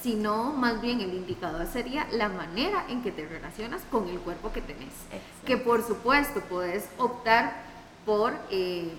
sino 0.00 0.52
más 0.52 0.80
bien 0.80 1.00
el 1.00 1.14
indicador 1.14 1.66
sería 1.66 2.06
la 2.12 2.28
manera 2.28 2.84
en 2.88 3.02
que 3.02 3.12
te 3.12 3.26
relacionas 3.26 3.82
con 3.90 4.08
el 4.08 4.18
cuerpo 4.20 4.52
que 4.52 4.60
tenés. 4.60 4.92
Que 5.44 5.56
por 5.56 5.86
supuesto 5.86 6.40
puedes 6.48 6.88
optar 6.98 7.52
por... 8.04 8.34
Eh, 8.50 8.92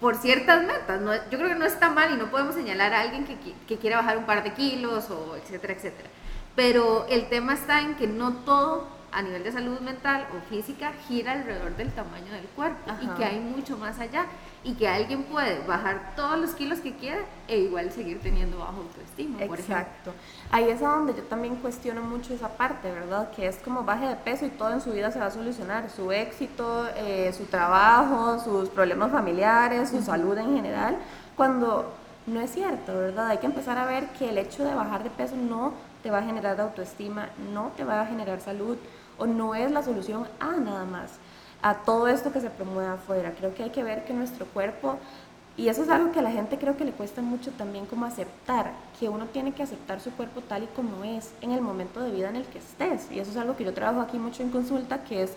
por 0.00 0.16
ciertas 0.16 0.64
metas. 0.64 1.00
No, 1.02 1.14
yo 1.14 1.38
creo 1.38 1.48
que 1.48 1.54
no 1.56 1.66
está 1.66 1.90
mal 1.90 2.14
y 2.14 2.16
no 2.16 2.30
podemos 2.30 2.54
señalar 2.54 2.94
a 2.94 3.02
alguien 3.02 3.26
que, 3.26 3.36
que, 3.68 3.76
quiera 3.76 3.98
bajar 3.98 4.16
un 4.16 4.24
par 4.24 4.42
de 4.42 4.54
kilos 4.54 5.10
o 5.10 5.36
etcétera, 5.36 5.74
etcétera. 5.74 6.08
Pero 6.56 7.06
el 7.10 7.28
tema 7.28 7.52
está 7.52 7.82
en 7.82 7.94
que 7.96 8.06
no 8.06 8.32
todo 8.32 8.88
a 9.12 9.22
nivel 9.22 9.42
de 9.42 9.52
salud 9.52 9.80
mental 9.80 10.26
o 10.36 10.40
física 10.48 10.92
gira 11.08 11.32
alrededor 11.32 11.76
del 11.76 11.90
tamaño 11.90 12.32
del 12.32 12.46
cuerpo 12.54 12.92
y 13.00 13.06
que 13.16 13.24
hay 13.24 13.40
mucho 13.40 13.76
más 13.76 13.98
allá 13.98 14.26
y 14.62 14.74
que 14.74 14.86
alguien 14.86 15.24
puede 15.24 15.58
bajar 15.66 16.12
todos 16.14 16.38
los 16.38 16.50
kilos 16.50 16.80
que 16.80 16.94
quiera 16.94 17.20
e 17.48 17.58
igual 17.58 17.90
seguir 17.90 18.20
teniendo 18.20 18.58
bajo 18.58 18.82
autoestima. 18.82 19.42
Exacto. 19.42 20.12
Ahí 20.50 20.68
es 20.68 20.80
donde 20.80 21.14
yo 21.14 21.22
también 21.24 21.56
cuestiono 21.56 22.02
mucho 22.02 22.34
esa 22.34 22.48
parte, 22.48 22.90
¿verdad? 22.90 23.30
Que 23.30 23.46
es 23.46 23.56
como 23.56 23.84
baje 23.84 24.06
de 24.06 24.16
peso 24.16 24.46
y 24.46 24.50
todo 24.50 24.72
en 24.72 24.80
su 24.80 24.92
vida 24.92 25.10
se 25.10 25.18
va 25.18 25.26
a 25.26 25.30
solucionar, 25.30 25.90
su 25.90 26.12
éxito, 26.12 26.86
eh, 26.96 27.32
su 27.36 27.46
trabajo, 27.46 28.38
sus 28.38 28.68
problemas 28.68 29.10
familiares, 29.10 29.90
su 29.90 30.02
salud 30.02 30.36
en 30.38 30.54
general, 30.56 30.96
cuando 31.36 31.92
no 32.26 32.40
es 32.40 32.52
cierto, 32.52 32.94
¿verdad? 32.94 33.28
Hay 33.28 33.38
que 33.38 33.46
empezar 33.46 33.78
a 33.78 33.86
ver 33.86 34.08
que 34.10 34.28
el 34.28 34.38
hecho 34.38 34.64
de 34.64 34.74
bajar 34.74 35.02
de 35.02 35.10
peso 35.10 35.36
no 35.36 35.72
te 36.02 36.10
va 36.10 36.18
a 36.18 36.22
generar 36.22 36.60
autoestima, 36.60 37.28
no 37.52 37.72
te 37.76 37.84
va 37.84 38.02
a 38.02 38.06
generar 38.06 38.40
salud 38.40 38.76
o 39.20 39.26
no 39.26 39.54
es 39.54 39.70
la 39.70 39.82
solución 39.82 40.26
a 40.40 40.56
nada 40.56 40.84
más, 40.84 41.12
a 41.62 41.74
todo 41.74 42.08
esto 42.08 42.32
que 42.32 42.40
se 42.40 42.50
promueve 42.50 42.90
afuera. 42.90 43.34
Creo 43.38 43.54
que 43.54 43.62
hay 43.62 43.70
que 43.70 43.84
ver 43.84 44.04
que 44.04 44.14
nuestro 44.14 44.46
cuerpo, 44.46 44.96
y 45.56 45.68
eso 45.68 45.82
es 45.82 45.90
algo 45.90 46.10
que 46.10 46.20
a 46.20 46.22
la 46.22 46.30
gente 46.30 46.58
creo 46.58 46.76
que 46.76 46.86
le 46.86 46.92
cuesta 46.92 47.20
mucho 47.20 47.50
también 47.52 47.84
como 47.84 48.06
aceptar, 48.06 48.72
que 48.98 49.08
uno 49.08 49.26
tiene 49.26 49.52
que 49.52 49.62
aceptar 49.62 50.00
su 50.00 50.10
cuerpo 50.12 50.40
tal 50.40 50.62
y 50.62 50.66
como 50.68 51.04
es 51.04 51.32
en 51.42 51.52
el 51.52 51.60
momento 51.60 52.00
de 52.00 52.10
vida 52.10 52.30
en 52.30 52.36
el 52.36 52.46
que 52.46 52.58
estés. 52.58 53.12
Y 53.12 53.20
eso 53.20 53.30
es 53.30 53.36
algo 53.36 53.56
que 53.56 53.64
yo 53.64 53.74
trabajo 53.74 54.00
aquí 54.00 54.18
mucho 54.18 54.42
en 54.42 54.50
consulta, 54.50 55.04
que 55.04 55.22
es 55.22 55.34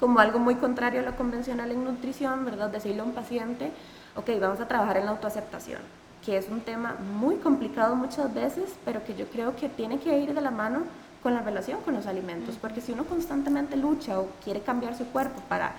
como 0.00 0.20
algo 0.20 0.38
muy 0.38 0.54
contrario 0.54 1.00
a 1.00 1.04
lo 1.04 1.16
convencional 1.16 1.70
en 1.70 1.84
nutrición, 1.84 2.44
¿verdad? 2.44 2.70
Decirle 2.70 3.00
a 3.00 3.04
un 3.04 3.12
paciente, 3.12 3.70
ok, 4.16 4.30
vamos 4.40 4.60
a 4.60 4.68
trabajar 4.68 4.96
en 4.96 5.04
la 5.04 5.10
autoaceptación, 5.10 5.80
que 6.24 6.38
es 6.38 6.48
un 6.48 6.60
tema 6.60 6.94
muy 7.18 7.36
complicado 7.36 7.94
muchas 7.94 8.32
veces, 8.32 8.74
pero 8.84 9.04
que 9.04 9.14
yo 9.14 9.26
creo 9.26 9.54
que 9.54 9.68
tiene 9.68 9.98
que 9.98 10.18
ir 10.18 10.32
de 10.34 10.40
la 10.40 10.50
mano 10.50 10.84
con 11.22 11.34
la 11.34 11.42
relación 11.42 11.80
con 11.82 11.94
los 11.94 12.06
alimentos, 12.06 12.56
porque 12.60 12.80
si 12.80 12.92
uno 12.92 13.04
constantemente 13.04 13.76
lucha 13.76 14.20
o 14.20 14.28
quiere 14.44 14.60
cambiar 14.60 14.96
su 14.96 15.06
cuerpo 15.06 15.40
para 15.48 15.72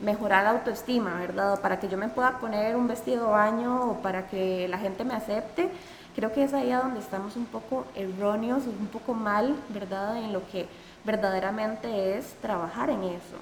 mejorar 0.00 0.44
la 0.44 0.50
autoestima, 0.50 1.14
¿verdad? 1.14 1.60
para 1.60 1.80
que 1.80 1.88
yo 1.88 1.98
me 1.98 2.08
pueda 2.08 2.38
poner 2.38 2.76
un 2.76 2.86
vestido 2.86 3.26
de 3.26 3.30
baño 3.30 3.90
o 3.90 3.94
para 4.02 4.28
que 4.28 4.68
la 4.68 4.78
gente 4.78 5.04
me 5.04 5.14
acepte, 5.14 5.68
creo 6.14 6.32
que 6.32 6.44
es 6.44 6.54
ahí 6.54 6.70
a 6.70 6.80
donde 6.80 7.00
estamos 7.00 7.36
un 7.36 7.46
poco 7.46 7.86
erróneos, 7.94 8.64
un 8.66 8.86
poco 8.86 9.14
mal, 9.14 9.56
¿verdad? 9.68 10.16
En 10.16 10.32
lo 10.32 10.46
que 10.48 10.66
verdaderamente 11.04 12.18
es 12.18 12.34
trabajar 12.40 12.90
en 12.90 13.02
eso. 13.04 13.36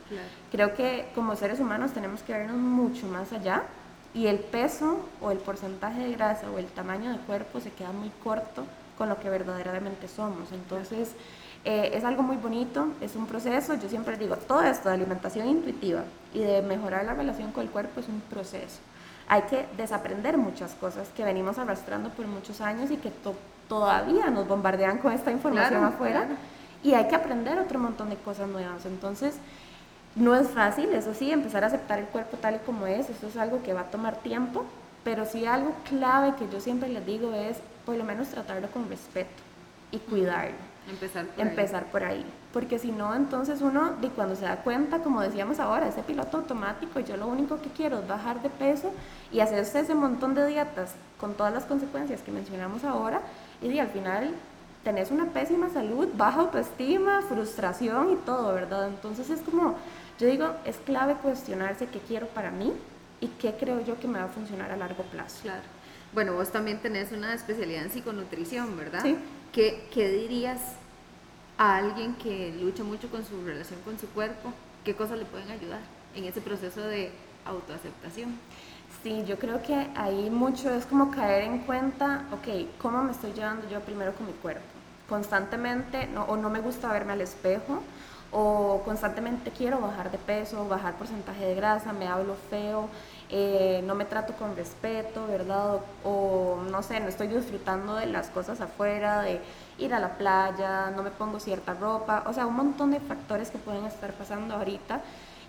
Creo 0.50 0.74
que 0.74 1.09
como 1.14 1.37
seres 1.37 1.61
humanos 1.61 1.92
tenemos 1.92 2.22
que 2.22 2.33
vernos 2.33 2.57
mucho 2.57 3.07
más 3.07 3.33
allá 3.33 3.62
y 4.14 4.26
el 4.26 4.38
peso 4.38 5.00
o 5.20 5.31
el 5.31 5.38
porcentaje 5.38 6.00
de 6.00 6.12
grasa 6.12 6.50
o 6.50 6.59
el 6.59 6.66
tamaño 6.66 7.11
del 7.11 7.20
cuerpo 7.20 7.61
se 7.61 7.70
queda 7.72 7.92
muy 7.92 8.11
corto 8.22 8.64
con 8.97 9.09
lo 9.09 9.19
que 9.21 9.31
verdaderamente 9.31 10.09
somos. 10.09 10.53
Entonces, 10.53 11.15
eh, 11.65 11.91
es 11.95 12.05
algo 12.05 12.23
muy 12.23 12.37
bonito, 12.37 12.89
es 13.01 13.17
un 13.17 13.27
proceso, 13.27 13.75
yo 13.75 13.89
siempre 13.89 14.17
digo, 14.17 14.37
todo 14.37 14.63
esto 14.63 14.89
de 14.89 14.95
alimentación 14.95 15.49
intuitiva 15.49 16.05
y 16.33 16.39
de 16.39 16.63
mejorar 16.63 17.05
la 17.05 17.15
relación 17.15 17.53
con 17.53 17.65
el 17.65 17.71
cuerpo 17.71 18.01
es 18.01 18.09
un 18.09 18.21
proceso. 18.21 18.79
Hay 19.29 19.43
que 19.43 19.67
desaprender 19.77 20.39
muchas 20.39 20.75
cosas 20.75 21.09
que 21.17 21.25
venimos 21.25 21.59
arrastrando 21.59 22.11
por 22.11 22.27
muchos 22.29 22.61
años 22.61 22.91
y 22.93 22.97
que 22.97 23.11
todavía 23.69 24.31
nos 24.31 24.47
bombardean 24.47 24.99
con 24.99 25.13
esta 25.13 25.33
información 25.33 25.83
afuera 25.83 26.29
y 26.85 26.95
hay 26.95 27.09
que 27.09 27.17
aprender 27.17 27.59
otro 27.59 27.81
montón 27.81 28.11
de 28.11 28.17
cosas 28.17 28.49
nuevas. 28.49 28.87
Entonces, 28.87 29.37
no 30.15 30.37
es 30.37 30.49
fácil, 30.49 30.91
eso 30.93 31.15
sí, 31.15 31.33
empezar 31.33 31.65
a 31.65 31.67
aceptar 31.67 31.99
el 31.99 32.07
cuerpo 32.07 32.37
tal 32.37 32.55
y 32.55 32.59
como 32.59 32.87
es, 32.87 33.11
eso 33.11 33.27
es 33.27 33.37
algo 33.37 33.63
que 33.63 33.73
va 33.73 33.81
a 33.81 33.91
tomar 33.91 34.17
tiempo, 34.17 34.65
pero 35.07 35.25
sí 35.25 35.47
algo 35.47 35.73
clave 35.88 36.35
que 36.35 36.49
yo 36.53 36.59
siempre 36.59 36.88
les 36.88 37.07
digo 37.07 37.33
es 37.33 37.59
por 37.85 37.95
lo 37.95 38.03
menos 38.03 38.27
tratarlo 38.27 38.66
con 38.73 38.88
respeto 38.88 39.40
y 39.92 39.99
cuidarlo. 39.99 40.57
Empezar 40.90 41.27
por 41.27 41.47
Empezar 41.47 41.85
ahí. 41.85 41.90
por 41.92 42.03
ahí. 42.03 42.27
Porque 42.53 42.81
si 42.81 42.90
no, 42.90 43.14
entonces 43.14 43.61
uno, 43.61 43.92
de 44.01 44.09
cuando 44.09 44.35
se 44.35 44.47
da 44.47 44.57
cuenta, 44.57 44.99
como 45.05 45.21
decíamos 45.21 45.61
ahora, 45.61 45.87
ese 45.87 46.03
piloto 46.03 46.38
automático, 46.38 46.99
yo 46.99 47.16
lo 47.16 47.29
único 47.29 47.62
que 47.62 47.69
quiero 47.69 48.01
es 48.01 48.09
bajar 48.09 48.42
de 48.42 48.51
peso 48.51 48.90
y 49.31 49.38
hacerse 49.38 49.79
ese 49.79 49.95
montón 49.95 50.35
de 50.35 50.45
dietas 50.45 50.97
con 51.21 51.35
todas 51.35 51.55
las 51.55 51.66
consecuencias 51.66 52.23
que 52.23 52.33
mencionamos 52.33 52.83
ahora, 52.83 53.21
y 53.62 53.79
al 53.79 53.88
final 53.90 54.35
tenés 54.83 55.12
una 55.12 55.27
pésima 55.27 55.71
salud, 55.71 56.09
baja 56.16 56.40
autoestima, 56.40 57.23
frustración 57.29 58.11
y 58.11 58.16
todo, 58.16 58.53
¿verdad? 58.55 58.88
Entonces 58.88 59.31
es 59.31 59.38
como, 59.42 59.77
yo 60.19 60.27
digo, 60.27 60.49
es 60.64 60.79
clave 60.79 61.14
cuestionarse 61.23 61.87
qué 61.87 62.01
quiero 62.01 62.27
para 62.27 62.51
mí 62.51 62.73
y 63.20 63.29
qué 63.29 63.55
creo 63.55 63.81
yo 63.85 63.98
que 63.98 64.09
me 64.09 64.18
va 64.18 64.26
a 64.26 64.29
funcionar 64.29 64.70
a 64.70 64.76
largo 64.76 65.02
plazo. 65.05 65.42
Claro. 65.42 65.62
Bueno, 66.12 66.35
vos 66.35 66.50
también 66.50 66.81
tenés 66.81 67.12
una 67.12 67.35
especialidad 67.35 67.85
en 67.85 67.90
psiconutrición, 67.90 68.76
¿verdad? 68.76 69.02
Sí. 69.02 69.16
¿Qué, 69.52 69.88
¿Qué, 69.92 70.09
dirías 70.09 70.61
a 71.59 71.76
alguien 71.76 72.14
que 72.14 72.55
lucha 72.61 72.85
mucho 72.85 73.09
con 73.11 73.24
su 73.24 73.44
relación 73.44 73.81
con 73.85 73.98
su 73.98 74.09
cuerpo? 74.09 74.52
¿Qué 74.85 74.94
cosas 74.94 75.18
le 75.18 75.24
pueden 75.24 75.50
ayudar 75.50 75.81
en 76.14 76.24
ese 76.24 76.40
proceso 76.40 76.83
de 76.83 77.11
autoaceptación? 77.44 78.38
Sí, 79.02 79.24
yo 79.26 79.38
creo 79.38 79.62
que 79.62 79.88
ahí 79.94 80.31
mucho 80.31 80.70
es 80.70 80.87
como 80.87 81.11
caer 81.11 81.44
en 81.44 81.61
cuenta, 81.61 82.24
ok, 82.33 82.79
¿cómo 82.79 83.02
me 83.02 83.12
estoy 83.12 83.33
llevando 83.33 83.68
yo 83.68 83.81
primero 83.81 84.12
con 84.14 84.26
mi 84.26 84.33
cuerpo? 84.33 84.62
Constantemente, 85.09 86.09
no, 86.09 86.24
o 86.24 86.37
no 86.37 86.50
me 86.50 86.61
gusta 86.61 86.92
verme 86.92 87.12
al 87.12 87.20
espejo, 87.20 87.83
o 88.33 88.83
constantemente 88.85 89.51
quiero 89.51 89.81
bajar 89.81 90.11
de 90.11 90.19
peso, 90.19 90.67
bajar 90.69 90.95
porcentaje 90.95 91.45
de 91.45 91.55
grasa, 91.55 91.93
me 91.93 92.09
hablo 92.09 92.35
feo, 92.51 92.89
eh, 93.29 93.83
no 93.85 93.95
me 93.95 94.05
trato 94.05 94.35
con 94.35 94.55
respeto, 94.57 95.27
¿verdad? 95.27 95.81
O, 96.05 96.59
no 96.71 96.83
sé, 96.83 97.01
no 97.01 97.09
estoy 97.09 97.29
disfrutando 97.29 97.95
de 97.97 98.07
las 98.07 98.29
cosas 98.29 98.61
afuera, 98.61 99.23
de 99.23 99.41
ir 99.79 99.95
a 99.95 99.99
la 99.99 100.17
playa, 100.17 100.91
no 100.95 101.03
me 101.03 101.11
pongo 101.11 101.41
cierta 101.41 101.75
ropa, 101.75 102.25
o 102.27 102.33
sea, 102.33 102.47
un 102.47 102.55
montón 102.55 102.91
de 102.91 103.01
factores 103.01 103.51
que 103.51 103.59
pueden 103.59 103.85
estar 103.85 104.12
pasando 104.12 104.55
ahorita 104.55 105.01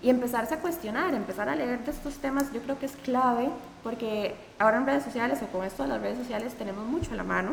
y 0.02 0.10
empezarse 0.10 0.56
a 0.56 0.60
cuestionar, 0.60 1.14
empezar 1.14 1.50
a 1.50 1.56
leer 1.56 1.84
de 1.84 1.92
estos 1.92 2.16
temas, 2.16 2.52
yo 2.54 2.62
creo 2.62 2.78
que 2.80 2.86
es 2.86 2.96
clave, 2.98 3.50
porque 3.88 4.36
ahora 4.60 4.80
en 4.80 4.86
redes 4.86 5.04
sociales 5.06 5.40
o 5.42 5.48
con 5.48 5.64
esto 5.64 5.84
de 5.84 5.88
las 5.88 6.02
redes 6.02 6.18
sociales 6.18 6.54
tenemos 6.56 6.86
mucho 6.86 7.14
a 7.14 7.16
la 7.16 7.24
mano, 7.24 7.52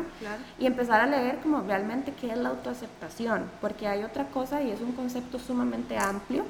y 0.59 0.65
empezar 0.65 0.99
a 0.99 1.05
leer 1.05 1.37
como 1.37 1.61
realmente 1.61 2.11
qué 2.11 2.29
es 2.29 2.37
la 2.37 2.49
autoaceptación, 2.49 3.49
porque 3.61 3.87
hay 3.87 4.03
otra 4.03 4.25
cosa 4.25 4.61
y 4.61 4.69
es 4.69 4.81
un 4.81 4.91
concepto 4.91 5.39
sumamente 5.39 5.97
amplio. 5.97 6.43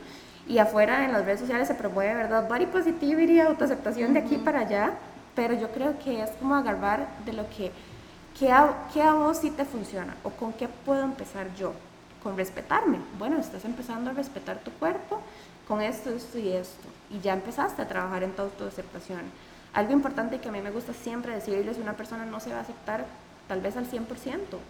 Y 0.47 0.57
afuera 0.57 1.05
en 1.05 1.13
las 1.13 1.23
redes 1.23 1.41
sociales 1.41 1.67
se 1.67 1.75
promueve, 1.75 2.15
¿verdad? 2.15 2.49
Body 2.49 2.65
positivity, 2.65 3.39
autoaceptación 3.39 4.13
de 4.13 4.21
aquí 4.21 4.37
para 4.37 4.61
allá, 4.61 4.93
pero 5.35 5.53
yo 5.53 5.69
creo 5.69 5.99
que 5.99 6.23
es 6.23 6.31
como 6.31 6.55
agarrar 6.55 7.07
de 7.23 7.33
lo 7.33 7.47
que, 7.51 7.71
¿qué 8.39 8.51
a, 8.51 8.87
qué 8.91 9.03
a 9.03 9.13
vos 9.13 9.37
sí 9.37 9.51
te 9.51 9.65
funciona 9.65 10.15
o 10.23 10.31
con 10.31 10.51
qué 10.53 10.67
puedo 10.67 11.03
empezar 11.03 11.53
yo, 11.55 11.73
con 12.23 12.35
respetarme. 12.35 12.97
Bueno, 13.19 13.37
estás 13.37 13.65
empezando 13.65 14.09
a 14.09 14.13
respetar 14.13 14.57
tu 14.57 14.71
cuerpo 14.71 15.21
con 15.67 15.79
esto, 15.83 16.09
esto 16.09 16.39
y 16.39 16.53
esto, 16.53 16.87
y 17.11 17.19
ya 17.19 17.33
empezaste 17.33 17.83
a 17.83 17.87
trabajar 17.87 18.23
en 18.23 18.31
tu 18.35 18.41
autoaceptación. 18.41 19.21
Algo 19.75 19.91
importante 19.93 20.39
que 20.39 20.49
a 20.49 20.51
mí 20.51 20.61
me 20.61 20.71
gusta 20.71 20.93
siempre 20.93 21.33
decirles, 21.35 21.77
una 21.77 21.93
persona 21.93 22.25
no 22.25 22.39
se 22.39 22.51
va 22.51 22.57
a 22.57 22.61
aceptar 22.61 23.05
tal 23.47 23.61
vez 23.61 23.77
al 23.77 23.85
100% 23.85 23.99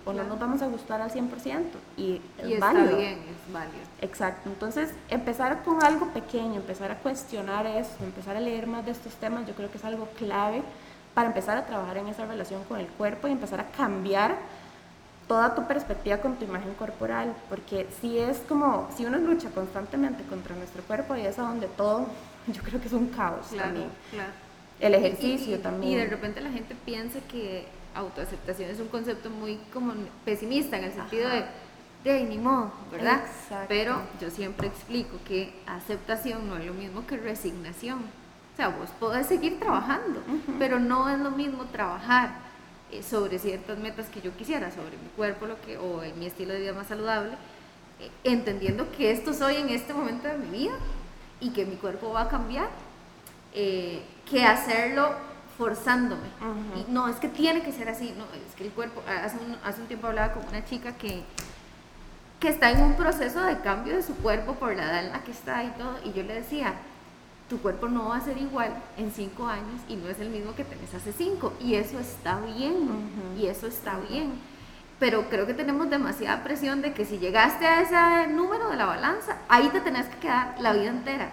o 0.04 0.12
no 0.12 0.24
nos 0.26 0.38
vamos 0.38 0.62
a 0.62 0.68
gustar 0.68 1.00
al 1.02 1.10
100% 1.10 1.62
y 1.96 2.20
es 2.40 2.48
y 2.50 2.54
está 2.56 2.74
válido. 2.74 2.98
bien, 2.98 3.20
es 3.20 3.54
válido. 3.54 3.78
Exacto, 4.02 4.50
entonces 4.50 4.90
empezar 5.10 5.64
con 5.64 5.82
algo 5.84 6.08
pequeño, 6.08 6.56
empezar 6.56 6.92
a 6.92 6.98
cuestionar 6.98 7.66
eso, 7.68 7.92
empezar 8.04 8.36
a 8.36 8.42
leer 8.42 8.68
más 8.68 8.84
de 8.86 8.92
estos 8.92 9.14
temas, 9.14 9.48
yo 9.48 9.54
creo 9.54 9.72
que 9.72 9.78
es 9.78 9.86
algo 9.86 10.08
clave 10.18 10.62
para 11.14 11.28
empezar 11.28 11.58
a 11.58 11.66
trabajar 11.66 11.98
en 11.98 12.08
esa 12.08 12.26
relación 12.26 12.64
con 12.66 12.78
el 12.80 12.88
cuerpo 12.88 13.30
y 13.30 13.32
empezar 13.32 13.62
a 13.62 13.68
cambiar 13.68 14.36
toda 15.30 15.56
tu 15.56 15.66
perspectiva 15.66 16.18
con 16.18 16.36
tu 16.36 16.44
imagen 16.46 16.74
corporal, 16.74 17.34
porque 17.50 17.88
si 18.02 18.18
es 18.20 18.40
como, 18.50 18.90
si 18.98 19.06
uno 19.06 19.18
lucha 19.18 19.50
constantemente 19.52 20.24
contra 20.26 20.54
nuestro 20.56 20.84
cuerpo 20.84 21.16
y 21.16 21.22
es 21.22 21.40
a 21.40 21.44
donde 21.44 21.68
todo, 21.68 22.08
yo 22.48 22.62
creo 22.62 22.82
que 22.82 22.88
es 22.88 22.94
un 22.94 23.08
caos 23.08 23.48
Claro, 23.52 23.70
también. 23.70 23.90
claro. 24.12 24.32
El 24.80 24.94
ejercicio 24.96 25.56
Y- 25.56 25.60
y- 25.60 25.62
también. 25.62 25.94
Y 25.94 25.96
de 25.96 26.06
repente 26.08 26.42
la 26.42 26.52
gente 26.52 26.76
piensa 26.86 27.20
que 27.32 27.66
autoaceptación 27.96 28.70
es 28.70 28.80
un 28.80 28.88
concepto 28.90 29.30
muy 29.30 29.58
como 29.74 29.94
pesimista 30.26 30.78
en 30.78 30.84
el 30.86 30.94
sentido 30.94 31.28
Ajá. 31.28 31.48
de, 32.04 32.12
de 32.12 32.24
ni 32.26 32.38
modo, 32.38 32.72
¿verdad? 32.92 33.22
Exacto. 33.26 33.66
Pero 33.70 34.02
yo 34.20 34.30
siempre 34.30 34.68
explico 34.68 35.18
que 35.28 35.54
aceptación 35.66 36.48
no 36.48 36.58
es 36.58 36.66
lo 36.66 36.74
mismo 36.74 37.08
que 37.08 37.18
resignación. 37.18 38.00
O 38.00 38.56
sea, 38.58 38.70
vos 38.70 38.90
podés 39.00 39.28
seguir 39.28 39.60
trabajando, 39.60 40.22
pero 40.60 40.80
no 40.80 41.10
es 41.10 41.20
lo 41.20 41.32
mismo 41.32 41.66
trabajar 41.66 42.30
eh, 42.92 43.02
sobre 43.04 43.40
ciertas 43.40 43.78
metas 43.80 44.06
que 44.08 44.22
yo 44.22 44.36
quisiera, 44.38 44.70
sobre 44.72 44.92
mi 44.92 45.10
cuerpo 45.16 45.46
lo 45.46 45.60
que, 45.62 45.78
o 45.78 46.04
en 46.04 46.18
mi 46.20 46.26
estilo 46.26 46.54
de 46.54 46.60
vida 46.62 46.74
más 46.74 46.88
saludable, 46.88 47.34
eh, 48.00 48.10
entendiendo 48.24 48.90
que 48.92 49.12
esto 49.12 49.34
soy 49.34 49.56
en 49.56 49.70
este 49.70 49.94
momento 49.94 50.28
de 50.28 50.38
mi 50.38 50.50
vida 50.58 50.74
y 51.42 51.50
que 51.50 51.66
mi 51.66 51.76
cuerpo 51.76 52.12
va 52.14 52.22
a 52.24 52.30
cambiar 52.30 52.70
eh, 53.54 54.02
que 54.30 54.44
hacerlo 54.44 55.14
forzándome. 55.58 56.28
Y 56.76 56.92
no, 56.92 57.08
es 57.08 57.18
que 57.18 57.30
tiene 57.30 57.62
que 57.62 57.72
ser 57.72 57.90
así. 57.90 58.14
No, 58.18 58.26
es 58.26 58.56
que 58.56 58.66
el 58.66 58.72
cuerpo, 58.72 59.02
hace 59.08 59.38
un, 59.38 59.58
hace 59.64 59.82
un 59.82 59.88
tiempo 59.88 60.08
hablaba 60.08 60.34
con 60.34 60.46
una 60.48 60.66
chica 60.66 60.94
que, 60.94 61.24
que 62.40 62.50
está 62.50 62.72
en 62.72 62.82
un 62.82 62.96
proceso 62.96 63.44
de 63.44 63.60
cambio 63.60 63.96
de 63.96 64.04
su 64.04 64.16
cuerpo 64.16 64.56
por 64.56 64.76
la 64.76 64.84
edad 64.84 65.06
en 65.06 65.12
la 65.12 65.24
que 65.24 65.32
está 65.32 65.64
y 65.64 65.70
todo. 65.72 65.98
Y 66.04 66.14
yo 66.14 66.24
le 66.24 66.36
decía, 66.36 66.74
tu 67.50 67.60
cuerpo 67.60 67.88
no 67.88 68.10
va 68.10 68.18
a 68.18 68.22
ser 68.22 68.38
igual 68.38 68.72
en 68.98 69.12
cinco 69.12 69.48
años 69.48 69.82
y 69.88 69.96
no 69.96 70.10
es 70.10 70.20
el 70.20 70.30
mismo 70.30 70.56
que 70.56 70.66
tenés 70.66 70.94
hace 70.94 71.14
cinco. 71.14 71.54
Y 71.60 71.76
eso 71.76 72.00
está 72.00 72.40
bien. 72.40 72.90
Y 73.40 73.46
eso 73.48 73.68
está 73.68 73.98
bien. 74.10 74.34
Pero 75.00 75.30
creo 75.30 75.46
que 75.46 75.54
tenemos 75.54 75.90
demasiada 75.90 76.44
presión 76.44 76.82
de 76.82 76.94
que 76.94 77.06
si 77.06 77.20
llegaste 77.20 77.66
a 77.66 77.82
ese 77.82 78.34
número 78.34 78.70
de 78.70 78.78
la 78.78 78.86
balanza, 78.86 79.38
ahí 79.50 79.68
te 79.70 79.82
tenés 79.82 80.08
que 80.08 80.18
quedar 80.18 80.56
la 80.60 80.74
vida 80.74 80.90
entera. 80.90 81.32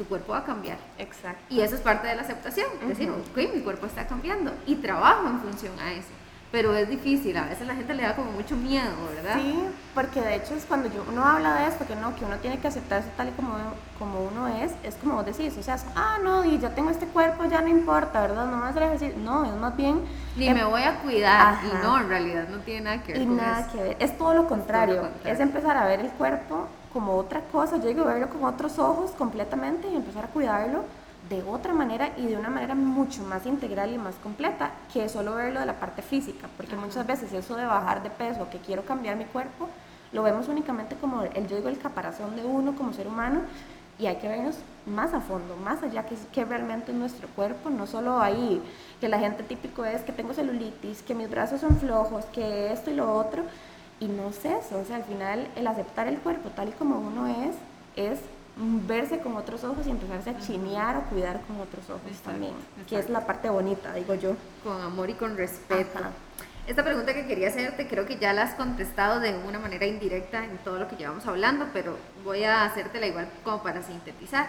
Tu 0.00 0.06
cuerpo 0.06 0.32
va 0.32 0.38
a 0.38 0.44
cambiar. 0.44 0.78
Exacto. 0.96 1.42
Y 1.50 1.60
eso 1.60 1.74
es 1.74 1.82
parte 1.82 2.08
de 2.08 2.14
la 2.14 2.22
aceptación, 2.22 2.66
decir, 2.88 3.10
Ujú. 3.10 3.20
ok, 3.20 3.54
mi 3.54 3.60
cuerpo 3.60 3.84
está 3.84 4.06
cambiando 4.06 4.50
y 4.66 4.76
trabajo 4.76 5.28
en 5.28 5.40
función 5.40 5.78
a 5.78 5.92
eso. 5.92 6.08
Pero 6.50 6.74
es 6.74 6.88
difícil, 6.88 7.36
a 7.36 7.44
veces 7.44 7.66
la 7.66 7.74
gente 7.74 7.92
le 7.92 8.04
da 8.04 8.16
como 8.16 8.32
mucho 8.32 8.56
miedo, 8.56 8.88
¿verdad? 9.14 9.34
Sí, 9.36 9.62
porque 9.94 10.22
de 10.22 10.36
hecho 10.36 10.54
es 10.54 10.64
cuando 10.64 10.88
yo, 10.90 11.04
uno 11.06 11.22
habla 11.22 11.54
de 11.56 11.68
esto, 11.68 11.86
que 11.86 11.94
no, 11.96 12.16
que 12.16 12.24
uno 12.24 12.36
tiene 12.38 12.58
que 12.58 12.68
aceptarse 12.68 13.10
tal 13.14 13.28
y 13.28 13.32
como, 13.32 13.52
como 13.98 14.20
uno 14.22 14.48
es, 14.48 14.72
es 14.84 14.94
como 14.94 15.16
vos 15.16 15.26
decís, 15.26 15.54
o 15.58 15.62
sea, 15.62 15.74
es, 15.74 15.84
ah, 15.94 16.16
no, 16.24 16.46
y 16.46 16.58
ya 16.58 16.74
tengo 16.74 16.88
este 16.88 17.04
cuerpo, 17.04 17.44
ya 17.44 17.60
no 17.60 17.68
importa, 17.68 18.22
¿verdad? 18.22 18.46
No 18.46 18.56
me 18.56 18.68
hacer 18.68 18.84
ejercicio. 18.84 19.18
No, 19.22 19.44
es 19.44 19.52
más 19.52 19.76
bien... 19.76 20.00
Ni 20.38 20.48
em- 20.48 20.54
me 20.56 20.64
voy 20.64 20.82
a 20.82 20.94
cuidar. 21.00 21.40
Ajá. 21.56 21.66
Y 21.66 21.86
no, 21.86 22.00
en 22.00 22.08
realidad 22.08 22.48
no 22.48 22.56
tiene 22.60 22.80
nada 22.80 23.02
que 23.02 23.12
ver 23.12 23.20
Y 23.22 23.26
con 23.26 23.36
nada 23.36 23.60
eso. 23.60 23.72
que 23.72 23.82
ver, 23.82 23.96
es 24.00 24.16
todo 24.16 24.32
lo 24.32 24.48
contrario, 24.48 25.02
contrario. 25.02 25.32
es 25.34 25.40
empezar 25.40 25.76
a 25.76 25.84
ver 25.84 26.00
el 26.00 26.08
cuerpo 26.12 26.68
como 26.92 27.16
otra 27.16 27.42
cosa, 27.52 27.76
yo 27.76 27.88
digo 27.88 28.04
verlo 28.04 28.28
con 28.28 28.44
otros 28.44 28.78
ojos 28.78 29.12
completamente 29.12 29.88
y 29.88 29.96
empezar 29.96 30.24
a 30.24 30.28
cuidarlo 30.28 30.84
de 31.28 31.42
otra 31.42 31.72
manera 31.72 32.10
y 32.16 32.26
de 32.26 32.36
una 32.36 32.50
manera 32.50 32.74
mucho 32.74 33.22
más 33.22 33.46
integral 33.46 33.92
y 33.92 33.98
más 33.98 34.14
completa 34.16 34.72
que 34.92 35.08
solo 35.08 35.34
verlo 35.34 35.60
de 35.60 35.66
la 35.66 35.78
parte 35.78 36.02
física, 36.02 36.48
porque 36.56 36.76
muchas 36.76 37.06
veces 37.06 37.32
eso 37.32 37.56
de 37.56 37.64
bajar 37.64 38.02
de 38.02 38.10
peso, 38.10 38.48
que 38.50 38.58
quiero 38.58 38.84
cambiar 38.84 39.16
mi 39.16 39.24
cuerpo, 39.24 39.68
lo 40.12 40.22
vemos 40.22 40.48
únicamente 40.48 40.96
como 40.96 41.22
el, 41.22 41.46
yo 41.46 41.56
digo, 41.56 41.68
el 41.68 41.78
caparazón 41.78 42.34
de 42.34 42.44
uno 42.44 42.74
como 42.74 42.92
ser 42.92 43.06
humano 43.06 43.42
y 43.98 44.06
hay 44.06 44.16
que 44.16 44.28
vernos 44.28 44.56
más 44.86 45.12
a 45.12 45.20
fondo, 45.20 45.56
más 45.56 45.82
allá 45.82 46.06
que, 46.06 46.16
que 46.32 46.44
realmente 46.44 46.90
es 46.90 46.98
nuestro 46.98 47.28
cuerpo, 47.28 47.70
no 47.70 47.86
solo 47.86 48.20
ahí, 48.20 48.60
que 49.00 49.08
la 49.08 49.18
gente 49.18 49.42
típico 49.42 49.84
es 49.84 50.00
que 50.02 50.10
tengo 50.10 50.32
celulitis, 50.32 51.02
que 51.02 51.14
mis 51.14 51.30
brazos 51.30 51.60
son 51.60 51.76
flojos, 51.78 52.24
que 52.32 52.72
esto 52.72 52.90
y 52.90 52.94
lo 52.94 53.14
otro, 53.14 53.44
y 54.00 54.06
no 54.06 54.30
es 54.30 54.44
eso, 54.44 54.78
o 54.78 54.84
sea, 54.84 54.96
al 54.96 55.04
final 55.04 55.46
el 55.54 55.66
aceptar 55.66 56.08
el 56.08 56.18
cuerpo 56.18 56.48
tal 56.50 56.70
y 56.70 56.72
como 56.72 56.98
uno 56.98 57.26
es, 57.26 57.54
es 57.96 58.18
verse 58.86 59.20
con 59.20 59.36
otros 59.36 59.62
ojos 59.64 59.86
y 59.86 59.90
empezarse 59.90 60.30
a 60.30 60.38
chinear 60.38 60.96
o 60.96 61.02
cuidar 61.04 61.40
con 61.42 61.60
otros 61.60 61.88
ojos 61.88 62.02
Exacto, 62.06 62.30
también, 62.30 62.54
que 62.88 62.98
es 62.98 63.08
la 63.08 63.26
parte 63.26 63.48
bonita, 63.48 63.92
digo 63.94 64.14
yo. 64.14 64.36
Con 64.64 64.80
amor 64.80 65.10
y 65.10 65.14
con 65.14 65.36
respeto. 65.36 65.98
Ajá. 65.98 66.10
Esta 66.66 66.84
pregunta 66.84 67.14
que 67.14 67.26
quería 67.26 67.48
hacerte, 67.48 67.88
creo 67.88 68.06
que 68.06 68.18
ya 68.18 68.32
la 68.32 68.42
has 68.42 68.54
contestado 68.54 69.18
de 69.18 69.36
una 69.36 69.58
manera 69.58 69.86
indirecta 69.86 70.44
en 70.44 70.56
todo 70.58 70.78
lo 70.78 70.88
que 70.88 70.96
llevamos 70.96 71.26
hablando, 71.26 71.66
pero 71.72 71.96
voy 72.24 72.44
a 72.44 72.64
hacértela 72.64 73.06
igual 73.06 73.28
como 73.42 73.62
para 73.62 73.82
sintetizar. 73.82 74.46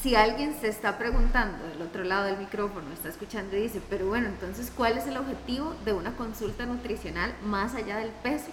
Si 0.00 0.14
alguien 0.14 0.54
se 0.60 0.68
está 0.68 0.98
preguntando 0.98 1.66
del 1.66 1.82
otro 1.82 2.04
lado 2.04 2.26
del 2.26 2.38
micrófono, 2.38 2.92
está 2.92 3.08
escuchando 3.08 3.56
y 3.56 3.62
dice, 3.62 3.82
pero 3.90 4.06
bueno, 4.06 4.28
entonces, 4.28 4.70
¿cuál 4.70 4.96
es 4.98 5.08
el 5.08 5.16
objetivo 5.16 5.74
de 5.84 5.92
una 5.92 6.12
consulta 6.12 6.64
nutricional 6.64 7.34
más 7.42 7.74
allá 7.74 7.96
del 7.96 8.10
peso? 8.10 8.50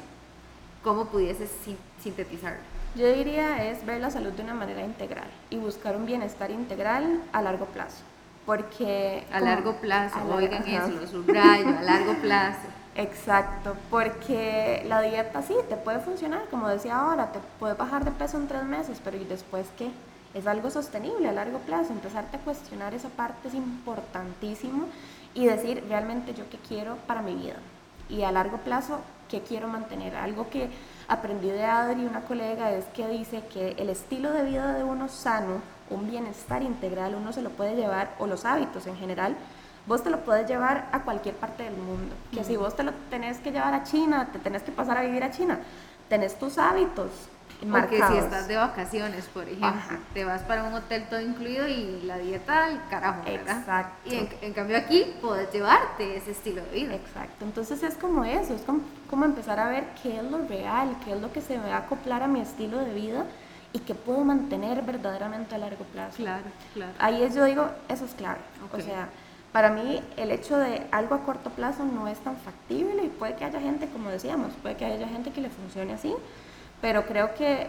¿Cómo 0.86 1.06
pudieses 1.06 1.50
sin- 1.66 1.78
sintetizarlo? 2.02 2.60
Yo 2.96 3.12
diría 3.12 3.66
es 3.70 3.84
ver 3.86 4.00
la 4.00 4.12
salud 4.12 4.32
de 4.32 4.44
una 4.44 4.54
manera 4.54 4.82
integral 4.84 5.28
y 5.50 5.58
buscar 5.58 5.96
un 5.98 6.06
bienestar 6.06 6.52
integral 6.52 7.22
a 7.34 7.42
largo 7.42 7.66
plazo, 7.66 8.04
porque... 8.46 9.26
A 9.34 9.40
como- 9.40 9.52
largo 9.52 9.74
plazo, 9.82 10.20
a 10.20 10.24
oigan 10.36 10.64
eso, 10.66 10.90
lo 11.02 11.08
subrayo, 11.08 11.78
a 11.78 11.82
largo 11.82 12.14
plazo. 12.22 12.60
Exacto, 12.96 13.76
porque 13.90 14.84
la 14.88 15.02
dieta 15.02 15.42
sí 15.42 15.56
te 15.68 15.76
puede 15.76 16.00
funcionar, 16.00 16.44
como 16.52 16.70
decía 16.70 16.98
ahora, 16.98 17.32
te 17.32 17.40
puedes 17.60 17.78
bajar 17.78 18.06
de 18.06 18.12
peso 18.12 18.38
en 18.38 18.48
tres 18.48 18.64
meses, 18.64 19.02
pero 19.04 19.18
¿y 19.18 19.26
después 19.26 19.66
qué? 19.80 19.90
Es 20.36 20.46
algo 20.46 20.70
sostenible 20.70 21.28
a 21.28 21.32
largo 21.32 21.58
plazo, 21.60 21.94
empezarte 21.94 22.38
a 22.38 22.42
cuestionar 22.42 22.94
esa 22.94 23.10
parte 23.10 23.48
es 23.48 23.56
importantísimo 23.56 24.86
y 25.34 25.48
decir 25.48 25.84
realmente 25.90 26.36
yo 26.36 26.44
qué 26.50 26.58
quiero 26.60 26.96
para 27.08 27.24
mi 27.24 27.34
vida 27.34 27.56
y 28.08 28.22
a 28.22 28.32
largo 28.32 28.58
plazo 28.58 29.00
qué 29.36 29.42
quiero 29.42 29.68
mantener. 29.68 30.16
Algo 30.16 30.50
que 30.50 30.70
aprendí 31.08 31.50
de 31.50 31.66
Adri, 31.66 32.06
una 32.06 32.22
colega, 32.22 32.72
es 32.72 32.86
que 32.86 33.08
dice 33.08 33.44
que 33.54 33.72
el 33.78 33.90
estilo 33.90 34.32
de 34.32 34.44
vida 34.44 34.74
de 34.74 34.84
uno 34.84 35.10
sano, 35.10 35.62
un 35.90 36.10
bienestar 36.10 36.64
integral, 36.64 37.16
uno 37.16 37.34
se 37.34 37.42
lo 37.42 37.50
puede 37.50 37.76
llevar, 37.76 38.16
o 38.18 38.28
los 38.28 38.46
hábitos 38.46 38.88
en 38.88 38.96
general, 38.96 39.36
vos 39.88 40.04
te 40.04 40.10
lo 40.10 40.22
puedes 40.22 40.48
llevar 40.48 40.88
a 40.94 41.02
cualquier 41.02 41.36
parte 41.36 41.64
del 41.64 41.76
mundo. 41.76 42.16
Que 42.32 42.46
si 42.46 42.56
vos 42.56 42.76
te 42.76 42.84
lo 42.84 42.94
tenés 43.10 43.40
que 43.40 43.52
llevar 43.52 43.74
a 43.74 43.84
China, 43.84 44.30
te 44.32 44.40
tenés 44.40 44.64
que 44.64 44.72
pasar 44.72 44.98
a 44.98 45.02
vivir 45.02 45.24
a 45.24 45.32
China, 45.32 45.60
tenés 46.08 46.40
tus 46.40 46.58
hábitos 46.58 47.10
Porque 47.60 47.98
si 47.98 48.18
estás 48.18 48.48
de 48.48 48.58
vacaciones, 48.58 49.26
por 49.26 49.44
ejemplo, 49.44 49.68
Ajá. 49.68 50.00
te 50.14 50.26
vas 50.26 50.42
para 50.44 50.64
un 50.64 50.74
hotel 50.74 51.08
todo 51.10 51.22
incluido 51.22 51.68
y 51.68 52.02
la 52.04 52.18
dieta 52.18 52.66
al 52.66 52.88
carajo, 52.90 53.24
¿verdad? 53.24 53.60
Exacto. 53.60 54.10
Y 54.10 54.16
en, 54.16 54.30
en 54.42 54.54
cambio 54.54 54.78
aquí 54.78 55.06
puedes 55.22 55.52
llevarte 55.52 56.18
ese 56.18 56.32
estilo 56.32 56.62
de 56.64 56.72
vida. 56.72 56.96
Exacto, 56.96 57.46
entonces 57.46 57.82
es 57.82 57.96
como 57.96 58.24
eso, 58.26 58.54
es 58.54 58.62
como, 58.62 58.82
como 59.10 59.26
empezar 59.26 59.60
a 59.60 59.70
ver 59.70 59.86
qué 60.04 60.18
es 60.18 60.24
lo 60.24 60.46
real, 60.48 60.96
qué 61.04 61.14
es 61.14 61.22
lo 61.22 61.32
que 61.32 61.42
se 61.42 61.58
me 61.58 61.70
va 61.70 61.76
a 61.76 61.80
acoplar 61.80 62.24
a 62.24 62.28
mi 62.28 62.42
estilo 62.42 62.80
de 62.80 62.94
vida 62.94 63.26
y 63.74 63.80
qué 63.80 63.96
puedo 63.96 64.20
mantener 64.24 64.82
verdaderamente 64.84 65.56
a 65.56 65.58
largo 65.58 65.84
plazo. 65.86 66.18
Claro, 66.18 66.46
claro. 66.74 66.94
Ahí 67.00 67.24
es, 67.24 67.36
yo 67.36 67.46
digo, 67.46 67.70
eso 67.90 68.06
es 68.06 68.14
clave. 68.14 68.40
Ok. 68.66 68.80
O 68.80 68.82
sea, 68.82 69.10
para 69.52 69.70
mí 69.70 70.02
el 70.18 70.32
hecho 70.32 70.58
de 70.58 70.86
algo 70.92 71.16
a 71.16 71.24
corto 71.24 71.50
plazo 71.50 71.86
no 71.86 72.08
es 72.08 72.20
tan 72.20 72.36
factible 72.38 73.04
y 73.04 73.08
puede 73.08 73.36
que 73.36 73.46
haya 73.46 73.60
gente, 73.60 73.88
como 73.88 74.10
decíamos, 74.10 74.54
puede 74.62 74.76
que 74.76 74.86
haya 74.86 75.08
gente 75.08 75.32
que 75.32 75.42
le 75.42 75.50
funcione 75.50 75.94
así, 75.94 76.14
pero 76.82 77.06
creo 77.06 77.34
que 77.36 77.68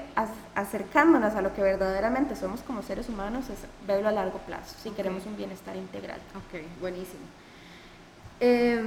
acercándonos 0.55 1.35
a 1.35 1.41
lo 1.43 1.55
que 1.55 1.63
verdaderamente 1.63 2.37
somos 2.37 2.61
como 2.61 2.83
seres 2.83 3.09
humanos 3.09 3.49
es 3.49 3.59
verlo 3.87 4.09
a 4.09 4.13
largo 4.13 4.39
plazo, 4.41 4.75
si 4.83 4.91
queremos 4.91 5.25
un 5.27 5.37
bienestar 5.37 5.77
integral. 5.77 6.19
Ok, 6.35 6.61
buenísimo. 6.81 7.23
Eh, 8.41 8.83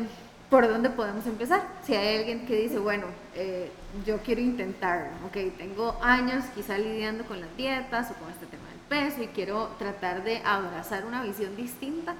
¿Por 0.49 0.67
dónde 0.67 0.89
podemos 0.89 1.25
empezar? 1.27 1.61
Si 1.85 1.93
hay 1.95 2.17
alguien 2.17 2.47
que 2.47 2.55
dice, 2.55 2.79
bueno, 2.79 3.05
eh, 3.35 3.71
yo 4.05 4.17
quiero 4.17 4.41
intentarlo, 4.41 5.09
ok, 5.27 5.55
tengo 5.57 5.95
años 6.01 6.43
quizá 6.55 6.75
lidiando 6.77 7.23
con 7.25 7.39
las 7.39 7.55
dietas 7.55 8.09
o 8.09 8.15
con 8.15 8.31
este 8.31 8.47
tema 8.47 8.63
del 8.69 8.79
peso 8.89 9.21
y 9.21 9.27
quiero 9.27 9.67
tratar 9.77 10.23
de 10.23 10.41
abrazar 10.43 11.05
una 11.05 11.21
visión 11.21 11.55
distinta, 11.55 12.15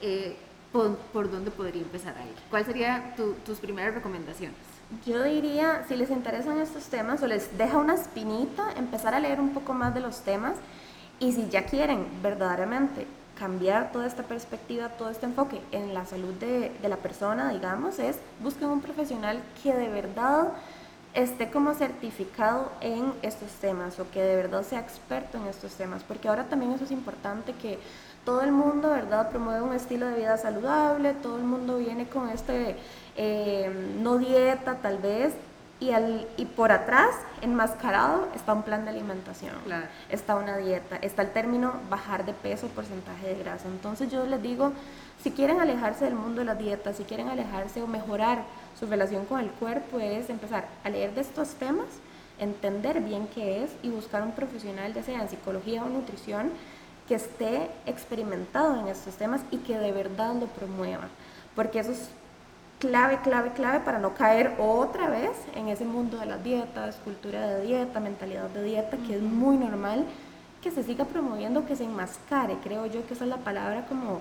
eh, 0.00 0.36
¿por, 0.72 0.96
por 1.12 1.28
dónde 1.28 1.50
podría 1.50 1.82
empezar 1.82 2.16
ahí? 2.16 2.32
¿Cuáles 2.50 2.68
serían 2.68 3.16
tu- 3.16 3.34
tus 3.44 3.58
primeras 3.58 3.94
recomendaciones? 3.94 4.56
Yo 5.04 5.22
diría, 5.24 5.84
si 5.88 5.96
les 5.96 6.10
interesan 6.10 6.60
estos 6.60 6.84
temas 6.84 7.20
o 7.22 7.26
les 7.26 7.58
deja 7.58 7.78
una 7.78 7.94
espinita, 7.94 8.70
empezar 8.76 9.14
a 9.14 9.20
leer 9.20 9.40
un 9.40 9.50
poco 9.50 9.74
más 9.74 9.92
de 9.94 10.00
los 10.00 10.20
temas 10.20 10.54
y 11.18 11.32
si 11.32 11.48
ya 11.48 11.66
quieren 11.66 12.06
verdaderamente 12.22 13.06
cambiar 13.36 13.90
toda 13.90 14.06
esta 14.06 14.22
perspectiva, 14.22 14.90
todo 14.90 15.10
este 15.10 15.26
enfoque 15.26 15.60
en 15.72 15.92
la 15.92 16.06
salud 16.06 16.32
de, 16.34 16.70
de 16.80 16.88
la 16.88 16.96
persona, 16.98 17.52
digamos, 17.52 17.98
es 17.98 18.18
busquen 18.40 18.68
un 18.68 18.80
profesional 18.80 19.42
que 19.62 19.74
de 19.74 19.88
verdad 19.88 20.52
esté 21.14 21.50
como 21.50 21.74
certificado 21.74 22.70
en 22.80 23.12
estos 23.22 23.50
temas 23.52 23.98
o 23.98 24.08
que 24.10 24.22
de 24.22 24.36
verdad 24.36 24.62
sea 24.62 24.80
experto 24.80 25.36
en 25.38 25.46
estos 25.48 25.72
temas, 25.72 26.04
porque 26.04 26.28
ahora 26.28 26.44
también 26.44 26.72
eso 26.72 26.84
es 26.84 26.92
importante 26.92 27.54
que 27.54 27.78
todo 28.26 28.42
el 28.42 28.52
mundo, 28.52 28.90
¿verdad?, 28.90 29.30
promueve 29.30 29.62
un 29.62 29.72
estilo 29.72 30.06
de 30.06 30.16
vida 30.16 30.36
saludable, 30.36 31.14
todo 31.14 31.38
el 31.38 31.44
mundo 31.44 31.78
viene 31.78 32.06
con 32.06 32.28
este 32.28 32.76
eh, 33.16 33.70
no 34.02 34.18
dieta 34.18 34.74
tal 34.82 34.98
vez, 34.98 35.32
y, 35.78 35.90
al, 35.90 36.26
y 36.36 36.46
por 36.46 36.72
atrás, 36.72 37.10
enmascarado, 37.42 38.28
está 38.34 38.54
un 38.54 38.62
plan 38.62 38.84
de 38.84 38.90
alimentación, 38.90 39.54
está 40.08 40.34
una 40.36 40.56
dieta, 40.56 40.96
está 40.96 41.22
el 41.22 41.30
término 41.30 41.74
bajar 41.90 42.24
de 42.24 42.32
peso, 42.32 42.66
porcentaje 42.68 43.28
de 43.28 43.42
grasa. 43.42 43.68
Entonces 43.68 44.10
yo 44.10 44.26
les 44.26 44.42
digo, 44.42 44.72
si 45.22 45.30
quieren 45.32 45.60
alejarse 45.60 46.06
del 46.06 46.14
mundo 46.14 46.40
de 46.40 46.46
la 46.46 46.54
dieta, 46.54 46.94
si 46.94 47.04
quieren 47.04 47.28
alejarse 47.28 47.82
o 47.82 47.86
mejorar 47.86 48.44
su 48.78 48.86
relación 48.86 49.26
con 49.26 49.38
el 49.40 49.50
cuerpo, 49.50 50.00
es 50.00 50.30
empezar 50.30 50.66
a 50.82 50.88
leer 50.90 51.14
de 51.14 51.20
estos 51.20 51.50
temas, 51.54 51.86
entender 52.38 53.00
bien 53.02 53.28
qué 53.34 53.62
es 53.64 53.70
y 53.82 53.90
buscar 53.90 54.22
un 54.22 54.32
profesional, 54.32 54.94
ya 54.94 55.02
sea 55.02 55.20
en 55.20 55.28
psicología 55.28 55.84
o 55.84 55.88
nutrición, 55.88 56.50
que 57.08 57.14
esté 57.14 57.70
experimentado 57.86 58.80
en 58.80 58.88
estos 58.88 59.14
temas 59.14 59.42
y 59.50 59.58
que 59.58 59.78
de 59.78 59.92
verdad 59.92 60.34
lo 60.34 60.46
promueva. 60.46 61.08
Porque 61.54 61.78
eso 61.78 61.92
es 61.92 62.08
clave, 62.78 63.20
clave, 63.22 63.52
clave 63.52 63.80
para 63.80 63.98
no 63.98 64.14
caer 64.14 64.54
otra 64.58 65.08
vez 65.08 65.30
en 65.54 65.68
ese 65.68 65.84
mundo 65.84 66.18
de 66.18 66.26
las 66.26 66.42
dietas, 66.42 66.96
cultura 66.96 67.46
de 67.46 67.62
dieta, 67.64 68.00
mentalidad 68.00 68.48
de 68.50 68.62
dieta, 68.62 68.96
que 69.06 69.16
es 69.16 69.22
muy 69.22 69.56
normal 69.56 70.04
que 70.62 70.70
se 70.70 70.82
siga 70.82 71.04
promoviendo, 71.04 71.64
que 71.64 71.76
se 71.76 71.84
enmascare, 71.84 72.56
creo 72.62 72.86
yo 72.86 73.06
que 73.06 73.14
esa 73.14 73.24
es 73.24 73.30
la 73.30 73.36
palabra 73.38 73.86
como 73.86 74.20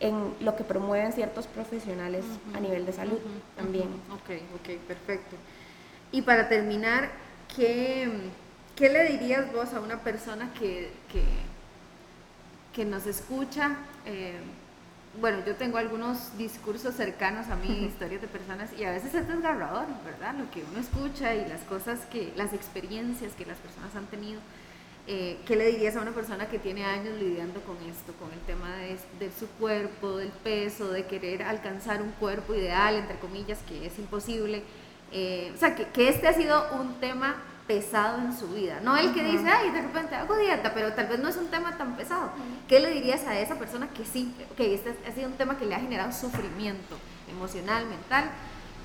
en 0.00 0.34
lo 0.40 0.54
que 0.54 0.64
promueven 0.64 1.12
ciertos 1.12 1.46
profesionales 1.46 2.24
a 2.54 2.60
nivel 2.60 2.86
de 2.86 2.92
salud 2.92 3.18
también. 3.56 3.88
Ok, 4.12 4.30
ok, 4.54 4.78
perfecto. 4.86 5.36
Y 6.12 6.22
para 6.22 6.48
terminar, 6.48 7.10
¿qué, 7.54 8.08
¿qué, 8.76 8.88
le 8.88 9.04
dirías 9.12 9.52
vos 9.52 9.72
a 9.74 9.80
una 9.80 9.98
persona 10.00 10.52
que, 10.58 10.92
que, 11.10 11.22
que 12.78 12.84
nos 12.84 13.08
escucha? 13.08 13.74
Eh, 14.06 14.38
bueno, 15.20 15.38
yo 15.44 15.56
tengo 15.56 15.78
algunos 15.78 16.38
discursos 16.38 16.94
cercanos 16.94 17.48
a 17.48 17.56
mí, 17.56 17.86
historias 17.86 18.20
de 18.20 18.28
personas, 18.28 18.70
y 18.78 18.84
a 18.84 18.92
veces 18.92 19.12
es 19.16 19.26
desgarrador, 19.26 19.86
¿verdad? 20.04 20.36
Lo 20.38 20.48
que 20.52 20.62
uno 20.62 20.78
escucha 20.78 21.34
y 21.34 21.48
las 21.48 21.62
cosas 21.62 21.98
que, 22.08 22.32
las 22.36 22.52
experiencias 22.52 23.32
que 23.32 23.44
las 23.46 23.58
personas 23.58 23.96
han 23.96 24.06
tenido. 24.06 24.40
Eh, 25.08 25.38
¿Qué 25.44 25.56
le 25.56 25.66
dirías 25.72 25.96
a 25.96 26.02
una 26.02 26.12
persona 26.12 26.46
que 26.46 26.60
tiene 26.60 26.84
años 26.84 27.18
lidiando 27.18 27.60
con 27.62 27.76
esto, 27.78 28.12
con 28.12 28.32
el 28.32 28.38
tema 28.46 28.76
de, 28.76 28.96
de, 29.18 29.32
su 29.32 29.48
cuerpo, 29.58 30.18
del 30.18 30.30
peso, 30.30 30.88
de 30.92 31.04
querer 31.06 31.42
alcanzar 31.42 32.00
un 32.00 32.12
cuerpo 32.12 32.54
ideal, 32.54 32.94
entre 32.94 33.18
comillas, 33.18 33.58
que 33.68 33.86
es 33.86 33.98
imposible? 33.98 34.62
Eh, 35.10 35.50
o 35.52 35.58
sea, 35.58 35.74
que, 35.74 35.88
que 35.88 36.10
este 36.10 36.28
ha 36.28 36.32
sido 36.32 36.64
un 36.78 37.00
tema 37.00 37.42
pesado 37.68 38.18
en 38.18 38.36
su 38.36 38.48
vida. 38.48 38.80
No 38.82 38.96
el 38.96 39.12
que 39.12 39.22
dice, 39.22 39.46
ay, 39.46 39.70
de 39.70 39.82
repente 39.82 40.16
hago 40.16 40.36
dieta, 40.36 40.72
pero 40.74 40.94
tal 40.94 41.06
vez 41.06 41.20
no 41.20 41.28
es 41.28 41.36
un 41.36 41.48
tema 41.48 41.76
tan 41.76 41.96
pesado. 41.96 42.30
¿Qué 42.66 42.80
le 42.80 42.90
dirías 42.90 43.24
a 43.26 43.38
esa 43.38 43.56
persona 43.56 43.88
que 43.90 44.04
sí, 44.04 44.34
que 44.56 44.74
este 44.74 44.96
ha 45.06 45.12
sido 45.12 45.28
un 45.28 45.34
tema 45.34 45.58
que 45.58 45.66
le 45.66 45.74
ha 45.74 45.78
generado 45.78 46.10
sufrimiento 46.10 46.96
emocional, 47.30 47.86
mental? 47.86 48.24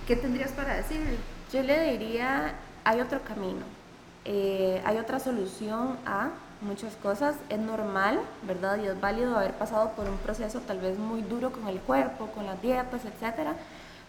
¿Qué 0.06 0.18
tendrías 0.18 0.52
para 0.52 0.76
decirle? 0.76 1.18
Yo 1.52 1.64
le 1.64 1.98
diría, 1.98 2.56
hay 2.84 3.00
otro 3.00 3.22
camino, 3.24 3.66
eh, 4.26 4.82
hay 4.86 4.98
otra 4.98 5.20
solución 5.20 5.98
a 6.06 6.32
muchas 6.60 6.94
cosas. 6.98 7.38
Es 7.48 7.60
normal, 7.60 8.20
¿verdad? 8.46 8.78
Y 8.84 8.88
es 8.88 9.00
válido 9.00 9.38
haber 9.38 9.54
pasado 9.54 9.92
por 9.92 10.10
un 10.10 10.18
proceso 10.18 10.60
tal 10.60 10.80
vez 10.80 11.00
muy 11.00 11.22
duro 11.22 11.54
con 11.54 11.70
el 11.70 11.80
cuerpo, 11.80 12.28
con 12.28 12.46
las 12.46 12.62
dietas, 12.62 13.06
etcétera 13.06 13.56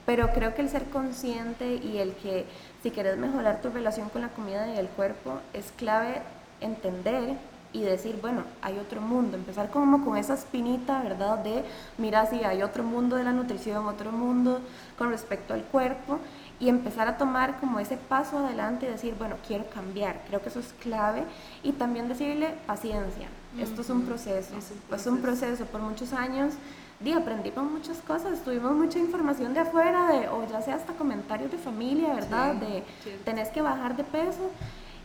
pero 0.07 0.31
creo 0.33 0.55
que 0.55 0.63
el 0.63 0.69
ser 0.69 0.85
consciente 0.85 1.77
y 1.77 1.99
el 1.99 2.15
que 2.15 2.47
si 2.83 2.91
quieres 2.91 3.17
mejorar 3.17 3.61
tu 3.61 3.71
relación 3.71 4.09
con 4.09 4.23
la 4.23 4.29
comida 4.29 4.73
y 4.75 4.79
el 4.79 4.89
cuerpo, 4.89 5.41
es 5.53 5.73
clave 5.77 6.23
entender 6.61 7.37
y 7.73 7.83
decir, 7.83 8.19
bueno, 8.23 8.45
hay 8.63 8.79
otro 8.79 9.01
mundo, 9.01 9.37
empezar 9.37 9.69
como 9.69 10.05
con 10.05 10.17
esa 10.17 10.35
espinita, 10.35 11.03
¿verdad? 11.03 11.39
De, 11.39 11.65
mira, 11.99 12.25
si 12.27 12.45
hay 12.45 12.63
otro 12.63 12.85
mundo 12.85 13.17
de 13.17 13.25
la 13.25 13.33
nutrición, 13.33 13.87
otro 13.87 14.13
mundo 14.13 14.61
con 14.97 15.11
respecto 15.11 15.55
al 15.55 15.63
cuerpo, 15.65 16.21
y 16.61 16.69
empezar 16.69 17.09
a 17.09 17.19
tomar 17.19 17.59
como 17.59 17.81
ese 17.81 17.97
paso 17.97 18.39
adelante 18.39 18.87
y 18.87 18.89
decir, 18.89 19.17
bueno, 19.19 19.37
quiero 19.47 19.69
cambiar, 19.71 20.21
creo 20.29 20.41
que 20.41 20.51
eso 20.51 20.61
es 20.61 20.73
clave, 20.81 21.25
y 21.65 21.73
también 21.73 22.09
decirle 22.09 22.55
paciencia, 22.67 23.27
esto 23.59 23.81
es 23.83 23.91
un 23.91 24.03
proceso, 24.03 24.57
es 24.57 24.71
un 24.71 24.79
proceso, 24.79 24.95
es 24.95 25.07
un 25.07 25.21
proceso 25.21 25.65
por 25.67 25.81
muchos 25.81 26.13
años 26.13 26.55
y 27.03 27.13
aprendimos 27.13 27.71
muchas 27.71 27.99
cosas, 27.99 28.43
tuvimos 28.43 28.73
mucha 28.73 28.99
información 28.99 29.55
de 29.55 29.61
afuera, 29.61 30.09
de, 30.09 30.29
o 30.29 30.47
ya 30.49 30.63
sea 30.63 30.77
hasta 30.77 30.93
comentarios 30.93 31.51
de 31.51 31.59
familia, 31.59 32.15
¿verdad? 32.15 32.55
de 32.55 32.83
tenés 33.25 33.49
que 33.49 33.61
bajar 33.63 33.97
de 33.97 34.05
peso 34.05 34.51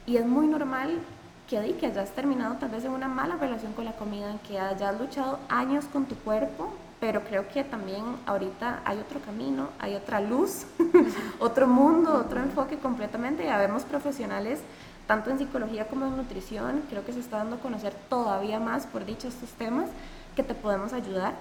y 0.05 0.17
es 0.17 0.25
muy 0.25 0.47
normal 0.47 0.99
que, 1.49 1.59
di, 1.61 1.73
que 1.73 1.87
hayas 1.87 2.11
terminado 2.11 2.55
tal 2.55 2.69
vez 2.69 2.85
en 2.85 2.91
una 2.91 3.07
mala 3.07 3.35
relación 3.35 3.73
con 3.73 3.85
la 3.85 3.93
comida, 3.93 4.35
que 4.47 4.59
hayas 4.59 4.99
luchado 4.99 5.39
años 5.49 5.85
con 5.85 6.05
tu 6.05 6.15
cuerpo, 6.15 6.71
pero 6.99 7.21
creo 7.23 7.47
que 7.47 7.63
también 7.63 8.03
ahorita 8.25 8.81
hay 8.85 8.99
otro 8.99 9.19
camino, 9.21 9.69
hay 9.79 9.95
otra 9.95 10.21
luz, 10.21 10.65
otro 11.39 11.67
mundo, 11.67 12.13
otro 12.13 12.39
enfoque 12.39 12.77
completamente, 12.77 13.45
ya 13.45 13.57
vemos 13.57 13.83
profesionales 13.83 14.59
tanto 15.09 15.31
en 15.31 15.39
psicología 15.39 15.87
como 15.87 16.05
en 16.05 16.17
nutrición, 16.17 16.83
creo 16.87 17.03
que 17.03 17.11
se 17.11 17.19
está 17.19 17.37
dando 17.37 17.55
a 17.55 17.59
conocer 17.59 17.95
todavía 18.11 18.59
más 18.59 18.85
por 18.85 19.07
dicho 19.07 19.27
estos 19.27 19.49
temas 19.53 19.89
que 20.35 20.43
te 20.43 20.53
podemos 20.53 20.93
ayudar 20.93 21.33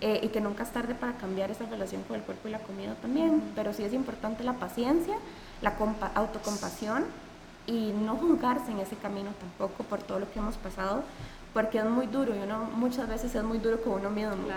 eh, 0.00 0.20
y 0.22 0.28
que 0.28 0.40
nunca 0.40 0.62
es 0.62 0.70
tarde 0.70 0.94
para 0.94 1.12
cambiar 1.18 1.50
esa 1.50 1.66
relación 1.66 2.02
con 2.04 2.16
el 2.16 2.22
cuerpo 2.22 2.48
y 2.48 2.50
la 2.50 2.60
comida 2.60 2.94
también, 2.94 3.42
pero 3.54 3.74
sí 3.74 3.82
es 3.82 3.92
importante 3.92 4.42
la 4.42 4.54
paciencia, 4.54 5.16
la 5.60 5.74
autocompasión 6.14 7.04
y 7.66 7.92
no 7.92 8.16
juzgarse 8.16 8.70
en 8.70 8.78
ese 8.78 8.96
camino 8.96 9.32
tampoco 9.38 9.84
por 9.84 10.00
todo 10.02 10.18
lo 10.18 10.32
que 10.32 10.38
hemos 10.38 10.56
pasado, 10.56 11.04
porque 11.52 11.76
es 11.76 11.84
muy 11.84 12.06
duro 12.06 12.34
y 12.34 12.38
uno 12.38 12.70
muchas 12.74 13.06
veces 13.06 13.34
es 13.34 13.44
muy 13.44 13.58
duro 13.58 13.82
con 13.82 14.00
uno 14.00 14.08
mismo. 14.08 14.48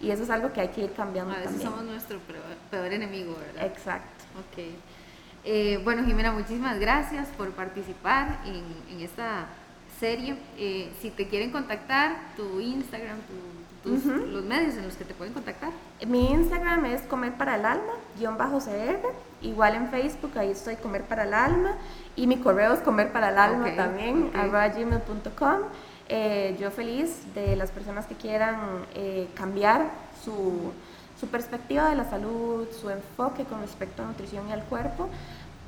Y 0.00 0.10
eso 0.10 0.24
es 0.24 0.30
algo 0.30 0.52
que 0.52 0.62
hay 0.62 0.68
que 0.70 0.80
ir 0.80 0.92
cambiando. 0.94 1.32
A 1.32 1.38
veces 1.38 1.62
somos 1.62 1.84
nuestro 1.84 2.18
peor, 2.70 2.92
enemigo, 2.92 3.36
¿verdad? 3.38 3.66
Exacto. 3.66 4.24
Ok. 4.40 4.64
Eh, 5.44 5.80
bueno, 5.84 6.04
Jimena, 6.04 6.32
muchísimas 6.32 6.78
gracias 6.78 7.28
por 7.28 7.50
participar 7.52 8.40
en, 8.44 8.62
en 8.94 9.04
esta 9.04 9.46
serie. 9.98 10.36
Eh, 10.58 10.90
si 11.00 11.10
te 11.10 11.28
quieren 11.28 11.50
contactar, 11.50 12.16
tu 12.36 12.60
Instagram, 12.60 13.18
los 13.84 14.44
medios 14.44 14.74
en 14.74 14.84
los 14.84 14.94
que 14.94 15.04
te 15.04 15.14
pueden 15.14 15.32
contactar. 15.32 15.70
Mi 16.06 16.30
Instagram 16.30 16.84
es 16.86 17.02
comer 17.02 17.32
para 17.34 17.56
el 17.56 17.64
alma, 17.64 17.92
guion 18.18 18.36
bajo 18.36 18.58
CR. 18.58 19.00
Igual 19.40 19.74
en 19.74 19.88
Facebook, 19.88 20.32
ahí 20.36 20.50
estoy 20.50 20.76
comer 20.76 21.04
para 21.04 21.24
el 21.24 21.32
alma. 21.32 21.74
Y 22.16 22.26
mi 22.26 22.38
correo 22.38 22.74
es 22.74 22.80
comer 22.80 23.10
para 23.10 23.30
el 23.30 23.38
alma 23.38 23.74
también, 23.74 24.30
gmail.com. 24.32 25.60
Eh, 26.12 26.56
yo 26.60 26.70
feliz 26.70 27.22
de 27.34 27.56
las 27.56 27.70
personas 27.70 28.04
que 28.06 28.16
quieran 28.16 28.58
cambiar 29.34 29.90
su, 30.22 30.72
su 31.20 31.26
perspectiva 31.28 31.90
de 31.90 31.96
la 31.96 32.08
salud, 32.08 32.66
su 32.80 32.88
enfoque 32.88 33.44
con 33.44 33.60
respecto 33.60 34.02
a 34.02 34.06
nutrición 34.06 34.48
y 34.48 34.52
al 34.52 34.64
cuerpo 34.64 35.10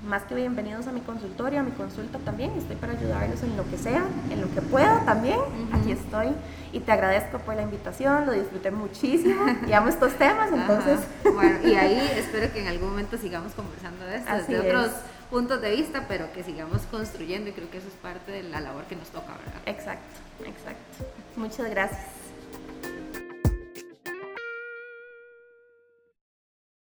más 0.07 0.23
que 0.25 0.35
bienvenidos 0.35 0.87
a 0.89 0.93
mi 0.93 1.01
consultorio, 1.01 1.61
a 1.61 1.63
mi 1.63 1.71
consulta 1.73 2.19
también. 2.19 2.51
Estoy 2.59 2.77
para 2.77 2.93
ayudarles 2.93 3.43
en 3.43 3.57
lo 3.57 3.69
que 3.71 3.79
sea, 3.79 4.05
en 4.31 4.41
lo 4.41 4.53
que 4.53 4.61
pueda 4.61 5.05
también. 5.05 5.39
Aquí 5.73 5.93
estoy 5.93 6.29
y 6.73 6.81
te 6.81 6.91
agradezco 6.91 7.39
por 7.39 7.55
la 7.55 7.63
invitación, 7.63 8.27
lo 8.27 8.33
disfruté 8.33 8.71
muchísimo 8.71 9.45
y 9.67 9.73
amo 9.73 9.89
estos 9.89 10.15
temas, 10.15 10.51
entonces. 10.53 11.01
Bueno, 11.33 11.59
y 11.65 11.75
ahí 11.75 12.01
espero 12.17 12.53
que 12.53 12.63
en 12.63 12.69
algún 12.69 12.91
momento 12.91 13.17
sigamos 13.17 13.53
conversando 13.53 14.05
de 14.05 14.17
esto 14.17 14.35
desde 14.35 14.59
otros 14.59 14.91
puntos 15.31 15.61
de 15.61 15.71
vista, 15.71 16.07
pero 16.09 16.33
que 16.33 16.43
sigamos 16.43 16.83
construyendo 16.91 17.51
y 17.51 17.53
creo 17.53 17.71
que 17.71 17.79
eso 17.79 17.89
es 17.89 17.95
parte 17.95 18.33
de 18.33 18.43
la 18.43 18.61
labor 18.61 18.85
que 18.85 18.97
nos 18.97 19.09
toca, 19.09 19.33
¿verdad? 19.45 19.63
Exacto, 19.67 20.21
exacto. 20.45 21.05
Muchas 21.37 21.71
gracias. 21.71 22.12